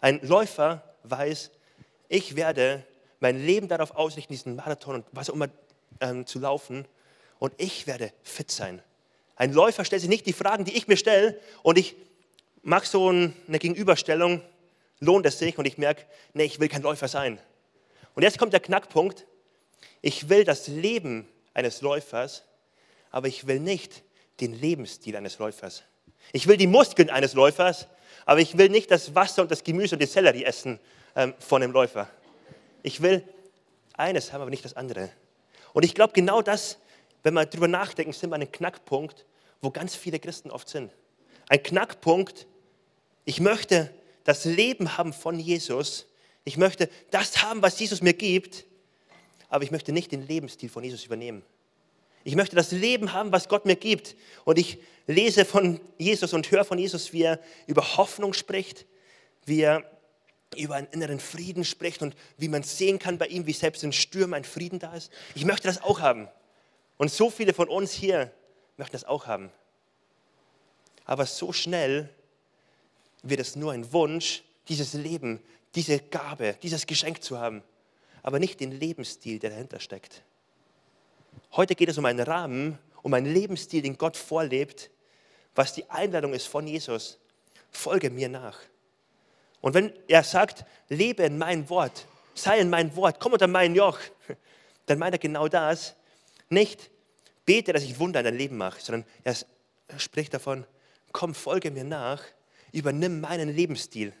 Ein 0.00 0.20
Läufer 0.22 0.82
weiß, 1.02 1.50
ich 2.08 2.34
werde 2.34 2.82
mein 3.20 3.44
Leben 3.44 3.68
darauf 3.68 3.94
ausrichten, 3.94 4.32
diesen 4.32 4.56
Marathon 4.56 4.94
und 4.96 5.06
was 5.12 5.28
auch 5.28 5.34
immer 5.34 5.48
ähm, 6.00 6.24
zu 6.24 6.38
laufen 6.38 6.86
und 7.38 7.52
ich 7.58 7.86
werde 7.86 8.10
fit 8.22 8.50
sein. 8.50 8.80
Ein 9.40 9.54
Läufer 9.54 9.86
stellt 9.86 10.02
sich 10.02 10.10
nicht 10.10 10.26
die 10.26 10.34
Fragen, 10.34 10.66
die 10.66 10.76
ich 10.76 10.86
mir 10.86 10.98
stelle 10.98 11.40
und 11.62 11.78
ich 11.78 11.96
mache 12.60 12.86
so 12.86 13.08
eine 13.08 13.58
Gegenüberstellung, 13.58 14.42
lohnt 14.98 15.24
es 15.24 15.38
sich 15.38 15.56
und 15.56 15.64
ich 15.64 15.78
merke, 15.78 16.04
nee, 16.34 16.44
ich 16.44 16.60
will 16.60 16.68
kein 16.68 16.82
Läufer 16.82 17.08
sein. 17.08 17.38
Und 18.14 18.22
jetzt 18.22 18.38
kommt 18.38 18.52
der 18.52 18.60
Knackpunkt, 18.60 19.26
ich 20.02 20.28
will 20.28 20.44
das 20.44 20.68
Leben 20.68 21.26
eines 21.54 21.80
Läufers, 21.80 22.42
aber 23.10 23.28
ich 23.28 23.46
will 23.46 23.60
nicht 23.60 24.02
den 24.40 24.52
Lebensstil 24.52 25.16
eines 25.16 25.38
Läufers. 25.38 25.84
Ich 26.34 26.46
will 26.46 26.58
die 26.58 26.66
Muskeln 26.66 27.08
eines 27.08 27.32
Läufers, 27.32 27.86
aber 28.26 28.40
ich 28.40 28.58
will 28.58 28.68
nicht 28.68 28.90
das 28.90 29.14
Wasser 29.14 29.40
und 29.40 29.50
das 29.50 29.64
Gemüse 29.64 29.94
und 29.94 30.02
die 30.02 30.06
Sellerie 30.06 30.44
essen 30.44 30.78
ähm, 31.16 31.32
von 31.38 31.62
einem 31.62 31.72
Läufer. 31.72 32.10
Ich 32.82 33.00
will 33.00 33.24
eines 33.94 34.34
haben, 34.34 34.42
aber 34.42 34.50
nicht 34.50 34.66
das 34.66 34.76
andere. 34.76 35.08
Und 35.72 35.86
ich 35.86 35.94
glaube, 35.94 36.12
genau 36.12 36.42
das, 36.42 36.76
wenn 37.22 37.32
wir 37.32 37.46
darüber 37.46 37.68
nachdenken, 37.68 38.12
sind 38.12 38.28
wir 38.28 38.34
an 38.34 38.42
einem 38.42 38.52
Knackpunkt, 38.52 39.24
wo 39.60 39.70
ganz 39.70 39.94
viele 39.94 40.18
Christen 40.18 40.50
oft 40.50 40.68
sind. 40.68 40.92
Ein 41.48 41.62
Knackpunkt, 41.62 42.46
ich 43.24 43.40
möchte 43.40 43.92
das 44.24 44.44
Leben 44.44 44.96
haben 44.96 45.12
von 45.12 45.38
Jesus. 45.38 46.06
Ich 46.44 46.56
möchte 46.56 46.88
das 47.10 47.42
haben, 47.42 47.62
was 47.62 47.78
Jesus 47.78 48.02
mir 48.02 48.14
gibt, 48.14 48.64
aber 49.48 49.64
ich 49.64 49.70
möchte 49.70 49.92
nicht 49.92 50.12
den 50.12 50.26
Lebensstil 50.26 50.68
von 50.68 50.84
Jesus 50.84 51.04
übernehmen. 51.04 51.42
Ich 52.22 52.36
möchte 52.36 52.54
das 52.54 52.70
Leben 52.70 53.12
haben, 53.12 53.32
was 53.32 53.48
Gott 53.48 53.66
mir 53.66 53.76
gibt. 53.76 54.14
Und 54.44 54.58
ich 54.58 54.78
lese 55.06 55.44
von 55.44 55.80
Jesus 55.98 56.32
und 56.32 56.50
höre 56.50 56.64
von 56.64 56.78
Jesus, 56.78 57.12
wie 57.12 57.22
er 57.22 57.40
über 57.66 57.96
Hoffnung 57.96 58.32
spricht, 58.32 58.86
wie 59.46 59.62
er 59.62 59.90
über 60.56 60.74
einen 60.74 60.88
inneren 60.88 61.20
Frieden 61.20 61.64
spricht 61.64 62.02
und 62.02 62.14
wie 62.36 62.48
man 62.48 62.62
sehen 62.62 62.98
kann 62.98 63.18
bei 63.18 63.26
ihm, 63.26 63.46
wie 63.46 63.52
selbst 63.52 63.84
in 63.84 63.92
Stürmen 63.92 64.34
ein 64.34 64.44
Frieden 64.44 64.78
da 64.78 64.94
ist. 64.94 65.10
Ich 65.34 65.44
möchte 65.44 65.68
das 65.68 65.82
auch 65.82 66.00
haben. 66.00 66.28
Und 66.96 67.10
so 67.10 67.30
viele 67.30 67.54
von 67.54 67.68
uns 67.68 67.92
hier 67.92 68.32
möchten 68.80 68.94
das 68.94 69.04
auch 69.04 69.26
haben. 69.26 69.50
Aber 71.04 71.26
so 71.26 71.52
schnell 71.52 72.08
wird 73.22 73.40
es 73.40 73.54
nur 73.54 73.72
ein 73.72 73.92
Wunsch, 73.92 74.42
dieses 74.68 74.94
Leben, 74.94 75.40
diese 75.74 75.98
Gabe, 76.00 76.56
dieses 76.62 76.86
Geschenk 76.86 77.22
zu 77.22 77.38
haben, 77.38 77.62
aber 78.22 78.38
nicht 78.38 78.58
den 78.60 78.72
Lebensstil, 78.72 79.38
der 79.38 79.50
dahinter 79.50 79.80
steckt. 79.80 80.22
Heute 81.52 81.74
geht 81.74 81.88
es 81.88 81.98
um 81.98 82.04
einen 82.04 82.20
Rahmen, 82.20 82.78
um 83.02 83.14
einen 83.14 83.32
Lebensstil, 83.32 83.82
den 83.82 83.98
Gott 83.98 84.16
vorlebt, 84.16 84.90
was 85.54 85.74
die 85.74 85.88
Einladung 85.90 86.32
ist 86.32 86.46
von 86.46 86.66
Jesus. 86.66 87.18
Folge 87.70 88.10
mir 88.10 88.28
nach. 88.28 88.58
Und 89.60 89.74
wenn 89.74 89.92
er 90.08 90.24
sagt, 90.24 90.64
lebe 90.88 91.22
in 91.22 91.38
mein 91.38 91.68
Wort, 91.68 92.06
sei 92.34 92.58
in 92.58 92.70
mein 92.70 92.94
Wort, 92.96 93.20
komm 93.20 93.34
unter 93.34 93.46
mein 93.46 93.74
Joch, 93.74 93.98
dann 94.86 94.98
meint 94.98 95.14
er 95.14 95.18
genau 95.18 95.48
das. 95.48 95.94
Nicht, 96.48 96.89
bete, 97.50 97.72
dass 97.72 97.82
ich 97.82 97.98
Wunder 97.98 98.20
in 98.20 98.24
dein 98.26 98.36
Leben 98.36 98.56
mache, 98.56 98.80
sondern 98.80 99.04
er 99.24 99.34
spricht 99.98 100.32
davon, 100.32 100.64
komm, 101.10 101.34
folge 101.34 101.72
mir 101.72 101.82
nach, 101.82 102.22
übernimm 102.70 103.20
meinen 103.20 103.48
Lebensstil. 103.48 104.12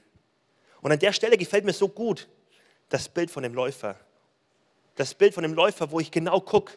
Und 0.80 0.90
an 0.90 0.98
der 0.98 1.12
Stelle 1.12 1.38
gefällt 1.38 1.64
mir 1.64 1.72
so 1.72 1.88
gut 1.88 2.28
das 2.88 3.08
Bild 3.08 3.30
von 3.30 3.44
dem 3.44 3.54
Läufer. 3.54 3.94
Das 4.96 5.14
Bild 5.14 5.32
von 5.32 5.44
dem 5.44 5.54
Läufer, 5.54 5.92
wo 5.92 6.00
ich 6.00 6.10
genau 6.10 6.40
gucke, 6.40 6.72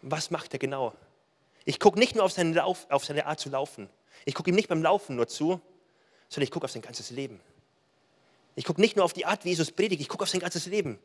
was 0.00 0.30
macht 0.30 0.54
er 0.54 0.58
genau? 0.58 0.94
Ich 1.66 1.78
gucke 1.78 1.98
nicht 1.98 2.14
nur 2.14 2.24
auf 2.24 2.32
seine, 2.32 2.54
Lauf, 2.54 2.86
auf 2.88 3.04
seine 3.04 3.26
Art 3.26 3.38
zu 3.38 3.50
laufen. 3.50 3.90
Ich 4.24 4.34
gucke 4.34 4.48
ihm 4.48 4.56
nicht 4.56 4.68
beim 4.68 4.82
Laufen 4.82 5.14
nur 5.14 5.28
zu, 5.28 5.60
sondern 6.30 6.44
ich 6.44 6.50
gucke 6.50 6.64
auf 6.64 6.70
sein 6.70 6.80
ganzes 6.80 7.10
Leben. 7.10 7.38
Ich 8.54 8.64
gucke 8.64 8.80
nicht 8.80 8.96
nur 8.96 9.04
auf 9.04 9.12
die 9.12 9.26
Art, 9.26 9.44
wie 9.44 9.50
Jesus 9.50 9.72
predigt, 9.72 10.00
ich 10.00 10.08
gucke 10.08 10.22
auf 10.22 10.30
sein 10.30 10.40
ganzes 10.40 10.64
Leben. 10.64 10.98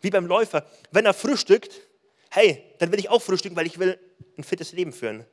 Wie 0.00 0.10
beim 0.10 0.26
Läufer. 0.26 0.64
Wenn 0.92 1.06
er 1.06 1.12
frühstückt, 1.12 1.80
hey, 2.30 2.62
dann 2.78 2.92
will 2.92 2.98
ich 2.98 3.08
auch 3.08 3.22
frühstücken, 3.22 3.56
weil 3.56 3.66
ich 3.66 3.78
will 3.78 3.98
ein 4.36 4.44
fittes 4.44 4.72
Leben 4.72 4.92
führen. 4.92 5.24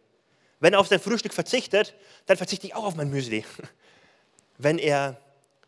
Wenn 0.59 0.73
er 0.73 0.79
auf 0.79 0.87
sein 0.87 0.99
Frühstück 0.99 1.33
verzichtet, 1.33 1.93
dann 2.25 2.37
verzichte 2.37 2.67
ich 2.67 2.75
auch 2.75 2.85
auf 2.85 2.95
mein 2.95 3.09
Müsli. 3.09 3.43
Wenn 4.57 4.77
er 4.77 5.19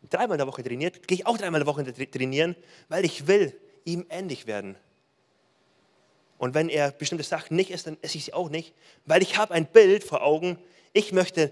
dreimal 0.08 0.36
in 0.36 0.38
der 0.38 0.46
Woche 0.46 0.62
trainiert, 0.62 1.06
gehe 1.06 1.16
ich 1.16 1.26
auch 1.26 1.36
dreimal 1.36 1.60
in 1.60 1.66
der 1.66 1.74
Woche 1.74 2.10
trainieren, 2.10 2.56
weil 2.88 3.04
ich 3.04 3.26
will 3.26 3.54
ihm 3.84 4.06
ähnlich 4.08 4.46
werden. 4.46 4.76
Und 6.38 6.54
wenn 6.54 6.68
er 6.68 6.90
bestimmte 6.92 7.24
Sachen 7.24 7.56
nicht 7.56 7.70
isst, 7.70 7.86
dann 7.86 7.96
esse 8.02 8.18
ich 8.18 8.26
sie 8.26 8.34
auch 8.34 8.50
nicht, 8.50 8.74
weil 9.06 9.22
ich 9.22 9.36
habe 9.36 9.54
ein 9.54 9.66
Bild 9.66 10.04
vor 10.04 10.22
Augen, 10.22 10.58
ich 10.92 11.12
möchte 11.12 11.50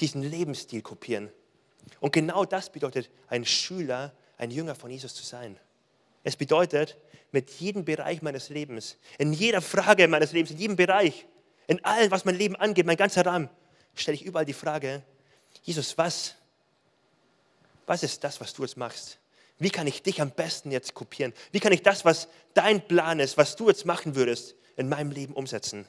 diesen 0.00 0.22
Lebensstil 0.22 0.82
kopieren. 0.82 1.30
Und 2.00 2.12
genau 2.12 2.44
das 2.44 2.70
bedeutet, 2.70 3.10
ein 3.28 3.44
Schüler, 3.44 4.12
ein 4.38 4.50
Jünger 4.50 4.74
von 4.74 4.90
Jesus 4.90 5.14
zu 5.14 5.24
sein. 5.24 5.58
Es 6.24 6.36
bedeutet, 6.36 6.98
mit 7.32 7.50
jedem 7.50 7.84
Bereich 7.84 8.22
meines 8.22 8.48
Lebens, 8.48 8.96
in 9.18 9.32
jeder 9.32 9.60
Frage 9.60 10.06
meines 10.08 10.32
Lebens, 10.32 10.50
in 10.52 10.58
jedem 10.58 10.76
Bereich, 10.76 11.26
in 11.66 11.84
allem, 11.84 12.10
was 12.10 12.24
mein 12.24 12.36
Leben 12.36 12.56
angeht, 12.56 12.86
mein 12.86 12.96
ganzer 12.96 13.24
Rahmen, 13.24 13.48
stelle 13.94 14.14
ich 14.14 14.24
überall 14.24 14.44
die 14.44 14.52
Frage, 14.52 15.02
Jesus, 15.62 15.96
was, 15.96 16.34
was 17.86 18.02
ist 18.02 18.22
das, 18.24 18.40
was 18.40 18.52
du 18.52 18.62
jetzt 18.62 18.76
machst? 18.76 19.18
Wie 19.58 19.70
kann 19.70 19.86
ich 19.86 20.02
dich 20.02 20.20
am 20.20 20.30
besten 20.30 20.70
jetzt 20.72 20.94
kopieren? 20.94 21.32
Wie 21.52 21.60
kann 21.60 21.72
ich 21.72 21.82
das, 21.82 22.04
was 22.04 22.28
dein 22.54 22.86
Plan 22.86 23.20
ist, 23.20 23.36
was 23.36 23.56
du 23.56 23.68
jetzt 23.68 23.86
machen 23.86 24.14
würdest, 24.14 24.54
in 24.76 24.88
meinem 24.88 25.10
Leben 25.10 25.34
umsetzen? 25.34 25.86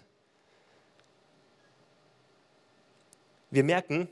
Wir 3.50 3.63
merken, 3.63 4.10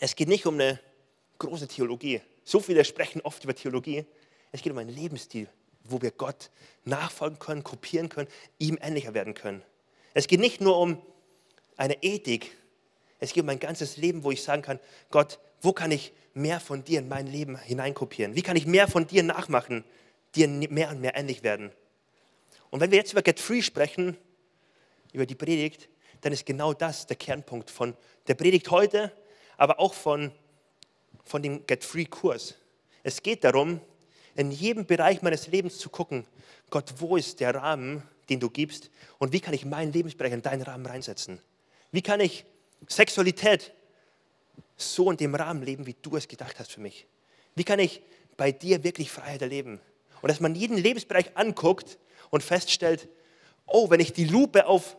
es 0.00 0.16
geht 0.16 0.28
nicht 0.28 0.46
um 0.46 0.54
eine 0.54 0.80
große 1.38 1.68
Theologie. 1.68 2.20
So 2.44 2.60
viele 2.60 2.84
sprechen 2.84 3.20
oft 3.22 3.44
über 3.44 3.54
Theologie. 3.54 4.04
Es 4.52 4.62
geht 4.62 4.72
um 4.72 4.78
einen 4.78 4.94
Lebensstil, 4.94 5.48
wo 5.84 6.00
wir 6.00 6.10
Gott 6.10 6.50
nachfolgen 6.84 7.38
können, 7.38 7.64
kopieren 7.64 8.08
können, 8.08 8.28
ihm 8.58 8.78
ähnlicher 8.80 9.14
werden 9.14 9.34
können. 9.34 9.62
Es 10.14 10.28
geht 10.28 10.40
nicht 10.40 10.60
nur 10.60 10.78
um 10.78 11.00
eine 11.76 12.02
Ethik. 12.02 12.56
Es 13.18 13.32
geht 13.32 13.42
um 13.42 13.46
mein 13.46 13.58
ganzes 13.58 13.96
Leben, 13.96 14.24
wo 14.24 14.30
ich 14.30 14.42
sagen 14.42 14.62
kann, 14.62 14.78
Gott, 15.10 15.38
wo 15.62 15.72
kann 15.72 15.90
ich 15.90 16.12
mehr 16.34 16.60
von 16.60 16.84
dir 16.84 16.98
in 17.00 17.08
mein 17.08 17.26
Leben 17.26 17.56
hineinkopieren? 17.56 18.34
Wie 18.34 18.42
kann 18.42 18.56
ich 18.56 18.66
mehr 18.66 18.88
von 18.88 19.06
dir 19.06 19.22
nachmachen, 19.22 19.84
dir 20.34 20.48
mehr 20.48 20.90
und 20.90 21.00
mehr 21.00 21.16
ähnlich 21.16 21.42
werden? 21.42 21.72
Und 22.70 22.80
wenn 22.80 22.90
wir 22.90 22.98
jetzt 22.98 23.12
über 23.12 23.22
Get 23.22 23.40
Free 23.40 23.62
sprechen, 23.62 24.16
über 25.12 25.26
die 25.26 25.34
Predigt, 25.34 25.88
dann 26.20 26.32
ist 26.32 26.44
genau 26.44 26.74
das 26.74 27.06
der 27.06 27.16
Kernpunkt 27.16 27.70
von 27.70 27.96
der 28.26 28.34
Predigt 28.34 28.70
heute, 28.70 29.12
aber 29.56 29.80
auch 29.80 29.94
von, 29.94 30.30
von 31.24 31.42
dem 31.42 31.66
Get 31.66 31.84
Free 31.84 32.04
Kurs. 32.04 32.54
Es 33.02 33.22
geht 33.22 33.44
darum, 33.44 33.80
in 34.36 34.50
jedem 34.50 34.86
Bereich 34.86 35.22
meines 35.22 35.46
Lebens 35.46 35.78
zu 35.78 35.90
gucken, 35.90 36.26
Gott, 36.70 36.94
wo 36.98 37.16
ist 37.16 37.40
der 37.40 37.54
Rahmen, 37.54 38.02
den 38.28 38.40
du 38.40 38.48
gibst 38.48 38.90
und 39.18 39.32
wie 39.32 39.40
kann 39.40 39.54
ich 39.54 39.64
meinen 39.64 39.92
Lebensbereich 39.92 40.32
in 40.32 40.42
deinen 40.42 40.62
Rahmen 40.62 40.86
reinsetzen? 40.86 41.40
Wie 41.90 42.02
kann 42.02 42.20
ich 42.20 42.44
Sexualität 42.88 43.72
so 44.76 45.10
in 45.10 45.16
dem 45.16 45.34
Rahmen 45.34 45.62
leben, 45.62 45.86
wie 45.86 45.96
du 46.00 46.16
es 46.16 46.28
gedacht 46.28 46.58
hast 46.58 46.72
für 46.72 46.80
mich? 46.80 47.06
Wie 47.54 47.64
kann 47.64 47.78
ich 47.78 48.02
bei 48.36 48.52
dir 48.52 48.82
wirklich 48.84 49.10
Freiheit 49.10 49.42
erleben? 49.42 49.80
Und 50.22 50.30
dass 50.30 50.40
man 50.40 50.54
jeden 50.54 50.78
Lebensbereich 50.78 51.36
anguckt 51.36 51.98
und 52.30 52.42
feststellt, 52.42 53.08
oh, 53.66 53.90
wenn 53.90 54.00
ich 54.00 54.12
die 54.12 54.24
Lupe 54.24 54.66
auf 54.66 54.96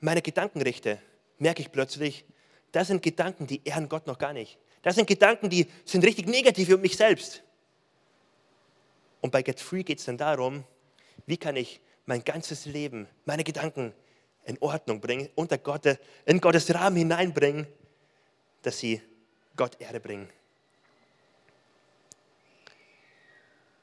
meine 0.00 0.22
Gedanken 0.22 0.62
richte, 0.62 0.98
merke 1.38 1.60
ich 1.60 1.72
plötzlich, 1.72 2.24
das 2.72 2.88
sind 2.88 3.02
Gedanken, 3.02 3.46
die 3.46 3.60
ehren 3.64 3.88
Gott 3.88 4.06
noch 4.06 4.18
gar 4.18 4.32
nicht. 4.32 4.58
Das 4.80 4.94
sind 4.94 5.06
Gedanken, 5.06 5.50
die 5.50 5.66
sind 5.84 6.04
richtig 6.04 6.26
negativ 6.26 6.68
für 6.68 6.78
mich 6.78 6.96
selbst. 6.96 7.42
Und 9.22 9.30
bei 9.30 9.42
Get 9.42 9.60
Free 9.60 9.84
geht 9.84 10.00
es 10.00 10.04
dann 10.04 10.18
darum, 10.18 10.64
wie 11.26 11.38
kann 11.38 11.56
ich 11.56 11.80
mein 12.04 12.22
ganzes 12.24 12.66
Leben, 12.66 13.08
meine 13.24 13.44
Gedanken 13.44 13.94
in 14.44 14.58
Ordnung 14.60 15.00
bringen, 15.00 15.30
unter 15.36 15.56
Gott, 15.56 15.86
in 16.26 16.40
Gottes 16.40 16.74
Rahmen 16.74 16.96
hineinbringen, 16.96 17.66
dass 18.62 18.80
sie 18.80 19.00
Gott 19.56 19.80
Ehre 19.80 20.00
bringen. 20.00 20.28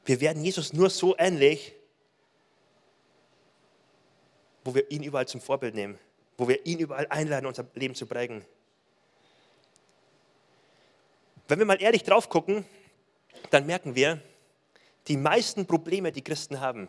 Wir 0.04 0.20
werden 0.20 0.44
Jesus 0.44 0.74
nur 0.74 0.90
so 0.90 1.16
ähnlich, 1.18 1.74
wo 4.66 4.76
wir 4.76 4.92
ihn 4.92 5.04
überall 5.04 5.28
zum 5.28 5.40
Vorbild 5.40 5.74
nehmen, 5.74 5.98
wo 6.38 6.48
wir 6.48 6.66
ihn 6.66 6.80
überall 6.80 7.08
einladen, 7.08 7.46
unser 7.46 7.66
Leben 7.76 7.96
zu 7.96 8.06
prägen. 8.06 8.44
Wenn 11.48 11.60
wir 11.60 11.66
mal 11.66 11.82
ehrlich 11.82 12.04
drauf 12.04 12.28
gucken, 12.28 12.66
dann 13.52 13.66
merken 13.66 13.96
wir, 13.96 14.22
die 15.10 15.18
meisten 15.18 15.66
Probleme, 15.66 16.12
die 16.12 16.24
Christen 16.24 16.62
haben, 16.62 16.88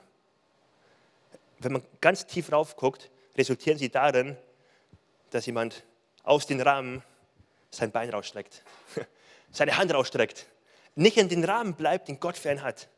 wenn 1.58 1.72
man 1.72 1.82
ganz 2.00 2.26
tief 2.26 2.52
rauf 2.52 2.76
guckt, 2.76 3.10
resultieren 3.36 3.78
sie 3.78 3.88
darin, 3.88 4.36
dass 5.30 5.46
jemand 5.46 5.84
aus 6.22 6.46
dem 6.46 6.60
Rahmen 6.60 7.02
sein 7.70 7.90
Bein 7.90 8.10
rausstreckt, 8.10 8.62
seine 9.50 9.76
Hand 9.76 9.92
rausstreckt, 9.92 10.46
nicht 10.94 11.16
in 11.16 11.28
den 11.28 11.44
Rahmen 11.44 11.74
bleibt, 11.74 12.08
den 12.08 12.20
Gott 12.20 12.36
für 12.36 12.50
ihn 12.50 12.62
hat. 12.62 12.88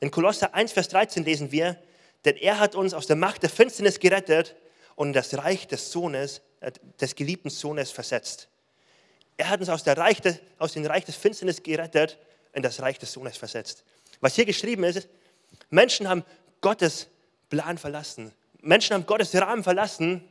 In 0.00 0.10
Kolosser 0.10 0.54
1, 0.54 0.72
Vers 0.72 0.88
13 0.88 1.24
lesen 1.24 1.50
wir, 1.50 1.78
denn 2.24 2.36
er 2.36 2.58
hat 2.58 2.74
uns 2.74 2.92
aus 2.92 3.06
der 3.06 3.16
Macht 3.16 3.42
der 3.42 3.50
Finsternis 3.50 4.00
gerettet 4.00 4.54
und 4.96 5.08
in 5.08 5.12
das 5.12 5.36
Reich 5.38 5.66
des 5.66 5.92
Sohnes, 5.92 6.42
äh, 6.60 6.72
des 7.00 7.14
geliebten 7.14 7.48
Sohnes 7.48 7.90
versetzt. 7.90 8.48
Er 9.38 9.48
hat 9.48 9.60
uns 9.60 9.68
aus, 9.68 9.84
der 9.84 9.96
Reich 9.96 10.20
de, 10.20 10.34
aus 10.58 10.72
dem 10.72 10.84
Reich 10.84 11.04
des 11.04 11.16
Finsternis 11.16 11.62
gerettet 11.62 12.18
in 12.52 12.62
das 12.62 12.80
Reich 12.80 12.98
des 12.98 13.12
Sohnes 13.12 13.36
versetzt. 13.36 13.84
Was 14.20 14.34
hier 14.34 14.44
geschrieben 14.44 14.84
ist, 14.84 15.08
Menschen 15.70 16.08
haben 16.08 16.24
Gottes 16.60 17.08
Plan 17.50 17.78
verlassen. 17.78 18.32
Menschen 18.60 18.94
haben 18.94 19.06
Gottes 19.06 19.34
Rahmen 19.34 19.62
verlassen, 19.62 20.26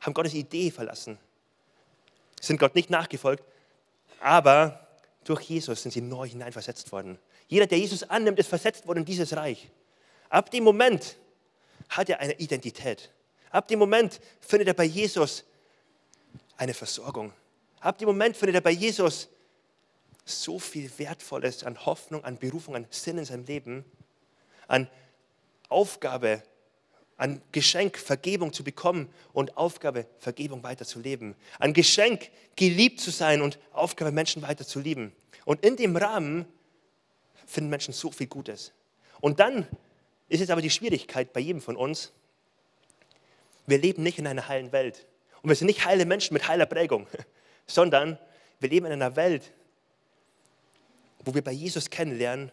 haben 0.00 0.14
Gottes 0.14 0.34
Idee 0.34 0.70
verlassen 0.70 1.18
sind 2.42 2.58
Gott 2.58 2.74
nicht 2.74 2.90
nachgefolgt, 2.90 3.44
aber 4.20 4.86
durch 5.24 5.42
Jesus 5.42 5.82
sind 5.82 5.92
sie 5.92 6.00
neu 6.00 6.28
hineinversetzt 6.28 6.90
worden. 6.92 7.18
Jeder, 7.46 7.66
der 7.66 7.78
Jesus 7.78 8.02
annimmt, 8.02 8.38
ist 8.38 8.48
versetzt 8.48 8.86
worden 8.86 9.00
in 9.00 9.04
dieses 9.04 9.36
Reich. 9.36 9.70
Ab 10.28 10.50
dem 10.50 10.64
Moment 10.64 11.16
hat 11.88 12.08
er 12.08 12.18
eine 12.20 12.34
Identität. 12.34 13.10
Ab 13.50 13.68
dem 13.68 13.78
Moment 13.78 14.20
findet 14.40 14.68
er 14.68 14.74
bei 14.74 14.84
Jesus 14.84 15.44
eine 16.56 16.74
Versorgung. 16.74 17.32
Ab 17.80 17.98
dem 17.98 18.08
Moment 18.08 18.36
findet 18.36 18.56
er 18.56 18.60
bei 18.60 18.70
Jesus 18.70 19.28
so 20.24 20.58
viel 20.58 20.90
Wertvolles 20.98 21.64
an 21.64 21.84
Hoffnung, 21.84 22.24
an 22.24 22.38
Berufung, 22.38 22.76
an 22.76 22.86
Sinn 22.90 23.18
in 23.18 23.24
seinem 23.24 23.44
Leben, 23.44 23.84
an 24.68 24.88
Aufgabe, 25.68 26.42
an 27.16 27.40
Geschenk, 27.52 27.98
Vergebung 27.98 28.52
zu 28.52 28.64
bekommen 28.64 29.08
und 29.32 29.56
Aufgabe, 29.56 30.06
Vergebung 30.18 30.62
weiterzuleben. 30.62 31.34
An 31.58 31.72
Geschenk, 31.72 32.30
geliebt 32.56 33.00
zu 33.00 33.10
sein 33.10 33.42
und 33.42 33.58
Aufgabe, 33.72 34.12
Menschen 34.12 34.42
weiter 34.42 34.66
zu 34.66 34.80
lieben. 34.80 35.12
Und 35.44 35.64
in 35.64 35.76
dem 35.76 35.96
Rahmen 35.96 36.46
finden 37.46 37.70
Menschen 37.70 37.94
so 37.94 38.10
viel 38.10 38.26
Gutes. 38.26 38.72
Und 39.20 39.40
dann 39.40 39.66
ist 40.28 40.40
jetzt 40.40 40.50
aber 40.50 40.62
die 40.62 40.70
Schwierigkeit 40.70 41.32
bei 41.32 41.40
jedem 41.40 41.60
von 41.60 41.76
uns, 41.76 42.12
wir 43.66 43.78
leben 43.78 44.02
nicht 44.02 44.18
in 44.18 44.26
einer 44.26 44.48
heilen 44.48 44.72
Welt. 44.72 45.06
Und 45.42 45.48
wir 45.48 45.56
sind 45.56 45.66
nicht 45.66 45.84
heile 45.84 46.06
Menschen 46.06 46.34
mit 46.34 46.48
heiler 46.48 46.66
Prägung, 46.66 47.06
sondern 47.66 48.18
wir 48.58 48.68
leben 48.68 48.86
in 48.86 48.92
einer 48.92 49.16
Welt, 49.16 49.52
wo 51.24 51.34
wir 51.34 51.42
bei 51.42 51.52
Jesus 51.52 51.90
kennenlernen, 51.90 52.52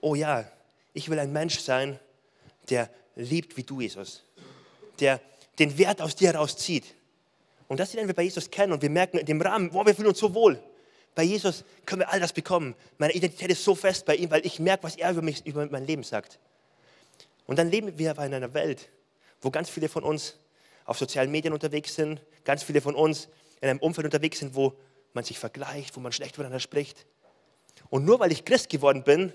oh 0.00 0.14
ja, 0.14 0.50
ich 0.92 1.08
will 1.08 1.18
ein 1.18 1.32
Mensch 1.32 1.58
sein, 1.58 1.98
der 2.68 2.90
liebt 3.16 3.56
wie 3.56 3.62
du, 3.62 3.80
Jesus. 3.80 4.22
Der 5.00 5.20
den 5.58 5.76
Wert 5.78 6.00
aus 6.00 6.16
dir 6.16 6.28
herauszieht. 6.28 6.84
Und 7.68 7.80
das 7.80 7.92
lernen 7.92 8.08
wir 8.08 8.14
bei 8.14 8.22
Jesus 8.22 8.50
kennen 8.50 8.72
und 8.72 8.82
wir 8.82 8.90
merken 8.90 9.18
in 9.18 9.26
dem 9.26 9.40
Rahmen, 9.40 9.70
boah, 9.70 9.86
wir 9.86 9.94
fühlen 9.94 10.08
uns 10.08 10.18
so 10.18 10.34
wohl. 10.34 10.62
Bei 11.14 11.22
Jesus 11.22 11.64
können 11.86 12.00
wir 12.00 12.12
all 12.12 12.20
das 12.20 12.32
bekommen. 12.32 12.74
Meine 12.98 13.12
Identität 13.12 13.50
ist 13.50 13.64
so 13.64 13.74
fest 13.74 14.04
bei 14.04 14.16
ihm, 14.16 14.30
weil 14.30 14.44
ich 14.44 14.58
merke, 14.58 14.82
was 14.82 14.96
er 14.96 15.12
über, 15.12 15.22
mich, 15.22 15.46
über 15.46 15.66
mein 15.66 15.86
Leben 15.86 16.02
sagt. 16.02 16.38
Und 17.46 17.58
dann 17.58 17.70
leben 17.70 17.96
wir 17.98 18.10
aber 18.10 18.26
in 18.26 18.34
einer 18.34 18.52
Welt, 18.54 18.88
wo 19.40 19.50
ganz 19.50 19.70
viele 19.70 19.88
von 19.88 20.02
uns 20.02 20.36
auf 20.84 20.98
sozialen 20.98 21.30
Medien 21.30 21.54
unterwegs 21.54 21.94
sind, 21.94 22.20
ganz 22.44 22.62
viele 22.62 22.80
von 22.80 22.94
uns 22.94 23.28
in 23.60 23.68
einem 23.68 23.78
Umfeld 23.78 24.04
unterwegs 24.04 24.40
sind, 24.40 24.54
wo 24.54 24.74
man 25.12 25.24
sich 25.24 25.38
vergleicht, 25.38 25.96
wo 25.96 26.00
man 26.00 26.12
schlecht 26.12 26.36
miteinander 26.36 26.60
spricht. 26.60 27.06
Und 27.90 28.04
nur 28.04 28.20
weil 28.20 28.32
ich 28.32 28.44
Christ 28.44 28.68
geworden 28.70 29.04
bin, 29.04 29.32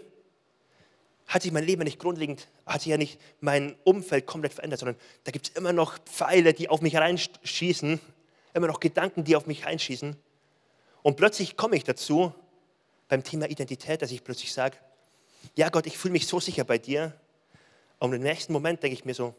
hat 1.28 1.44
sich 1.44 1.52
mein 1.52 1.64
Leben 1.64 1.84
nicht 1.84 2.00
grundlegend, 2.00 2.48
hat 2.66 2.82
sich 2.82 2.90
ja 2.90 2.98
nicht 2.98 3.20
mein 3.40 3.76
Umfeld 3.84 4.26
komplett 4.26 4.54
verändert, 4.54 4.80
sondern 4.80 4.98
da 5.24 5.32
gibt 5.32 5.50
es 5.50 5.56
immer 5.56 5.74
noch 5.74 6.00
Pfeile, 6.00 6.54
die 6.54 6.70
auf 6.70 6.82
mich 6.82 6.96
reinschießen, 6.96 8.00
immer 8.56 8.68
noch 8.68 8.80
Gedanken, 8.80 9.24
die 9.24 9.36
auf 9.36 9.46
mich 9.46 9.66
reinschießen. 9.66 10.16
Und 11.04 11.16
plötzlich 11.18 11.56
komme 11.56 11.76
ich 11.76 11.84
dazu, 11.84 12.34
beim 13.08 13.24
Thema 13.24 13.50
Identität, 13.50 14.02
dass 14.02 14.12
ich 14.12 14.24
plötzlich 14.24 14.54
sage, 14.54 14.78
ja 15.56 15.70
Gott, 15.70 15.86
ich 15.88 15.98
fühle 15.98 16.14
mich 16.14 16.28
so 16.28 16.40
sicher 16.40 16.64
bei 16.64 16.78
dir. 16.78 17.14
Und 18.00 18.14
im 18.14 18.22
nächsten 18.22 18.54
Moment 18.54 18.82
denke 18.82 18.94
ich 18.94 19.06
mir 19.06 19.14
so, 19.14 19.36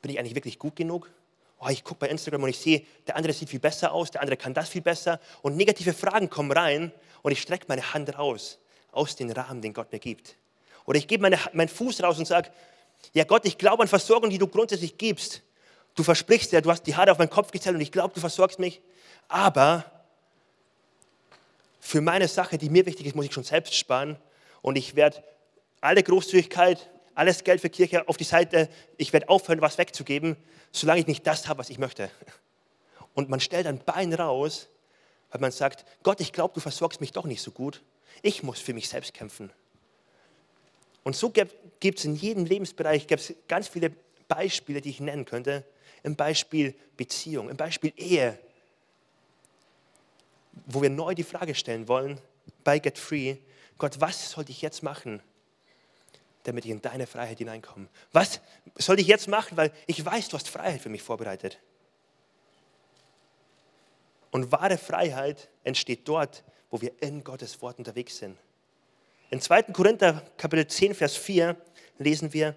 bin 0.00 0.10
ich 0.10 0.18
eigentlich 0.18 0.34
wirklich 0.34 0.58
gut 0.58 0.76
genug? 0.76 1.10
Oh, 1.64 1.68
ich 1.68 1.84
gucke 1.84 2.00
bei 2.00 2.08
Instagram 2.08 2.42
und 2.42 2.48
ich 2.48 2.58
sehe, 2.58 2.84
der 3.06 3.14
andere 3.16 3.32
sieht 3.32 3.48
viel 3.48 3.60
besser 3.60 3.92
aus, 3.92 4.10
der 4.10 4.20
andere 4.20 4.36
kann 4.36 4.52
das 4.52 4.68
viel 4.68 4.82
besser. 4.82 5.20
Und 5.42 5.56
negative 5.56 5.92
Fragen 5.92 6.28
kommen 6.28 6.50
rein 6.50 6.90
und 7.22 7.30
ich 7.30 7.40
strecke 7.40 7.66
meine 7.68 7.94
Hand 7.94 8.18
raus 8.18 8.58
aus 8.90 9.14
dem 9.14 9.30
Rahmen, 9.30 9.62
den 9.62 9.72
Gott 9.72 9.92
mir 9.92 10.00
gibt. 10.00 10.36
Oder 10.86 10.98
ich 10.98 11.06
gebe 11.06 11.22
meine, 11.22 11.38
meinen 11.52 11.68
Fuß 11.68 12.02
raus 12.02 12.18
und 12.18 12.26
sage, 12.26 12.50
ja 13.12 13.22
Gott, 13.22 13.44
ich 13.44 13.58
glaube 13.58 13.82
an 13.82 13.88
Versorgung, 13.88 14.28
die 14.28 14.38
du 14.38 14.48
grundsätzlich 14.48 14.98
gibst. 14.98 15.42
Du 15.94 16.02
versprichst 16.02 16.50
ja, 16.50 16.60
du 16.60 16.68
hast 16.68 16.82
die 16.82 16.96
Haare 16.96 17.12
auf 17.12 17.18
meinen 17.18 17.30
Kopf 17.30 17.52
gezählt 17.52 17.76
und 17.76 17.80
ich 17.80 17.92
glaube, 17.92 18.12
du 18.12 18.18
versorgst 18.18 18.58
mich. 18.58 18.80
Aber 19.28 19.84
für 21.78 22.00
meine 22.00 22.26
Sache, 22.26 22.58
die 22.58 22.70
mir 22.70 22.86
wichtig 22.86 23.06
ist, 23.06 23.14
muss 23.14 23.26
ich 23.26 23.32
schon 23.32 23.44
selbst 23.44 23.74
sparen. 23.74 24.16
Und 24.62 24.76
ich 24.76 24.96
werde 24.96 25.22
alle 25.80 26.02
Großzügigkeit, 26.02 26.90
alles 27.14 27.44
Geld 27.44 27.60
für 27.60 27.70
Kirche 27.70 28.08
auf 28.08 28.16
die 28.16 28.24
Seite, 28.24 28.68
ich 28.96 29.12
werde 29.12 29.28
aufhören, 29.28 29.60
was 29.60 29.78
wegzugeben, 29.78 30.36
solange 30.70 31.00
ich 31.00 31.06
nicht 31.06 31.26
das 31.26 31.48
habe, 31.48 31.58
was 31.58 31.70
ich 31.70 31.78
möchte. 31.78 32.10
Und 33.14 33.28
man 33.28 33.40
stellt 33.40 33.66
ein 33.66 33.84
Bein 33.84 34.14
raus, 34.14 34.68
weil 35.30 35.40
man 35.40 35.52
sagt, 35.52 35.84
Gott, 36.02 36.20
ich 36.20 36.32
glaube, 36.32 36.54
du 36.54 36.60
versorgst 36.60 37.00
mich 37.00 37.12
doch 37.12 37.24
nicht 37.24 37.42
so 37.42 37.50
gut. 37.50 37.82
Ich 38.22 38.42
muss 38.42 38.60
für 38.60 38.74
mich 38.74 38.88
selbst 38.88 39.14
kämpfen. 39.14 39.52
Und 41.04 41.16
so 41.16 41.30
gibt 41.30 41.98
es 41.98 42.04
in 42.04 42.14
jedem 42.14 42.44
Lebensbereich 42.44 43.06
ganz 43.48 43.68
viele 43.68 43.92
Beispiele, 44.28 44.80
die 44.80 44.90
ich 44.90 45.00
nennen 45.00 45.24
könnte. 45.24 45.64
Im 46.02 46.16
Beispiel 46.16 46.74
Beziehung, 46.96 47.48
im 47.48 47.56
Beispiel 47.56 47.92
Ehe, 47.96 48.38
wo 50.66 50.82
wir 50.82 50.90
neu 50.90 51.14
die 51.14 51.22
Frage 51.22 51.54
stellen 51.54 51.88
wollen, 51.88 52.20
bei 52.64 52.78
Get 52.78 52.98
Free, 52.98 53.36
Gott, 53.78 54.00
was 54.00 54.30
sollte 54.30 54.52
ich 54.52 54.62
jetzt 54.62 54.82
machen, 54.82 55.22
damit 56.44 56.64
ich 56.64 56.70
in 56.70 56.82
deine 56.82 57.06
Freiheit 57.06 57.38
hineinkomme? 57.38 57.88
Was 58.12 58.40
soll 58.76 59.00
ich 59.00 59.06
jetzt 59.06 59.28
machen, 59.28 59.56
weil 59.56 59.72
ich 59.86 60.04
weiß, 60.04 60.28
du 60.28 60.36
hast 60.36 60.48
Freiheit 60.48 60.80
für 60.80 60.88
mich 60.88 61.02
vorbereitet. 61.02 61.58
Und 64.30 64.50
wahre 64.50 64.78
Freiheit 64.78 65.48
entsteht 65.62 66.08
dort, 66.08 66.42
wo 66.70 66.80
wir 66.80 66.92
in 67.00 67.22
Gottes 67.22 67.60
Wort 67.60 67.78
unterwegs 67.78 68.16
sind. 68.16 68.38
In 69.30 69.40
2. 69.40 69.64
Korinther 69.64 70.22
Kapitel 70.36 70.66
10, 70.66 70.94
Vers 70.94 71.16
4 71.16 71.56
lesen 71.98 72.32
wir, 72.32 72.56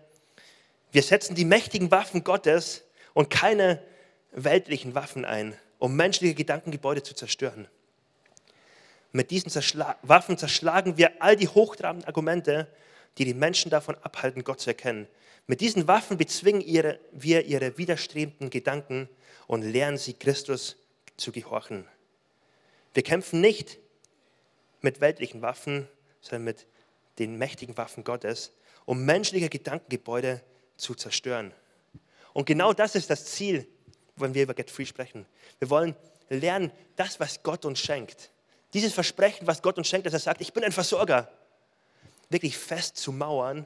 wir 0.91 1.03
setzen 1.03 1.35
die 1.35 1.45
mächtigen 1.45 1.91
Waffen 1.91 2.23
Gottes 2.23 2.83
und 3.13 3.29
keine 3.29 3.81
weltlichen 4.31 4.95
Waffen 4.95 5.25
ein, 5.25 5.57
um 5.79 5.95
menschliche 5.95 6.33
Gedankengebäude 6.33 7.03
zu 7.03 7.13
zerstören. 7.13 7.67
Mit 9.11 9.31
diesen 9.31 9.49
Zerschla 9.49 9.97
Waffen 10.01 10.37
zerschlagen 10.37 10.97
wir 10.97 11.21
all 11.21 11.35
die 11.35 11.47
hochtrabenden 11.47 12.07
Argumente, 12.07 12.67
die 13.17 13.25
die 13.25 13.33
Menschen 13.33 13.71
davon 13.71 13.95
abhalten, 14.01 14.43
Gott 14.43 14.59
zu 14.59 14.69
erkennen. 14.69 15.07
Mit 15.47 15.61
diesen 15.61 15.87
Waffen 15.87 16.17
bezwingen 16.17 16.61
ihre, 16.61 16.99
wir 17.11 17.45
ihre 17.45 17.77
widerstrebenden 17.77 18.49
Gedanken 18.49 19.09
und 19.47 19.61
lernen 19.61 19.97
sie, 19.97 20.13
Christus 20.13 20.77
zu 21.17 21.31
gehorchen. 21.31 21.87
Wir 22.93 23.03
kämpfen 23.03 23.41
nicht 23.41 23.77
mit 24.81 25.01
weltlichen 25.01 25.41
Waffen, 25.41 25.87
sondern 26.21 26.45
mit 26.45 26.65
den 27.19 27.37
mächtigen 27.37 27.77
Waffen 27.77 28.03
Gottes, 28.03 28.51
um 28.85 29.05
menschliche 29.05 29.49
Gedankengebäude 29.49 30.41
zu 30.77 30.95
zerstören. 30.95 31.53
Und 32.33 32.45
genau 32.45 32.73
das 32.73 32.95
ist 32.95 33.09
das 33.09 33.25
Ziel, 33.25 33.67
wenn 34.15 34.33
wir 34.33 34.43
über 34.43 34.53
Get 34.53 34.69
Free 34.69 34.85
sprechen. 34.85 35.25
Wir 35.59 35.69
wollen 35.69 35.95
lernen, 36.29 36.71
das, 36.95 37.19
was 37.19 37.43
Gott 37.43 37.65
uns 37.65 37.79
schenkt, 37.79 38.31
dieses 38.73 38.93
Versprechen, 38.93 39.47
was 39.47 39.61
Gott 39.61 39.77
uns 39.77 39.87
schenkt, 39.87 40.05
dass 40.05 40.13
er 40.13 40.19
sagt, 40.19 40.41
ich 40.41 40.53
bin 40.53 40.63
ein 40.63 40.71
Versorger, 40.71 41.31
wirklich 42.29 42.57
fest 42.57 42.97
zu 42.97 43.11
mauern 43.11 43.65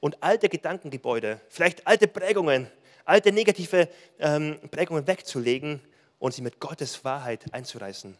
und 0.00 0.22
alte 0.22 0.48
Gedankengebäude, 0.48 1.40
vielleicht 1.48 1.86
alte 1.86 2.08
Prägungen, 2.08 2.68
alte 3.04 3.32
negative 3.32 3.88
ähm, 4.18 4.58
Prägungen 4.70 5.06
wegzulegen 5.06 5.80
und 6.18 6.34
sie 6.34 6.42
mit 6.42 6.60
Gottes 6.60 7.04
Wahrheit 7.04 7.52
einzureißen. 7.52 8.16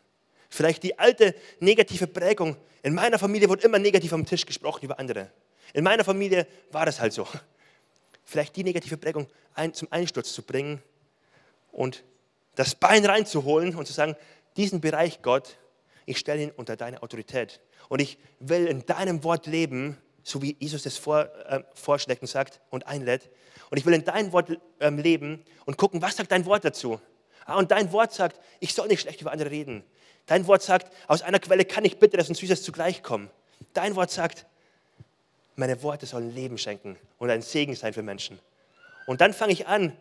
Vielleicht 0.48 0.82
die 0.82 0.98
alte 0.98 1.34
negative 1.60 2.06
Prägung. 2.06 2.56
In 2.82 2.94
meiner 2.94 3.18
Familie 3.18 3.48
wurde 3.48 3.62
immer 3.62 3.78
negativ 3.78 4.12
am 4.12 4.26
Tisch 4.26 4.44
gesprochen 4.44 4.84
über 4.84 4.98
andere. 4.98 5.30
In 5.72 5.84
meiner 5.84 6.02
Familie 6.02 6.46
war 6.72 6.86
das 6.86 7.00
halt 7.00 7.12
so. 7.12 7.26
Vielleicht 8.24 8.56
die 8.56 8.64
negative 8.64 8.96
Prägung 8.96 9.28
ein, 9.54 9.72
zum 9.74 9.88
Einsturz 9.92 10.32
zu 10.32 10.42
bringen 10.42 10.82
und 11.72 12.02
das 12.56 12.74
Bein 12.74 13.04
reinzuholen 13.06 13.76
und 13.76 13.86
zu 13.86 13.92
sagen, 13.92 14.16
diesen 14.56 14.80
Bereich 14.80 15.22
Gott, 15.22 15.56
ich 16.06 16.18
stelle 16.18 16.42
ihn 16.42 16.50
unter 16.50 16.76
deine 16.76 17.02
Autorität. 17.02 17.60
Und 17.90 18.00
ich 18.00 18.18
will 18.38 18.68
in 18.68 18.86
deinem 18.86 19.24
Wort 19.24 19.48
leben, 19.48 19.98
so 20.22 20.40
wie 20.40 20.56
Jesus 20.60 20.86
es 20.86 20.96
vor, 20.96 21.28
äh, 21.46 21.64
vorschlägt 21.74 22.22
und 22.22 22.28
sagt 22.28 22.60
und 22.70 22.86
einlädt. 22.86 23.28
Und 23.68 23.78
ich 23.78 23.84
will 23.84 23.94
in 23.94 24.04
deinem 24.04 24.32
Wort 24.32 24.56
ähm, 24.78 24.98
leben 24.98 25.44
und 25.66 25.76
gucken, 25.76 26.00
was 26.00 26.16
sagt 26.16 26.30
dein 26.30 26.46
Wort 26.46 26.64
dazu. 26.64 27.00
Ah, 27.46 27.58
und 27.58 27.72
dein 27.72 27.90
Wort 27.90 28.12
sagt, 28.12 28.38
ich 28.60 28.74
soll 28.74 28.86
nicht 28.86 29.00
schlecht 29.00 29.20
über 29.20 29.32
andere 29.32 29.50
reden. 29.50 29.82
Dein 30.26 30.46
Wort 30.46 30.62
sagt, 30.62 30.92
aus 31.08 31.22
einer 31.22 31.40
Quelle 31.40 31.64
kann 31.64 31.84
ich 31.84 31.98
Bitteres 31.98 32.28
und 32.28 32.36
Süßes 32.36 32.62
zugleich 32.62 33.02
kommen. 33.02 33.28
Dein 33.72 33.96
Wort 33.96 34.12
sagt, 34.12 34.46
meine 35.56 35.82
Worte 35.82 36.06
sollen 36.06 36.32
Leben 36.32 36.58
schenken 36.58 36.96
und 37.18 37.28
ein 37.28 37.42
Segen 37.42 37.74
sein 37.74 37.92
für 37.92 38.04
Menschen. 38.04 38.38
Und 39.06 39.20
dann 39.20 39.34
fange 39.34 39.52
ich 39.52 39.66
an, 39.66 39.96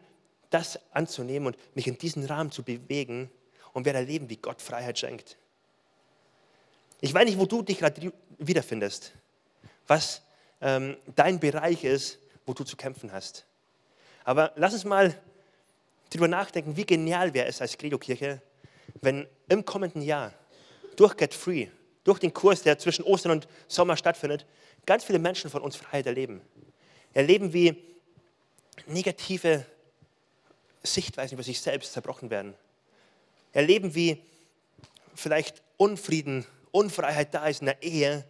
das 0.51 0.79
anzunehmen 0.91 1.47
und 1.47 1.75
mich 1.75 1.87
in 1.87 1.97
diesen 1.97 2.23
Rahmen 2.25 2.51
zu 2.51 2.61
bewegen 2.61 3.31
und 3.73 3.85
werde 3.85 3.97
erleben, 3.97 4.29
wie 4.29 4.37
Gott 4.37 4.61
Freiheit 4.61 4.99
schenkt. 4.99 5.38
Ich 7.01 7.13
weiß 7.13 7.25
nicht, 7.25 7.39
wo 7.39 7.45
du 7.45 7.61
dich 7.61 7.79
gerade 7.79 8.11
wiederfindest, 8.37 9.13
was 9.87 10.21
ähm, 10.61 10.97
dein 11.15 11.39
Bereich 11.39 11.83
ist, 11.83 12.19
wo 12.45 12.53
du 12.53 12.63
zu 12.63 12.75
kämpfen 12.75 13.11
hast. 13.11 13.45
Aber 14.25 14.51
lass 14.55 14.73
uns 14.73 14.83
mal 14.83 15.15
darüber 16.09 16.27
nachdenken, 16.27 16.75
wie 16.75 16.85
genial 16.85 17.33
wäre 17.33 17.47
es 17.47 17.61
als 17.61 17.77
Credo-Kirche, 17.77 18.41
wenn 19.01 19.27
im 19.47 19.63
kommenden 19.63 20.01
Jahr 20.01 20.33
durch 20.95 21.15
Get 21.15 21.33
Free, 21.33 21.67
durch 22.03 22.19
den 22.19 22.33
Kurs, 22.33 22.63
der 22.63 22.77
zwischen 22.77 23.03
Ostern 23.03 23.31
und 23.31 23.47
Sommer 23.67 23.95
stattfindet, 23.95 24.45
ganz 24.85 25.03
viele 25.03 25.19
Menschen 25.19 25.49
von 25.49 25.61
uns 25.61 25.75
Freiheit 25.77 26.05
erleben. 26.05 26.41
Erleben, 27.13 27.53
wie 27.53 27.81
negative 28.87 29.65
Sichtweisen 30.83 31.35
über 31.35 31.43
sich 31.43 31.61
selbst 31.61 31.93
zerbrochen 31.93 32.29
werden. 32.29 32.55
Erleben, 33.53 33.95
wie 33.95 34.21
vielleicht 35.15 35.61
Unfrieden 35.77 36.45
Unfreiheit 36.71 37.33
da 37.33 37.47
ist 37.47 37.61
in 37.61 37.67
der 37.67 37.81
Ehe 37.81 38.25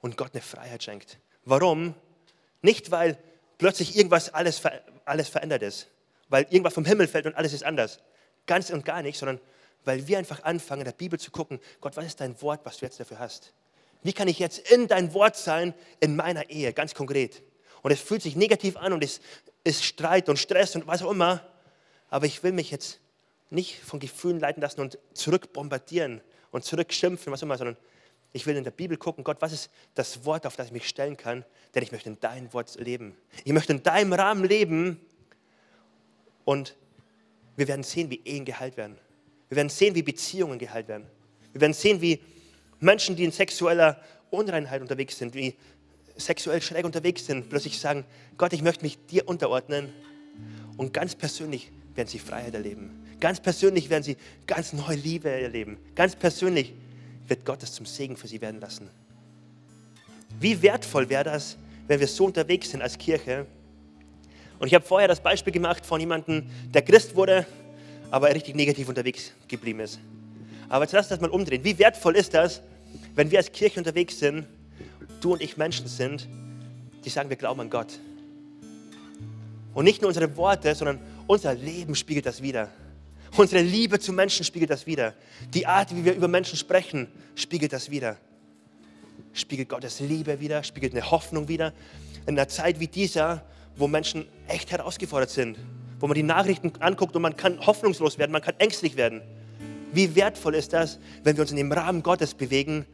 und 0.00 0.16
Gott 0.16 0.30
eine 0.32 0.42
Freiheit 0.42 0.82
schenkt. 0.82 1.18
Warum? 1.44 1.94
Nicht, 2.62 2.90
weil 2.90 3.18
plötzlich 3.58 3.96
irgendwas 3.96 4.32
alles, 4.32 4.62
alles 5.04 5.28
verändert 5.28 5.62
ist, 5.62 5.88
weil 6.28 6.44
irgendwas 6.50 6.74
vom 6.74 6.84
Himmel 6.84 7.08
fällt 7.08 7.26
und 7.26 7.34
alles 7.34 7.52
ist 7.52 7.64
anders. 7.64 8.00
Ganz 8.46 8.70
und 8.70 8.84
gar 8.84 9.02
nicht, 9.02 9.18
sondern 9.18 9.40
weil 9.84 10.06
wir 10.06 10.18
einfach 10.18 10.42
anfangen, 10.44 10.80
in 10.80 10.86
der 10.86 10.92
Bibel 10.92 11.18
zu 11.18 11.30
gucken, 11.30 11.60
Gott, 11.80 11.96
was 11.96 12.06
ist 12.06 12.20
dein 12.20 12.40
Wort, 12.42 12.60
was 12.64 12.78
du 12.78 12.86
jetzt 12.86 12.98
dafür 13.00 13.18
hast? 13.18 13.52
Wie 14.02 14.12
kann 14.12 14.28
ich 14.28 14.38
jetzt 14.38 14.70
in 14.70 14.88
dein 14.88 15.14
Wort 15.14 15.36
sein, 15.36 15.74
in 16.00 16.16
meiner 16.16 16.50
Ehe, 16.50 16.72
ganz 16.72 16.94
konkret? 16.94 17.42
Und 17.82 17.90
es 17.90 18.00
fühlt 18.00 18.22
sich 18.22 18.36
negativ 18.36 18.76
an 18.76 18.92
und 18.92 19.04
es 19.04 19.20
ist 19.62 19.84
Streit 19.84 20.28
und 20.28 20.38
Stress 20.38 20.74
und 20.76 20.86
was 20.86 21.02
auch 21.02 21.10
immer, 21.10 21.46
aber 22.10 22.26
ich 22.26 22.42
will 22.42 22.52
mich 22.52 22.70
jetzt 22.70 23.00
nicht 23.50 23.80
von 23.80 24.00
Gefühlen 24.00 24.40
leiten 24.40 24.62
lassen 24.62 24.80
und 24.80 24.98
zurückbombardieren 25.14 26.20
und 26.54 26.62
zurückschimpfen, 26.62 27.32
was 27.32 27.42
immer, 27.42 27.58
sondern 27.58 27.76
ich 28.32 28.46
will 28.46 28.56
in 28.56 28.62
der 28.62 28.70
Bibel 28.70 28.96
gucken, 28.96 29.24
Gott, 29.24 29.38
was 29.40 29.52
ist 29.52 29.70
das 29.94 30.24
Wort, 30.24 30.46
auf 30.46 30.54
das 30.54 30.68
ich 30.68 30.72
mich 30.72 30.88
stellen 30.88 31.16
kann, 31.16 31.44
denn 31.74 31.82
ich 31.82 31.90
möchte 31.90 32.08
in 32.08 32.20
dein 32.20 32.52
Wort 32.52 32.76
leben. 32.78 33.16
Ich 33.42 33.52
möchte 33.52 33.72
in 33.72 33.82
deinem 33.82 34.12
Rahmen 34.12 34.44
leben 34.44 35.00
und 36.44 36.76
wir 37.56 37.66
werden 37.66 37.82
sehen, 37.82 38.08
wie 38.08 38.20
Ehen 38.24 38.44
geheilt 38.44 38.76
werden. 38.76 38.96
Wir 39.48 39.56
werden 39.56 39.68
sehen, 39.68 39.96
wie 39.96 40.04
Beziehungen 40.04 40.60
geheilt 40.60 40.86
werden. 40.86 41.08
Wir 41.50 41.60
werden 41.60 41.72
sehen, 41.72 42.00
wie 42.00 42.20
Menschen, 42.78 43.16
die 43.16 43.24
in 43.24 43.32
sexueller 43.32 44.00
Unreinheit 44.30 44.80
unterwegs 44.80 45.18
sind, 45.18 45.34
wie 45.34 45.56
sexuell 46.16 46.62
schräg 46.62 46.84
unterwegs 46.84 47.26
sind, 47.26 47.48
plötzlich 47.48 47.80
sagen, 47.80 48.04
Gott, 48.38 48.52
ich 48.52 48.62
möchte 48.62 48.84
mich 48.84 49.04
dir 49.06 49.26
unterordnen. 49.28 49.92
Und 50.76 50.92
ganz 50.92 51.16
persönlich 51.16 51.72
werden 51.96 52.08
sie 52.08 52.20
Freiheit 52.20 52.54
erleben. 52.54 53.03
Ganz 53.20 53.40
persönlich 53.40 53.90
werden 53.90 54.02
sie 54.02 54.16
ganz 54.46 54.72
neue 54.72 54.96
Liebe 54.96 55.30
erleben. 55.30 55.78
Ganz 55.94 56.16
persönlich 56.16 56.72
wird 57.26 57.44
Gott 57.44 57.62
es 57.62 57.72
zum 57.72 57.86
Segen 57.86 58.16
für 58.16 58.28
sie 58.28 58.40
werden 58.40 58.60
lassen. 58.60 58.88
Wie 60.40 60.60
wertvoll 60.62 61.08
wäre 61.08 61.24
das, 61.24 61.56
wenn 61.86 62.00
wir 62.00 62.08
so 62.08 62.26
unterwegs 62.26 62.70
sind 62.70 62.82
als 62.82 62.98
Kirche? 62.98 63.46
Und 64.58 64.68
ich 64.68 64.74
habe 64.74 64.84
vorher 64.84 65.08
das 65.08 65.20
Beispiel 65.20 65.52
gemacht 65.52 65.84
von 65.84 66.00
jemandem, 66.00 66.44
der 66.72 66.82
Christ 66.82 67.14
wurde, 67.14 67.46
aber 68.10 68.34
richtig 68.34 68.54
negativ 68.54 68.88
unterwegs 68.88 69.32
geblieben 69.48 69.80
ist. 69.80 69.98
Aber 70.68 70.84
jetzt 70.84 70.92
lass 70.92 71.08
das 71.08 71.20
mal 71.20 71.30
umdrehen. 71.30 71.64
Wie 71.64 71.78
wertvoll 71.78 72.16
ist 72.16 72.34
das, 72.34 72.62
wenn 73.14 73.30
wir 73.30 73.38
als 73.38 73.52
Kirche 73.52 73.78
unterwegs 73.78 74.18
sind, 74.18 74.46
du 75.20 75.32
und 75.32 75.42
ich 75.42 75.56
Menschen 75.56 75.86
sind, 75.86 76.28
die 77.04 77.10
sagen, 77.10 77.28
wir 77.28 77.36
glauben 77.36 77.60
an 77.60 77.70
Gott. 77.70 77.98
Und 79.74 79.84
nicht 79.84 80.00
nur 80.00 80.08
unsere 80.08 80.36
Worte, 80.36 80.74
sondern 80.74 81.00
unser 81.26 81.54
Leben 81.54 81.94
spiegelt 81.94 82.26
das 82.26 82.42
wieder. 82.42 82.70
Unsere 83.36 83.62
Liebe 83.62 83.98
zu 83.98 84.12
Menschen 84.12 84.44
spiegelt 84.44 84.70
das 84.70 84.86
wieder. 84.86 85.12
Die 85.52 85.66
Art, 85.66 85.94
wie 85.94 86.04
wir 86.04 86.14
über 86.14 86.28
Menschen 86.28 86.56
sprechen, 86.56 87.08
spiegelt 87.34 87.72
das 87.72 87.90
wieder. 87.90 88.16
Spiegelt 89.32 89.68
Gottes 89.68 89.98
Liebe 89.98 90.38
wieder, 90.38 90.62
spiegelt 90.62 90.92
eine 90.92 91.10
Hoffnung 91.10 91.48
wieder. 91.48 91.72
In 92.26 92.38
einer 92.38 92.46
Zeit 92.46 92.78
wie 92.78 92.86
dieser, 92.86 93.44
wo 93.74 93.88
Menschen 93.88 94.26
echt 94.46 94.70
herausgefordert 94.70 95.30
sind, 95.30 95.58
wo 95.98 96.06
man 96.06 96.14
die 96.14 96.22
Nachrichten 96.22 96.72
anguckt 96.78 97.16
und 97.16 97.22
man 97.22 97.36
kann 97.36 97.58
hoffnungslos 97.66 98.18
werden, 98.18 98.30
man 98.30 98.40
kann 98.40 98.54
ängstlich 98.58 98.94
werden. 98.94 99.20
Wie 99.92 100.14
wertvoll 100.14 100.54
ist 100.54 100.72
das, 100.72 101.00
wenn 101.24 101.36
wir 101.36 101.42
uns 101.42 101.50
in 101.50 101.56
dem 101.56 101.72
Rahmen 101.72 102.04
Gottes 102.04 102.34
bewegen, 102.34 102.86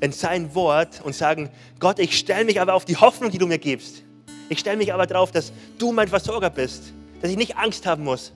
in 0.00 0.12
sein 0.12 0.54
Wort 0.54 1.00
und 1.04 1.14
sagen, 1.14 1.48
Gott, 1.78 1.98
ich 2.00 2.18
stelle 2.18 2.44
mich 2.44 2.60
aber 2.60 2.74
auf 2.74 2.84
die 2.84 2.96
Hoffnung, 2.96 3.30
die 3.30 3.38
du 3.38 3.46
mir 3.46 3.58
gibst. 3.58 4.02
Ich 4.50 4.58
stelle 4.58 4.76
mich 4.76 4.92
aber 4.92 5.06
darauf, 5.06 5.30
dass 5.30 5.52
du 5.78 5.90
mein 5.90 6.08
Versorger 6.08 6.50
bist, 6.50 6.92
dass 7.22 7.30
ich 7.30 7.38
nicht 7.38 7.56
Angst 7.56 7.86
haben 7.86 8.04
muss. 8.04 8.34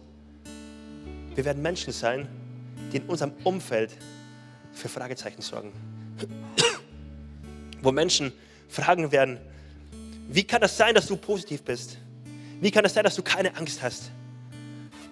Wir 1.34 1.44
werden 1.44 1.62
Menschen 1.62 1.92
sein, 1.92 2.28
die 2.92 2.98
in 2.98 3.04
unserem 3.04 3.32
Umfeld 3.44 3.92
für 4.72 4.88
Fragezeichen 4.88 5.42
sorgen. 5.42 5.72
Wo 7.82 7.92
Menschen 7.92 8.32
fragen 8.68 9.10
werden, 9.12 9.38
wie 10.28 10.44
kann 10.44 10.60
das 10.60 10.76
sein, 10.76 10.94
dass 10.94 11.06
du 11.06 11.16
positiv 11.16 11.62
bist? 11.62 11.98
Wie 12.60 12.70
kann 12.70 12.82
das 12.82 12.94
sein, 12.94 13.04
dass 13.04 13.16
du 13.16 13.22
keine 13.22 13.56
Angst 13.56 13.82
hast? 13.82 14.10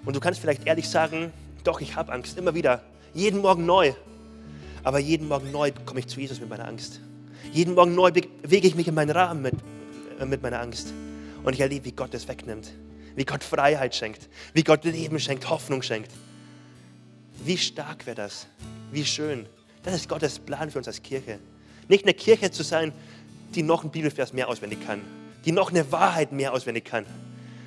Und 0.05 0.15
du 0.15 0.21
kannst 0.21 0.41
vielleicht 0.41 0.67
ehrlich 0.67 0.89
sagen, 0.89 1.33
doch, 1.65 1.81
ich 1.81 1.97
habe 1.97 2.13
Angst, 2.13 2.39
immer 2.39 2.55
wieder, 2.55 2.83
jeden 3.15 3.41
Morgen 3.41 3.67
neu. 3.67 3.95
Aber 4.85 4.99
jeden 4.99 5.29
Morgen 5.29 5.51
neu 5.51 5.73
komme 5.85 6.01
ich 6.01 6.07
zu 6.07 6.21
Jesus 6.21 6.41
mit 6.41 6.49
meiner 6.49 6.67
Angst. 6.69 7.01
Jeden 7.53 7.75
Morgen 7.75 7.95
neu 7.95 8.11
bewege 8.11 8.69
ich 8.69 8.75
mich 8.75 8.89
in 8.89 8.95
meinen 8.95 9.11
Rahmen 9.11 9.43
mit, 9.43 9.55
äh, 10.21 10.25
mit 10.25 10.43
meiner 10.43 10.61
Angst. 10.61 10.93
Und 11.43 11.53
ich 11.53 11.61
erlebe, 11.61 11.87
wie 11.87 11.93
Gott 11.93 12.15
es 12.15 12.29
wegnimmt. 12.29 12.71
Wie 13.19 13.25
Gott 13.25 13.43
Freiheit 13.43 13.97
schenkt. 13.97 14.29
Wie 14.55 14.63
Gott 14.63 14.85
Leben 14.85 15.19
schenkt, 15.19 15.51
Hoffnung 15.51 15.83
schenkt. 15.83 16.13
Wie 17.45 17.59
stark 17.59 18.07
wäre 18.07 18.15
das? 18.15 18.47
Wie 18.93 19.05
schön. 19.05 19.47
Das 19.83 19.93
ist 19.93 20.09
Gottes 20.09 20.39
Plan 20.39 20.71
für 20.71 20.79
uns 20.79 20.87
als 20.87 21.03
Kirche. 21.03 21.41
Nicht 21.89 22.05
eine 22.05 22.15
Kirche 22.15 22.53
zu 22.53 22.63
sein, 22.63 22.93
die 23.57 23.65
noch 23.65 23.83
einen 23.83 23.91
Bibelvers 23.91 24.33
mehr 24.33 24.49
auswendig 24.49 24.87
kann. 24.87 25.01
Die 25.45 25.51
noch 25.51 25.71
eine 25.71 25.91
Wahrheit 25.91 26.31
mehr 26.31 26.53
auswendig 26.53 26.85
kann. 26.85 27.07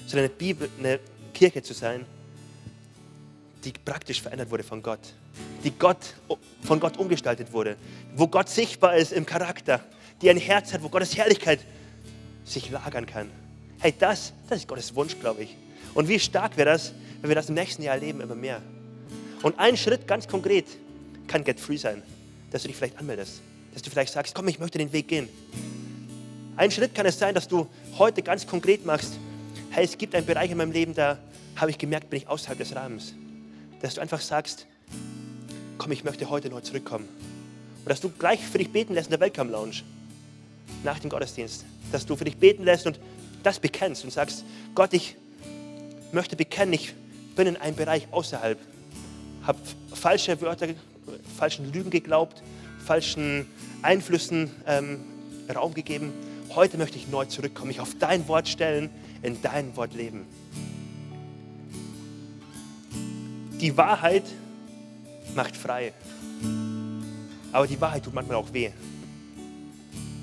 Sondern 0.07 0.29
eine, 0.29 0.29
Bibel, 0.29 0.69
eine 0.79 1.01
Kirche 1.33 1.61
zu 1.61 1.73
sein, 1.73 2.05
die 3.65 3.73
praktisch 3.73 4.21
verändert 4.21 4.51
wurde 4.51 4.63
von 4.63 4.81
Gott. 4.81 5.01
Die 5.65 5.71
Gott, 5.71 6.13
von 6.63 6.79
Gott 6.79 6.95
umgestaltet 6.95 7.51
wurde. 7.51 7.75
Wo 8.15 8.25
Gott 8.29 8.47
sichtbar 8.47 8.95
ist 8.95 9.11
im 9.11 9.25
Charakter. 9.25 9.83
Die 10.21 10.29
ein 10.29 10.37
Herz 10.37 10.71
hat, 10.71 10.81
wo 10.81 10.87
Gottes 10.87 11.17
Herrlichkeit 11.17 11.59
sich 12.45 12.71
lagern 12.71 13.05
kann. 13.05 13.40
Hey, 13.82 13.96
das, 13.98 14.32
das 14.48 14.60
ist 14.60 14.67
Gottes 14.67 14.94
Wunsch, 14.94 15.20
glaube 15.20 15.41
ich. 15.41 15.58
Und 15.96 16.08
wie 16.08 16.20
stark 16.20 16.56
wäre 16.56 16.70
das, 16.70 16.94
wenn 17.20 17.32
wir 17.32 17.36
das 17.36 17.50
im 17.50 17.56
nächsten 17.56 17.82
Jahr 17.82 17.96
erleben, 17.96 18.22
immer 18.22 18.36
mehr. 18.36 18.62
Und 19.41 19.58
ein 19.58 19.76
Schritt 19.76 20.08
ganz 20.08 20.28
konkret 20.28 20.67
kann 21.26 21.44
Get 21.44 21.60
Free 21.60 21.78
sein, 21.78 22.04
dass 22.52 22.62
du 22.62 22.67
dich 22.67 22.78
vielleicht 22.78 23.00
anmeldest. 23.00 23.41
Dass 23.74 23.82
du 23.82 23.89
vielleicht 23.89 24.13
sagst, 24.13 24.36
komm, 24.36 24.48
ich 24.50 24.60
möchte 24.60 24.78
den 24.78 24.94
Weg 24.94 25.08
gehen. 25.08 25.28
Ein 26.58 26.70
Schritt 26.70 26.94
kann 26.94 27.08
es 27.08 27.17
sein, 27.17 27.34
dass 27.34 27.48
du 27.48 27.67
heute 27.98 28.22
ganz 28.22 28.46
konkret 28.46 28.86
machst, 28.86 29.17
hey, 29.72 29.84
es 29.84 29.98
gibt 29.98 30.13
einen 30.13 30.28
Bereich 30.28 30.52
in 30.52 30.58
meinem 30.58 30.72
Leben, 30.72 30.94
da 30.94 31.17
habe 31.56 31.72
ich 31.72 31.80
gemerkt, 31.80 32.12
bin 32.12 32.17
ich 32.17 32.28
außerhalb 32.28 32.60
des 32.60 32.76
Rahmens. 32.76 33.15
Dass 33.82 33.96
du 33.96 34.02
einfach 34.02 34.22
sagst, 34.22 34.67
komm, 35.80 35.91
ich 35.91 36.04
möchte 36.04 36.30
heute 36.30 36.52
neu 36.52 36.62
zurückkommen. 36.62 37.10
Und 37.80 37.89
dass 37.89 38.00
du 38.00 38.10
gleich 38.10 38.41
für 38.41 38.60
dich 38.60 38.70
beten 38.70 38.94
lässt 38.94 39.08
in 39.08 39.17
der 39.17 39.22
Welcome 39.22 39.50
Lounge 39.50 39.82
nach 40.84 41.00
dem 41.00 41.10
Gottesdienst. 41.10 41.65
Dass 41.91 42.06
du 42.06 42.15
für 42.15 42.26
dich 42.26 42.38
beten 42.38 42.63
lässt 42.63 42.86
und 42.86 43.00
das 43.43 43.60
bekennst 43.60 44.04
und 44.04 44.12
sagst, 44.12 44.43
Gott, 44.75 44.93
ich 44.93 45.15
möchte 46.12 46.36
bekennen, 46.36 46.73
ich 46.73 46.93
bin 47.36 47.47
in 47.47 47.58
einem 47.58 47.75
Bereich 47.75 48.08
außerhalb, 48.12 48.60
habe 49.43 49.60
falsche 49.93 50.39
Wörter, 50.41 50.67
falschen 51.38 51.71
Lügen 51.71 51.89
geglaubt, 51.89 52.43
falschen 52.86 53.47
Einflüssen 53.82 54.51
ähm, 54.67 54.99
Raum 55.54 55.73
gegeben. 55.73 56.13
Heute 56.56 56.77
möchte 56.77 56.97
ich 56.97 57.08
neu 57.08 57.25
zurückkommen, 57.25 57.69
mich 57.69 57.80
auf 57.80 57.95
dein 57.97 58.27
Wort 58.27 58.47
stellen, 58.47 58.89
in 59.21 59.41
dein 59.41 59.75
Wort 59.75 59.93
leben. 59.93 60.25
Die 63.60 63.77
Wahrheit 63.77 64.23
macht 65.36 65.56
frei, 65.56 65.93
aber 67.51 67.67
die 67.67 67.80
Wahrheit 67.80 68.04
tut 68.04 68.13
manchmal 68.13 68.38
auch 68.38 68.51
weh. 68.54 68.71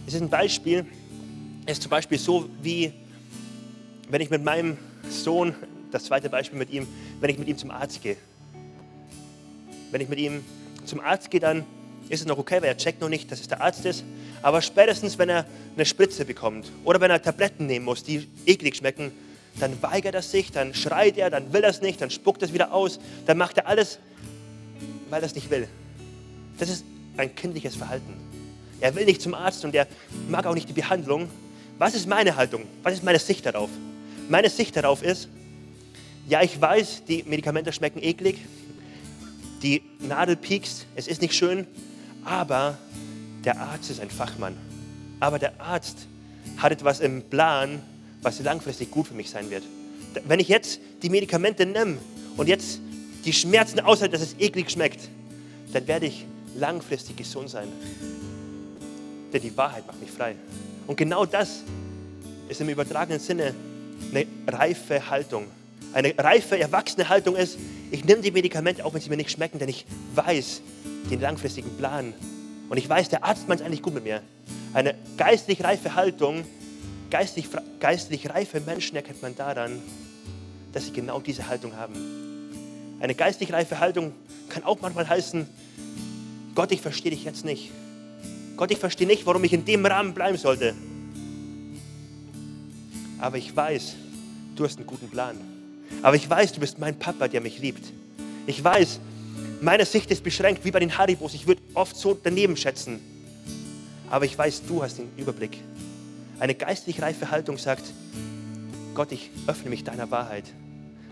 Es 0.06 0.14
ist 0.14 0.22
ein 0.22 0.28
Beispiel, 0.28 0.86
es 1.64 1.74
ist 1.74 1.82
zum 1.82 1.90
Beispiel 1.90 2.18
so, 2.18 2.48
wie 2.62 2.92
wenn 4.08 4.20
ich 4.20 4.30
mit 4.30 4.44
meinem 4.44 4.76
Sohn, 5.08 5.54
das 5.90 6.04
zweite 6.04 6.30
Beispiel 6.30 6.58
mit 6.58 6.70
ihm, 6.70 6.86
wenn 7.20 7.30
ich 7.30 7.38
mit 7.38 7.48
ihm 7.48 7.58
zum 7.58 7.70
Arzt 7.70 8.02
gehe. 8.02 8.16
Wenn 9.90 10.00
ich 10.00 10.08
mit 10.08 10.18
ihm 10.18 10.44
zum 10.84 11.00
Arzt 11.00 11.30
gehe, 11.30 11.40
dann 11.40 11.64
ist 12.08 12.20
es 12.20 12.26
noch 12.26 12.38
okay, 12.38 12.56
weil 12.60 12.68
er 12.68 12.76
checkt 12.76 13.00
noch 13.00 13.08
nicht, 13.08 13.30
dass 13.30 13.40
es 13.40 13.48
der 13.48 13.60
Arzt 13.60 13.84
ist. 13.84 14.04
Aber 14.42 14.62
spätestens, 14.62 15.18
wenn 15.18 15.28
er 15.28 15.46
eine 15.74 15.84
Spritze 15.84 16.24
bekommt 16.24 16.70
oder 16.84 17.00
wenn 17.00 17.10
er 17.10 17.20
Tabletten 17.20 17.66
nehmen 17.66 17.84
muss, 17.84 18.02
die 18.02 18.26
eklig 18.46 18.76
schmecken, 18.76 19.12
dann 19.60 19.82
weigert 19.82 20.14
er 20.14 20.22
sich, 20.22 20.52
dann 20.52 20.74
schreit 20.74 21.18
er, 21.18 21.30
dann 21.30 21.52
will 21.52 21.62
er 21.62 21.70
es 21.70 21.80
nicht, 21.80 22.00
dann 22.00 22.10
spuckt 22.10 22.42
er 22.42 22.48
es 22.48 22.54
wieder 22.54 22.72
aus, 22.72 23.00
dann 23.26 23.36
macht 23.36 23.56
er 23.58 23.66
alles, 23.66 23.98
weil 25.10 25.22
er 25.22 25.26
es 25.26 25.34
nicht 25.34 25.50
will. 25.50 25.68
Das 26.58 26.68
ist 26.68 26.84
ein 27.16 27.34
kindliches 27.34 27.76
Verhalten. 27.76 28.14
Er 28.80 28.94
will 28.94 29.04
nicht 29.04 29.20
zum 29.20 29.34
Arzt 29.34 29.64
und 29.64 29.74
er 29.74 29.88
mag 30.28 30.46
auch 30.46 30.54
nicht 30.54 30.68
die 30.68 30.72
Behandlung. 30.72 31.28
Was 31.78 31.94
ist 31.94 32.06
meine 32.06 32.36
Haltung? 32.36 32.62
Was 32.82 32.94
ist 32.94 33.02
meine 33.02 33.18
Sicht 33.18 33.44
darauf? 33.44 33.70
Meine 34.28 34.50
Sicht 34.50 34.76
darauf 34.76 35.02
ist, 35.02 35.28
ja, 36.28 36.42
ich 36.42 36.60
weiß, 36.60 37.04
die 37.08 37.22
Medikamente 37.22 37.72
schmecken 37.72 38.02
eklig, 38.02 38.36
die 39.62 39.82
Nadel 40.00 40.36
piekst, 40.36 40.84
es 40.96 41.08
ist 41.08 41.22
nicht 41.22 41.34
schön, 41.34 41.66
aber 42.24 42.76
der 43.44 43.58
Arzt 43.58 43.90
ist 43.90 44.00
ein 44.00 44.10
Fachmann. 44.10 44.54
Aber 45.18 45.38
der 45.38 45.58
Arzt 45.60 46.06
hat 46.58 46.72
etwas 46.72 47.00
im 47.00 47.22
Plan, 47.22 47.80
was 48.20 48.38
langfristig 48.40 48.90
gut 48.90 49.08
für 49.08 49.14
mich 49.14 49.30
sein 49.30 49.48
wird. 49.48 49.62
Wenn 50.26 50.40
ich 50.40 50.48
jetzt 50.48 50.78
die 51.02 51.08
Medikamente 51.08 51.64
nehme 51.64 51.96
und 52.36 52.48
jetzt 52.48 52.80
die 53.24 53.32
Schmerzen 53.32 53.80
aushalte, 53.80 54.18
dass 54.18 54.22
es 54.22 54.36
eklig 54.38 54.70
schmeckt, 54.70 55.08
dann 55.72 55.86
werde 55.86 56.06
ich 56.06 56.26
langfristig 56.54 57.16
gesund 57.16 57.48
sein. 57.48 57.68
Denn 59.32 59.40
die 59.40 59.56
Wahrheit 59.56 59.86
macht 59.86 60.00
mich 60.00 60.10
frei. 60.10 60.34
Und 60.86 60.96
genau 60.96 61.24
das 61.24 61.62
ist 62.50 62.60
im 62.60 62.68
übertragenen 62.68 63.20
Sinne 63.20 63.54
eine 64.12 64.26
reife 64.46 65.10
Haltung. 65.10 65.46
Eine 65.92 66.14
reife, 66.18 66.58
erwachsene 66.58 67.08
Haltung 67.08 67.36
ist, 67.36 67.58
ich 67.90 68.04
nehme 68.04 68.20
die 68.20 68.30
Medikamente, 68.30 68.84
auch 68.84 68.94
wenn 68.94 69.00
sie 69.00 69.08
mir 69.08 69.16
nicht 69.16 69.30
schmecken, 69.30 69.58
denn 69.58 69.68
ich 69.68 69.86
weiß 70.14 70.60
den 71.10 71.20
langfristigen 71.20 71.70
Plan. 71.76 72.12
Und 72.68 72.76
ich 72.76 72.88
weiß, 72.88 73.08
der 73.08 73.24
Arzt 73.24 73.48
meint 73.48 73.60
es 73.60 73.66
eigentlich 73.66 73.82
gut 73.82 73.94
mit 73.94 74.04
mir. 74.04 74.22
Eine 74.74 74.94
geistlich 75.16 75.64
reife 75.64 75.94
Haltung, 75.94 76.44
geistlich, 77.10 77.48
geistlich 77.80 78.28
reife 78.28 78.60
Menschen 78.60 78.96
erkennt 78.96 79.22
man 79.22 79.34
daran, 79.34 79.80
dass 80.72 80.86
sie 80.86 80.92
genau 80.92 81.20
diese 81.20 81.48
Haltung 81.48 81.74
haben. 81.76 81.94
Eine 83.00 83.14
geistlich 83.14 83.52
reife 83.52 83.80
Haltung 83.80 84.12
kann 84.48 84.64
auch 84.64 84.80
manchmal 84.80 85.08
heißen, 85.08 85.48
Gott, 86.54 86.72
ich 86.72 86.80
verstehe 86.80 87.12
dich 87.12 87.24
jetzt 87.24 87.44
nicht. 87.44 87.70
Gott, 88.56 88.70
ich 88.70 88.78
verstehe 88.78 89.06
nicht, 89.06 89.24
warum 89.24 89.44
ich 89.44 89.52
in 89.52 89.64
dem 89.64 89.86
Rahmen 89.86 90.12
bleiben 90.12 90.36
sollte. 90.36 90.74
Aber 93.18 93.36
ich 93.36 93.54
weiß, 93.54 93.94
du 94.56 94.64
hast 94.64 94.78
einen 94.78 94.86
guten 94.86 95.08
Plan. 95.08 95.36
Aber 96.02 96.16
ich 96.16 96.28
weiß, 96.28 96.52
du 96.52 96.60
bist 96.60 96.78
mein 96.78 96.98
Papa, 96.98 97.28
der 97.28 97.40
mich 97.40 97.58
liebt. 97.58 97.92
Ich 98.46 98.62
weiß, 98.62 99.00
meine 99.60 99.84
Sicht 99.84 100.10
ist 100.10 100.22
beschränkt, 100.22 100.64
wie 100.64 100.70
bei 100.70 100.80
den 100.80 100.96
Haribos. 100.96 101.34
Ich 101.34 101.46
würde 101.46 101.60
oft 101.74 101.96
so 101.96 102.18
daneben 102.20 102.56
schätzen. 102.56 103.00
Aber 104.10 104.24
ich 104.24 104.38
weiß, 104.38 104.62
du 104.66 104.82
hast 104.82 104.98
den 104.98 105.08
Überblick. 105.16 105.58
Eine 106.38 106.54
geistlich 106.54 107.02
reife 107.02 107.30
Haltung 107.30 107.58
sagt, 107.58 107.84
Gott, 108.94 109.12
ich 109.12 109.30
öffne 109.46 109.70
mich 109.70 109.84
deiner 109.84 110.10
Wahrheit. 110.10 110.44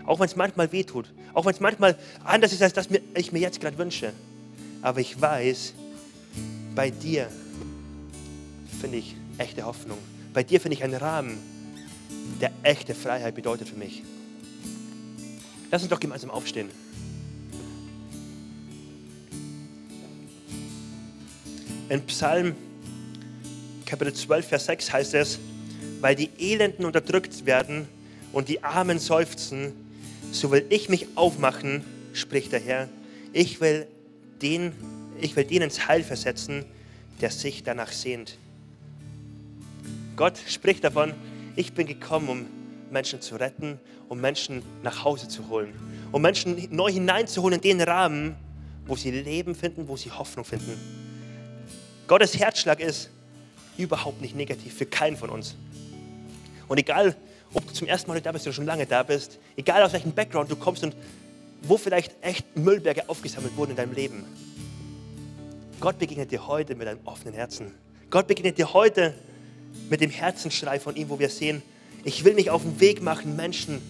Auch 0.05 0.19
wenn 0.19 0.27
es 0.27 0.35
manchmal 0.35 0.71
wehtut. 0.71 1.11
Auch 1.33 1.45
wenn 1.45 1.53
es 1.53 1.59
manchmal 1.59 1.97
anders 2.23 2.53
ist, 2.53 2.61
als 2.61 2.73
das 2.73 2.87
ich 3.13 3.31
mir 3.31 3.39
jetzt 3.39 3.59
gerade 3.59 3.77
wünsche. 3.77 4.13
Aber 4.81 5.01
ich 5.01 5.19
weiß, 5.19 5.73
bei 6.73 6.89
dir 6.89 7.27
finde 8.79 8.97
ich 8.97 9.15
echte 9.37 9.65
Hoffnung. 9.65 9.97
Bei 10.33 10.43
dir 10.43 10.61
finde 10.61 10.77
ich 10.77 10.83
einen 10.83 10.95
Rahmen, 10.95 11.37
der 12.41 12.51
echte 12.63 12.93
Freiheit 12.93 13.35
bedeutet 13.35 13.69
für 13.69 13.77
mich. 13.77 14.03
Lass 15.71 15.81
uns 15.81 15.89
doch 15.89 15.99
gemeinsam 15.99 16.29
aufstehen. 16.29 16.69
In 21.89 22.01
Psalm 22.05 22.55
Kapitel 23.85 24.13
12, 24.13 24.47
Vers 24.47 24.65
6 24.65 24.91
heißt 24.91 25.13
es, 25.13 25.39
weil 26.01 26.15
die 26.15 26.29
Elenden 26.37 26.85
unterdrückt 26.85 27.45
werden 27.45 27.87
und 28.33 28.49
die 28.49 28.61
Armen 28.61 28.99
seufzen, 28.99 29.71
so 30.33 30.51
will 30.51 30.65
ich 30.69 30.89
mich 30.89 31.07
aufmachen, 31.15 31.85
spricht 32.11 32.51
der 32.51 32.59
Herr. 32.59 32.89
Ich 33.31 33.61
will, 33.61 33.87
den, 34.41 34.73
ich 35.21 35.37
will 35.37 35.45
den 35.45 35.61
ins 35.61 35.87
Heil 35.87 36.03
versetzen, 36.03 36.65
der 37.21 37.31
sich 37.31 37.63
danach 37.63 37.93
sehnt. 37.93 38.37
Gott 40.17 40.37
spricht 40.47 40.83
davon, 40.83 41.13
ich 41.57 41.73
bin 41.73 41.87
gekommen, 41.87 42.29
um 42.29 42.45
Menschen 42.91 43.19
zu 43.19 43.35
retten, 43.35 43.79
um 44.07 44.21
Menschen 44.21 44.61
nach 44.83 45.03
Hause 45.03 45.27
zu 45.27 45.49
holen, 45.49 45.73
um 46.11 46.21
Menschen 46.21 46.67
neu 46.69 46.89
hineinzuholen 46.89 47.59
in 47.59 47.79
den 47.79 47.81
Rahmen, 47.81 48.35
wo 48.85 48.95
sie 48.95 49.11
Leben 49.11 49.55
finden, 49.55 49.87
wo 49.87 49.97
sie 49.97 50.11
Hoffnung 50.11 50.45
finden. 50.45 50.79
Gottes 52.07 52.39
Herzschlag 52.39 52.79
ist 52.79 53.09
überhaupt 53.77 54.21
nicht 54.21 54.35
negativ 54.35 54.75
für 54.75 54.85
keinen 54.85 55.17
von 55.17 55.29
uns. 55.29 55.55
Und 56.67 56.77
egal, 56.77 57.15
ob 57.53 57.67
du 57.67 57.73
zum 57.73 57.87
ersten 57.87 58.09
Mal 58.09 58.21
da 58.21 58.31
bist 58.31 58.45
oder 58.45 58.53
schon 58.53 58.65
lange 58.65 58.85
da 58.85 59.03
bist, 59.03 59.39
egal 59.57 59.81
aus 59.81 59.93
welchem 59.93 60.13
Background 60.13 60.51
du 60.51 60.55
kommst 60.55 60.83
und 60.83 60.95
wo 61.63 61.77
vielleicht 61.77 62.13
echt 62.21 62.55
Müllberge 62.55 63.09
aufgesammelt 63.09 63.57
wurden 63.57 63.71
in 63.71 63.77
deinem 63.77 63.93
Leben. 63.93 64.23
Gott 65.79 65.97
begegnet 65.97 66.31
dir 66.31 66.47
heute 66.47 66.75
mit 66.75 66.87
einem 66.87 66.99
offenen 67.05 67.33
Herzen. 67.33 67.73
Gott 68.09 68.27
begegnet 68.27 68.57
dir 68.57 68.73
heute 68.73 69.15
mit 69.89 70.01
dem 70.01 70.09
Herzensschrei 70.09 70.79
von 70.79 70.95
ihm, 70.95 71.09
wo 71.09 71.19
wir 71.19 71.29
sehen, 71.29 71.61
ich 72.03 72.23
will 72.23 72.33
mich 72.33 72.49
auf 72.49 72.61
den 72.61 72.79
Weg 72.79 73.01
machen, 73.01 73.35
Menschen, 73.35 73.81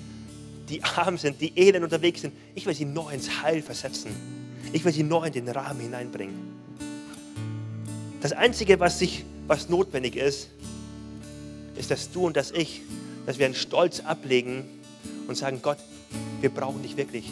die 0.70 0.84
arm 0.84 1.18
sind, 1.18 1.40
die 1.42 1.58
elend 1.58 1.84
unterwegs 1.84 2.22
sind. 2.22 2.34
Ich 2.56 2.66
will 2.66 2.74
sie 2.74 2.86
neu 2.86 3.12
ins 3.12 3.42
Heil 3.42 3.62
versetzen. 3.62 4.12
Ich 4.74 4.84
will 4.84 4.92
sie 4.92 5.04
neu 5.04 5.26
in 5.26 5.34
den 5.34 5.48
Rahmen 5.48 5.80
hineinbringen. 5.80 6.36
Das 8.22 8.34
Einzige, 8.34 8.80
was, 8.80 9.00
sich, 9.00 9.24
was 9.48 9.70
notwendig 9.70 10.16
ist, 10.16 10.50
ist, 11.78 11.92
dass 11.92 12.12
du 12.12 12.26
und 12.26 12.36
dass 12.36 12.52
ich, 12.52 12.82
dass 13.26 13.38
wir 13.38 13.46
einen 13.46 13.56
Stolz 13.56 14.00
ablegen 14.02 14.64
und 15.28 15.36
sagen, 15.36 15.60
Gott, 15.62 15.78
wir 16.42 16.50
brauchen 16.50 16.82
dich 16.82 16.98
wirklich. 16.98 17.32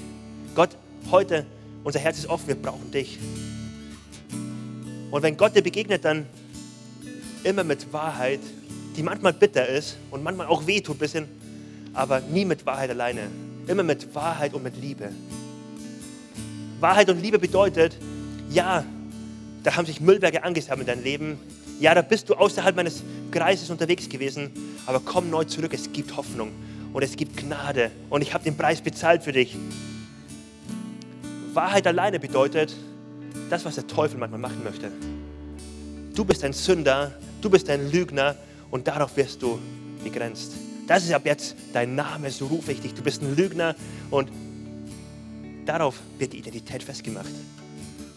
Gott, 0.53 0.69
heute, 1.11 1.45
unser 1.83 1.99
Herz 1.99 2.17
ist 2.17 2.27
offen, 2.27 2.47
wir 2.47 2.55
brauchen 2.55 2.91
dich. 2.91 3.17
Und 5.11 5.23
wenn 5.23 5.35
Gott 5.37 5.55
dir 5.55 5.61
begegnet, 5.61 6.05
dann 6.05 6.25
immer 7.45 7.63
mit 7.63 7.93
Wahrheit, 7.93 8.39
die 8.97 9.03
manchmal 9.03 9.33
bitter 9.33 9.67
ist 9.67 9.97
und 10.11 10.23
manchmal 10.23 10.47
auch 10.47 10.65
wehtut 10.67 10.95
ein 10.95 10.99
bisschen, 10.99 11.27
aber 11.93 12.19
nie 12.19 12.43
mit 12.43 12.65
Wahrheit 12.65 12.89
alleine. 12.89 13.27
Immer 13.67 13.83
mit 13.83 14.13
Wahrheit 14.13 14.53
und 14.53 14.63
mit 14.63 14.75
Liebe. 14.77 15.11
Wahrheit 16.79 17.09
und 17.09 17.21
Liebe 17.21 17.39
bedeutet, 17.39 17.95
ja, 18.49 18.83
da 19.63 19.75
haben 19.75 19.85
sich 19.85 20.01
Müllberge 20.01 20.43
angesammelt 20.43 20.87
in 20.87 20.95
deinem 20.95 21.03
Leben. 21.03 21.39
Ja, 21.79 21.93
da 21.95 22.01
bist 22.01 22.29
du 22.29 22.35
außerhalb 22.35 22.75
meines 22.75 23.03
Kreises 23.31 23.69
unterwegs 23.69 24.09
gewesen, 24.09 24.51
aber 24.85 24.99
komm 24.99 25.29
neu 25.29 25.43
zurück. 25.43 25.73
Es 25.73 25.91
gibt 25.91 26.15
Hoffnung 26.15 26.51
und 26.93 27.03
es 27.03 27.15
gibt 27.15 27.37
Gnade 27.37 27.91
und 28.09 28.21
ich 28.21 28.33
habe 28.33 28.43
den 28.43 28.57
Preis 28.57 28.81
bezahlt 28.81 29.23
für 29.23 29.31
dich. 29.31 29.55
Wahrheit 31.53 31.87
alleine 31.87 32.19
bedeutet 32.19 32.75
das, 33.49 33.65
was 33.65 33.75
der 33.75 33.87
Teufel 33.87 34.19
manchmal 34.19 34.39
machen 34.39 34.63
möchte. 34.63 34.91
Du 36.15 36.23
bist 36.23 36.45
ein 36.45 36.53
Sünder, 36.53 37.11
du 37.41 37.49
bist 37.49 37.69
ein 37.69 37.91
Lügner 37.91 38.35
und 38.71 38.87
darauf 38.87 39.17
wirst 39.17 39.41
du 39.41 39.59
begrenzt. 40.01 40.53
Das 40.87 41.03
ist 41.03 41.11
ab 41.11 41.25
jetzt 41.25 41.55
dein 41.73 41.93
Name, 41.93 42.31
so 42.31 42.47
rufe 42.47 42.71
ich 42.71 42.79
dich. 42.79 42.93
Du 42.93 43.01
bist 43.01 43.21
ein 43.21 43.35
Lügner 43.35 43.75
und 44.11 44.29
darauf 45.65 45.99
wird 46.17 46.31
die 46.31 46.37
Identität 46.37 46.83
festgemacht. 46.83 47.31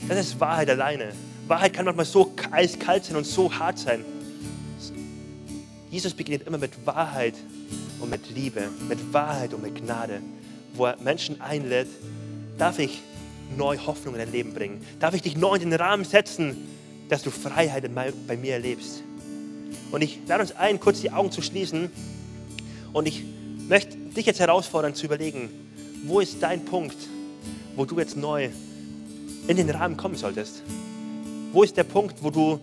Das 0.07 0.19
ist 0.21 0.39
Wahrheit 0.39 0.71
alleine. 0.71 1.13
Wahrheit 1.49 1.73
kann 1.73 1.87
manchmal 1.87 2.07
so 2.07 2.33
eiskalt 2.53 3.05
sein 3.05 3.17
und 3.17 3.27
so 3.27 3.53
hart 3.53 3.81
sein. 3.81 4.05
Jesus 5.91 6.15
beginnt 6.15 6.47
immer 6.47 6.59
mit 6.59 6.87
Wahrheit 6.87 7.35
und 7.99 8.11
mit 8.11 8.31
Liebe, 8.31 8.69
mit 8.89 9.13
Wahrheit 9.13 9.55
und 9.55 9.63
mit 9.63 9.75
Gnade, 9.75 10.21
wo 10.75 10.87
er 10.87 10.97
Menschen 11.03 11.41
einlädt, 11.41 11.89
darf 12.59 12.79
ich 12.79 13.03
neue 13.57 13.85
Hoffnung 13.85 14.15
in 14.15 14.21
dein 14.21 14.31
Leben 14.31 14.55
bringen? 14.55 14.85
Darf 15.01 15.15
ich 15.15 15.23
dich 15.23 15.37
neu 15.37 15.55
in 15.55 15.71
den 15.71 15.81
Rahmen 15.81 16.05
setzen, 16.05 16.57
dass 17.09 17.23
du 17.23 17.31
Freiheit 17.31 17.89
bei 18.27 18.37
mir 18.37 18.55
erlebst? 18.55 19.03
Und 19.91 20.03
ich 20.03 20.21
lade 20.27 20.43
uns 20.43 20.53
ein, 20.53 20.81
kurz 20.81 21.01
die 21.01 21.11
Augen 21.11 21.31
zu 21.31 21.43
schließen. 21.43 21.91
Und 22.93 23.09
ich 23.09 23.25
möchte 23.69 23.97
dich 23.97 24.27
jetzt 24.27 24.41
herausfordern 24.41 24.95
zu 24.95 25.07
überlegen, 25.07 25.49
wo 26.05 26.21
ist 26.21 26.43
dein 26.43 26.65
Punkt, 26.65 26.97
wo 27.77 27.85
du 27.85 27.99
jetzt 27.99 28.17
neu 28.17 28.51
in 29.47 29.57
den 29.57 29.71
Rahmen 29.71 29.97
kommen 29.97 30.17
solltest? 30.17 30.63
Wo 31.53 31.63
ist 31.63 31.77
der 31.77 31.85
Punkt, 31.85 32.23
wo 32.23 32.31
du 32.31 32.61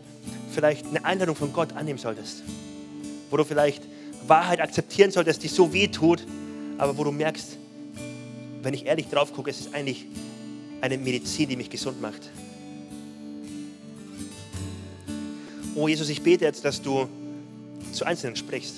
vielleicht 0.52 0.86
eine 0.88 1.04
Einladung 1.04 1.36
von 1.36 1.52
Gott 1.52 1.74
annehmen 1.74 2.00
solltest? 2.00 2.44
Wo 3.30 3.38
du 3.38 3.44
vielleicht 3.44 3.84
Wahrheit 4.28 4.62
akzeptieren 4.62 5.12
solltest, 5.12 5.44
die 5.44 5.48
so 5.48 5.74
weh 5.74 5.88
tut, 5.88 6.26
aber 6.78 6.98
wo 6.98 7.04
du 7.04 7.12
merkst, 7.12 7.58
wenn 8.62 8.74
ich 8.74 8.86
ehrlich 8.86 9.08
drauf 9.08 9.34
gucke, 9.34 9.50
es 9.50 9.60
ist 9.60 9.74
eigentlich 9.74 10.06
eine 10.82 10.98
Medizin, 10.98 11.50
die 11.50 11.56
mich 11.56 11.70
gesund 11.70 12.02
macht. 12.02 12.30
Oh 15.78 15.90
Jesus, 15.90 16.08
ich 16.08 16.22
bete 16.22 16.46
jetzt, 16.46 16.64
dass 16.64 16.82
du 16.82 17.10
zu 17.92 18.06
Einzelnen 18.06 18.38
sprichst. 18.38 18.76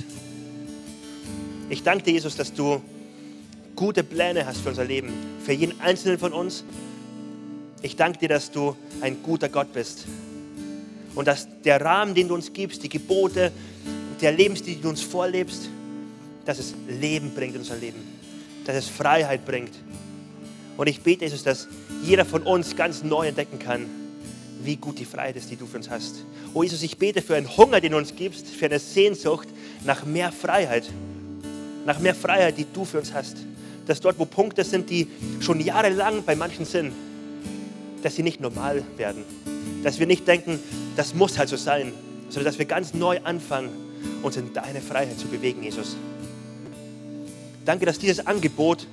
Ich 1.70 1.84
danke 1.84 2.06
dir, 2.06 2.14
Jesus, 2.14 2.36
dass 2.36 2.52
du 2.52 2.82
gute 3.76 4.04
Pläne 4.04 4.48
hast 4.48 4.62
für 4.62 4.70
unser 4.70 4.84
Leben, 4.84 5.14
für 5.46 5.54
jeden 5.54 5.80
Einzelnen 5.80 6.18
von 6.18 6.34
uns. 6.34 6.64
Ich 7.84 7.96
danke 7.98 8.18
dir, 8.18 8.30
dass 8.30 8.50
du 8.50 8.76
ein 9.02 9.22
guter 9.22 9.48
Gott 9.48 9.72
bist 9.74 10.06
und 11.14 11.28
dass 11.28 11.48
der 11.64 11.80
Rahmen, 11.80 12.16
den 12.16 12.30
du 12.30 12.34
uns 12.34 12.52
gibst, 12.52 12.82
die 12.82 12.90
Gebote, 12.90 13.52
der 14.20 14.32
Lebensstil, 14.32 14.74
den 14.74 14.82
du 14.82 14.90
uns 14.90 15.02
vorlebst, 15.02 15.70
dass 16.46 16.58
es 16.58 16.74
Leben 16.88 17.32
bringt 17.36 17.54
in 17.54 17.62
unser 17.62 17.76
Leben, 17.76 18.00
dass 18.66 18.76
es 18.76 18.88
Freiheit 18.88 19.46
bringt. 19.46 19.74
Und 20.78 20.88
ich 20.88 21.02
bete, 21.02 21.26
Jesus, 21.26 21.44
dass 21.44 21.68
jeder 22.04 22.26
von 22.26 22.42
uns 22.42 22.76
ganz 22.76 23.04
neu 23.04 23.28
entdecken 23.28 23.60
kann, 23.60 23.86
wie 24.68 24.76
gut 24.76 25.00
die 25.00 25.06
Freiheit 25.06 25.38
ist, 25.38 25.50
die 25.50 25.56
du 25.56 25.66
für 25.66 25.78
uns 25.78 25.90
hast. 25.90 26.18
Oh 26.54 26.62
Jesus, 26.62 26.84
ich 26.84 26.98
bete 26.98 27.22
für 27.22 27.36
einen 27.36 27.58
Hunger, 27.58 27.80
den 27.80 27.94
du 27.94 27.98
uns 27.98 28.14
gibst, 28.16 28.48
für 28.48 28.66
eine 28.66 28.80
Sehnsucht 28.80 29.48
nach 29.86 30.06
mehr 30.06 30.32
Freiheit, 30.32 30.90
nach 31.86 32.00
mehr 32.00 32.14
Freiheit, 32.14 32.58
die 32.58 32.66
du 32.72 32.84
für 32.84 33.00
uns 33.00 33.14
hast. 33.14 33.38
Dass 33.88 34.02
dort, 34.02 34.20
wo 34.20 34.26
Punkte 34.26 34.66
sind, 34.66 34.90
die 34.90 35.08
schon 35.40 35.62
jahrelang 35.62 36.24
bei 36.24 36.36
manchen 36.36 36.66
sind, 36.66 36.92
dass 38.04 38.16
sie 38.16 38.24
nicht 38.24 38.42
normal 38.42 38.84
werden. 38.98 39.24
Dass 39.84 40.00
wir 40.00 40.06
nicht 40.06 40.28
denken, 40.28 40.60
das 40.98 41.16
muss 41.16 41.38
halt 41.38 41.48
so 41.48 41.56
sein, 41.56 41.94
sondern 42.30 42.52
dass 42.52 42.60
wir 42.60 42.66
ganz 42.66 42.94
neu 42.94 43.22
anfangen, 43.24 43.70
uns 44.22 44.36
in 44.36 44.54
deine 44.54 44.82
Freiheit 44.82 45.18
zu 45.18 45.28
bewegen, 45.28 45.64
Jesus. 45.64 45.96
Danke, 47.64 47.86
dass 47.86 48.00
dieses 48.00 48.28
Angebot, 48.28 48.86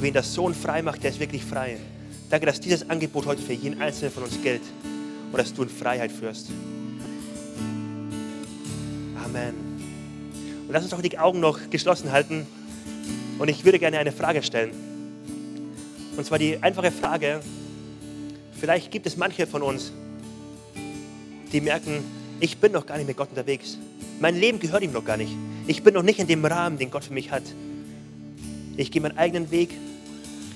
wen 0.00 0.12
der 0.12 0.24
Sohn 0.24 0.52
frei 0.52 0.82
macht, 0.82 1.04
der 1.04 1.10
ist 1.10 1.20
wirklich 1.20 1.44
frei. 1.44 1.76
Danke, 2.28 2.46
dass 2.46 2.58
dieses 2.58 2.90
Angebot 2.90 3.26
heute 3.26 3.40
für 3.40 3.52
jeden 3.52 3.80
Einzelnen 3.80 4.12
von 4.12 4.24
uns 4.24 4.42
gilt 4.42 4.62
und 5.36 5.42
dass 5.42 5.52
du 5.52 5.64
in 5.64 5.68
Freiheit 5.68 6.10
führst. 6.10 6.48
Amen. 9.22 9.54
Und 10.66 10.72
lass 10.72 10.82
uns 10.82 10.92
doch 10.92 11.02
die 11.02 11.18
Augen 11.18 11.40
noch 11.40 11.68
geschlossen 11.68 12.10
halten. 12.10 12.46
Und 13.38 13.48
ich 13.48 13.62
würde 13.62 13.78
gerne 13.78 13.98
eine 13.98 14.12
Frage 14.12 14.42
stellen. 14.42 14.70
Und 16.16 16.24
zwar 16.24 16.38
die 16.38 16.56
einfache 16.62 16.90
Frage, 16.90 17.40
vielleicht 18.58 18.90
gibt 18.90 19.04
es 19.06 19.18
manche 19.18 19.46
von 19.46 19.60
uns, 19.60 19.92
die 21.52 21.60
merken, 21.60 22.02
ich 22.40 22.56
bin 22.56 22.72
noch 22.72 22.86
gar 22.86 22.96
nicht 22.96 23.06
mit 23.06 23.18
Gott 23.18 23.28
unterwegs. 23.28 23.76
Mein 24.18 24.36
Leben 24.36 24.58
gehört 24.58 24.82
ihm 24.82 24.92
noch 24.92 25.04
gar 25.04 25.18
nicht. 25.18 25.32
Ich 25.66 25.82
bin 25.82 25.92
noch 25.92 26.02
nicht 26.02 26.18
in 26.18 26.28
dem 26.28 26.46
Rahmen, 26.46 26.78
den 26.78 26.90
Gott 26.90 27.04
für 27.04 27.12
mich 27.12 27.30
hat. 27.30 27.42
Ich 28.78 28.90
gehe 28.90 29.02
meinen 29.02 29.18
eigenen 29.18 29.50
Weg. 29.50 29.68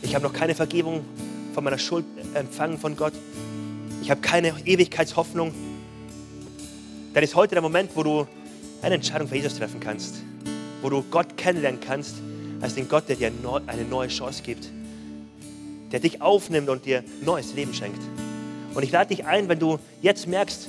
Ich 0.00 0.14
habe 0.14 0.24
noch 0.24 0.32
keine 0.32 0.54
Vergebung 0.54 1.04
von 1.52 1.64
meiner 1.64 1.78
Schuld 1.78 2.06
empfangen 2.32 2.78
von 2.78 2.96
Gott. 2.96 3.12
Ich 4.02 4.10
habe 4.10 4.20
keine 4.20 4.54
Ewigkeitshoffnung. 4.64 5.52
Dann 7.12 7.22
ist 7.22 7.34
heute 7.34 7.54
der 7.54 7.62
Moment, 7.62 7.90
wo 7.94 8.02
du 8.02 8.26
eine 8.82 8.94
Entscheidung 8.94 9.28
für 9.28 9.36
Jesus 9.36 9.56
treffen 9.56 9.80
kannst. 9.80 10.16
Wo 10.80 10.88
du 10.88 11.02
Gott 11.10 11.36
kennenlernen 11.36 11.80
kannst 11.80 12.16
als 12.60 12.74
den 12.74 12.88
Gott, 12.88 13.08
der 13.08 13.16
dir 13.16 13.32
eine 13.66 13.84
neue 13.84 14.08
Chance 14.08 14.42
gibt. 14.42 14.70
Der 15.92 16.00
dich 16.00 16.22
aufnimmt 16.22 16.68
und 16.68 16.86
dir 16.86 17.04
neues 17.22 17.54
Leben 17.54 17.74
schenkt. 17.74 18.00
Und 18.74 18.82
ich 18.82 18.90
lade 18.90 19.14
dich 19.14 19.26
ein, 19.26 19.48
wenn 19.48 19.58
du 19.58 19.78
jetzt 20.00 20.26
merkst, 20.26 20.68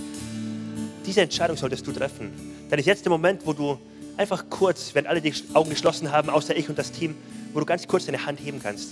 diese 1.06 1.22
Entscheidung 1.22 1.58
solltest 1.58 1.86
du 1.88 1.92
treffen. 1.92 2.32
Dann 2.70 2.80
ist 2.80 2.86
jetzt 2.86 3.06
der 3.06 3.12
Moment, 3.12 3.46
wo 3.46 3.54
du 3.54 3.78
einfach 4.18 4.46
kurz, 4.50 4.94
wenn 4.94 5.08
alle 5.08 5.22
die 5.22 5.34
Augen 5.54 5.70
geschlossen 5.70 6.12
haben, 6.12 6.30
außer 6.30 6.56
ich 6.56 6.70
und 6.70 6.78
das 6.78 6.92
Team, 6.92 7.16
wo 7.54 7.60
du 7.60 7.66
ganz 7.66 7.88
kurz 7.88 8.06
deine 8.06 8.26
Hand 8.26 8.40
heben 8.40 8.62
kannst. 8.62 8.90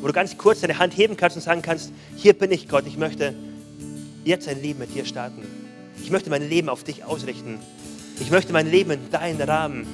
Wo 0.00 0.06
du 0.06 0.12
ganz 0.12 0.36
kurz 0.36 0.60
deine 0.60 0.78
Hand 0.78 0.96
heben 0.96 1.16
kannst 1.16 1.36
und 1.36 1.42
sagen 1.42 1.62
kannst, 1.62 1.92
hier 2.16 2.34
bin 2.34 2.52
ich 2.52 2.68
Gott, 2.68 2.86
ich 2.86 2.96
möchte 2.98 3.34
jetzt 4.24 4.48
ein 4.48 4.60
Leben 4.60 4.80
mit 4.80 4.94
dir 4.94 5.04
starten. 5.04 5.42
Ich 6.02 6.10
möchte 6.10 6.30
mein 6.30 6.48
Leben 6.48 6.68
auf 6.68 6.84
dich 6.84 7.04
ausrichten. 7.04 7.58
Ich 8.20 8.30
möchte 8.30 8.52
mein 8.52 8.70
Leben 8.70 8.90
in 8.92 9.10
deinen 9.10 9.40
Rahmen 9.40 9.86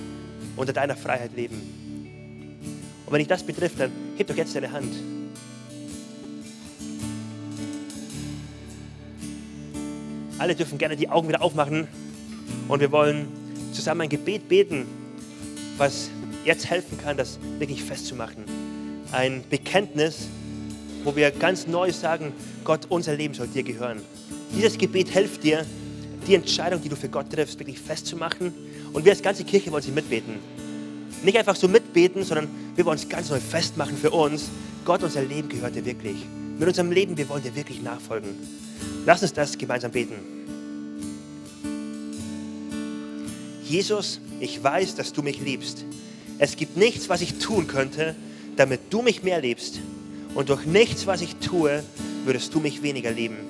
unter 0.57 0.72
deiner 0.72 0.97
Freiheit 0.97 1.35
leben. 1.35 1.61
Und 3.07 3.12
wenn 3.12 3.18
dich 3.18 3.28
das 3.28 3.43
betrifft, 3.43 3.81
dann 3.81 3.91
heb 4.16 4.26
doch 4.28 4.37
jetzt 4.37 4.55
deine 4.55 4.72
Hand. 4.72 4.95
Alle 10.39 10.55
dürfen 10.55 10.78
gerne 10.78 10.97
die 10.97 11.09
Augen 11.09 11.28
wieder 11.28 11.43
aufmachen 11.43 11.87
und 12.68 12.81
wir 12.81 12.91
wollen 12.93 13.28
zusammen 13.72 14.03
ein 14.03 14.09
Gebet 14.09 14.49
beten, 14.49 14.87
was 15.76 16.11
jetzt 16.45 16.70
helfen 16.70 16.99
kann, 16.99 17.16
das 17.16 17.39
wirklich 17.59 17.85
festzumachen. 17.85 18.45
Ein 19.12 19.45
Bekenntnis, 19.51 20.28
wo 21.05 21.14
wir 21.14 21.31
ganz 21.31 21.66
neu 21.66 21.93
sagen, 21.93 22.33
Gott, 22.64 22.87
unser 22.89 23.14
Leben 23.16 23.35
soll 23.35 23.49
dir 23.49 23.62
gehören. 23.62 24.01
Dieses 24.55 24.76
Gebet 24.76 25.09
hilft 25.09 25.44
dir, 25.44 25.64
die 26.26 26.34
Entscheidung, 26.34 26.82
die 26.82 26.88
du 26.88 26.96
für 26.96 27.09
Gott 27.09 27.30
triffst, 27.30 27.59
wirklich 27.59 27.78
festzumachen. 27.78 28.53
Und 28.92 29.05
wir 29.05 29.12
als 29.12 29.22
ganze 29.22 29.44
Kirche 29.44 29.70
wollen 29.72 29.82
sie 29.82 29.90
mitbeten. 29.90 30.34
Nicht 31.22 31.38
einfach 31.38 31.57
so 31.57 31.68
mitbeten, 31.68 32.24
sondern 32.24 32.48
wir 32.76 32.84
wollen 32.84 32.98
es 32.98 33.09
ganz 33.09 33.30
neu 33.30 33.40
festmachen 33.40 33.96
für 33.96 34.11
uns. 34.11 34.51
Gott, 34.84 35.03
unser 35.03 35.22
Leben 35.22 35.48
gehört 35.48 35.74
dir 35.74 35.84
wirklich. 35.84 36.16
Mit 36.59 36.68
unserem 36.68 36.92
Leben, 36.92 37.16
wir 37.16 37.28
wollen 37.28 37.42
dir 37.42 37.55
wirklich 37.55 37.82
nachfolgen. 37.82 38.30
Lass 39.07 39.22
uns 39.22 39.32
das 39.32 39.57
gemeinsam 39.57 39.92
beten. 39.92 40.14
Jesus, 43.64 44.20
ich 44.40 44.62
weiß, 44.62 44.96
dass 44.96 45.12
du 45.12 45.22
mich 45.22 45.40
liebst. 45.40 45.84
Es 46.38 46.57
gibt 46.57 46.76
nichts, 46.76 47.09
was 47.09 47.20
ich 47.20 47.38
tun 47.38 47.66
könnte, 47.66 48.16
damit 48.57 48.80
du 48.90 49.03
mich 49.03 49.22
mehr 49.22 49.40
liebst. 49.40 49.78
Und 50.34 50.48
durch 50.48 50.64
nichts, 50.66 51.07
was 51.07 51.20
ich 51.20 51.36
tue, 51.36 51.82
würdest 52.24 52.55
du 52.55 52.61
mich 52.61 52.82
weniger 52.82 53.11
lieben. 53.11 53.49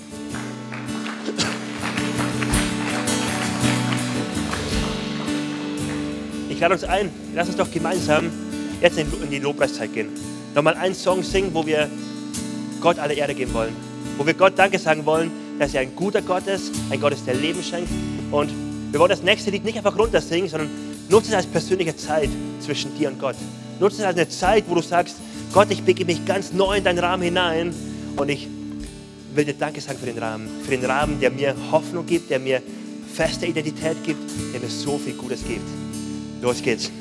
Ich 6.61 6.63
lade 6.63 6.75
uns 6.75 6.83
ein, 6.83 7.09
lass 7.33 7.47
uns 7.47 7.57
doch 7.57 7.71
gemeinsam 7.71 8.29
jetzt 8.81 8.95
in 8.95 9.31
die 9.31 9.39
Lobpreiszeit 9.39 9.91
gehen. 9.95 10.09
Nochmal 10.53 10.75
einen 10.75 10.93
Song 10.93 11.23
singen, 11.23 11.49
wo 11.55 11.65
wir 11.65 11.89
Gott 12.79 12.99
alle 12.99 13.15
Erde 13.15 13.33
geben 13.33 13.51
wollen. 13.55 13.75
Wo 14.15 14.27
wir 14.27 14.35
Gott 14.35 14.53
Danke 14.59 14.77
sagen 14.77 15.03
wollen, 15.07 15.31
dass 15.57 15.73
er 15.73 15.81
ein 15.81 15.95
guter 15.95 16.21
Gott 16.21 16.45
ist, 16.45 16.71
ein 16.91 17.01
Gott 17.01 17.13
ist, 17.13 17.25
der 17.25 17.33
Leben 17.33 17.63
schenkt. 17.63 17.89
Und 18.29 18.51
wir 18.91 18.99
wollen 18.99 19.09
das 19.09 19.23
nächste 19.23 19.49
Lied 19.49 19.65
nicht 19.65 19.75
einfach 19.75 19.97
runtersingen, 19.97 20.47
sondern 20.47 20.69
nutze 21.09 21.29
es 21.29 21.33
als 21.33 21.47
persönliche 21.47 21.95
Zeit 21.95 22.29
zwischen 22.59 22.95
dir 22.95 23.09
und 23.09 23.19
Gott. 23.19 23.37
Nutze 23.79 24.03
es 24.03 24.03
als 24.03 24.17
eine 24.17 24.29
Zeit, 24.29 24.65
wo 24.67 24.75
du 24.75 24.83
sagst, 24.83 25.15
Gott, 25.53 25.71
ich 25.71 25.81
begebe 25.81 26.11
mich 26.11 26.23
ganz 26.27 26.53
neu 26.53 26.77
in 26.77 26.83
deinen 26.83 26.99
Rahmen 26.99 27.23
hinein 27.23 27.73
und 28.17 28.29
ich 28.29 28.47
will 29.33 29.45
dir 29.45 29.55
Danke 29.55 29.81
sagen 29.81 29.97
für 29.97 30.05
den 30.05 30.19
Rahmen. 30.19 30.47
Für 30.63 30.77
den 30.77 30.85
Rahmen, 30.85 31.19
der 31.19 31.31
mir 31.31 31.55
Hoffnung 31.71 32.05
gibt, 32.05 32.29
der 32.29 32.37
mir 32.37 32.61
feste 33.11 33.47
Identität 33.47 33.97
gibt, 34.03 34.29
der 34.53 34.61
mir 34.61 34.69
so 34.69 34.99
viel 34.99 35.13
Gutes 35.13 35.43
gibt. 35.43 35.80
Dos 36.41 36.59
kids. 36.59 37.00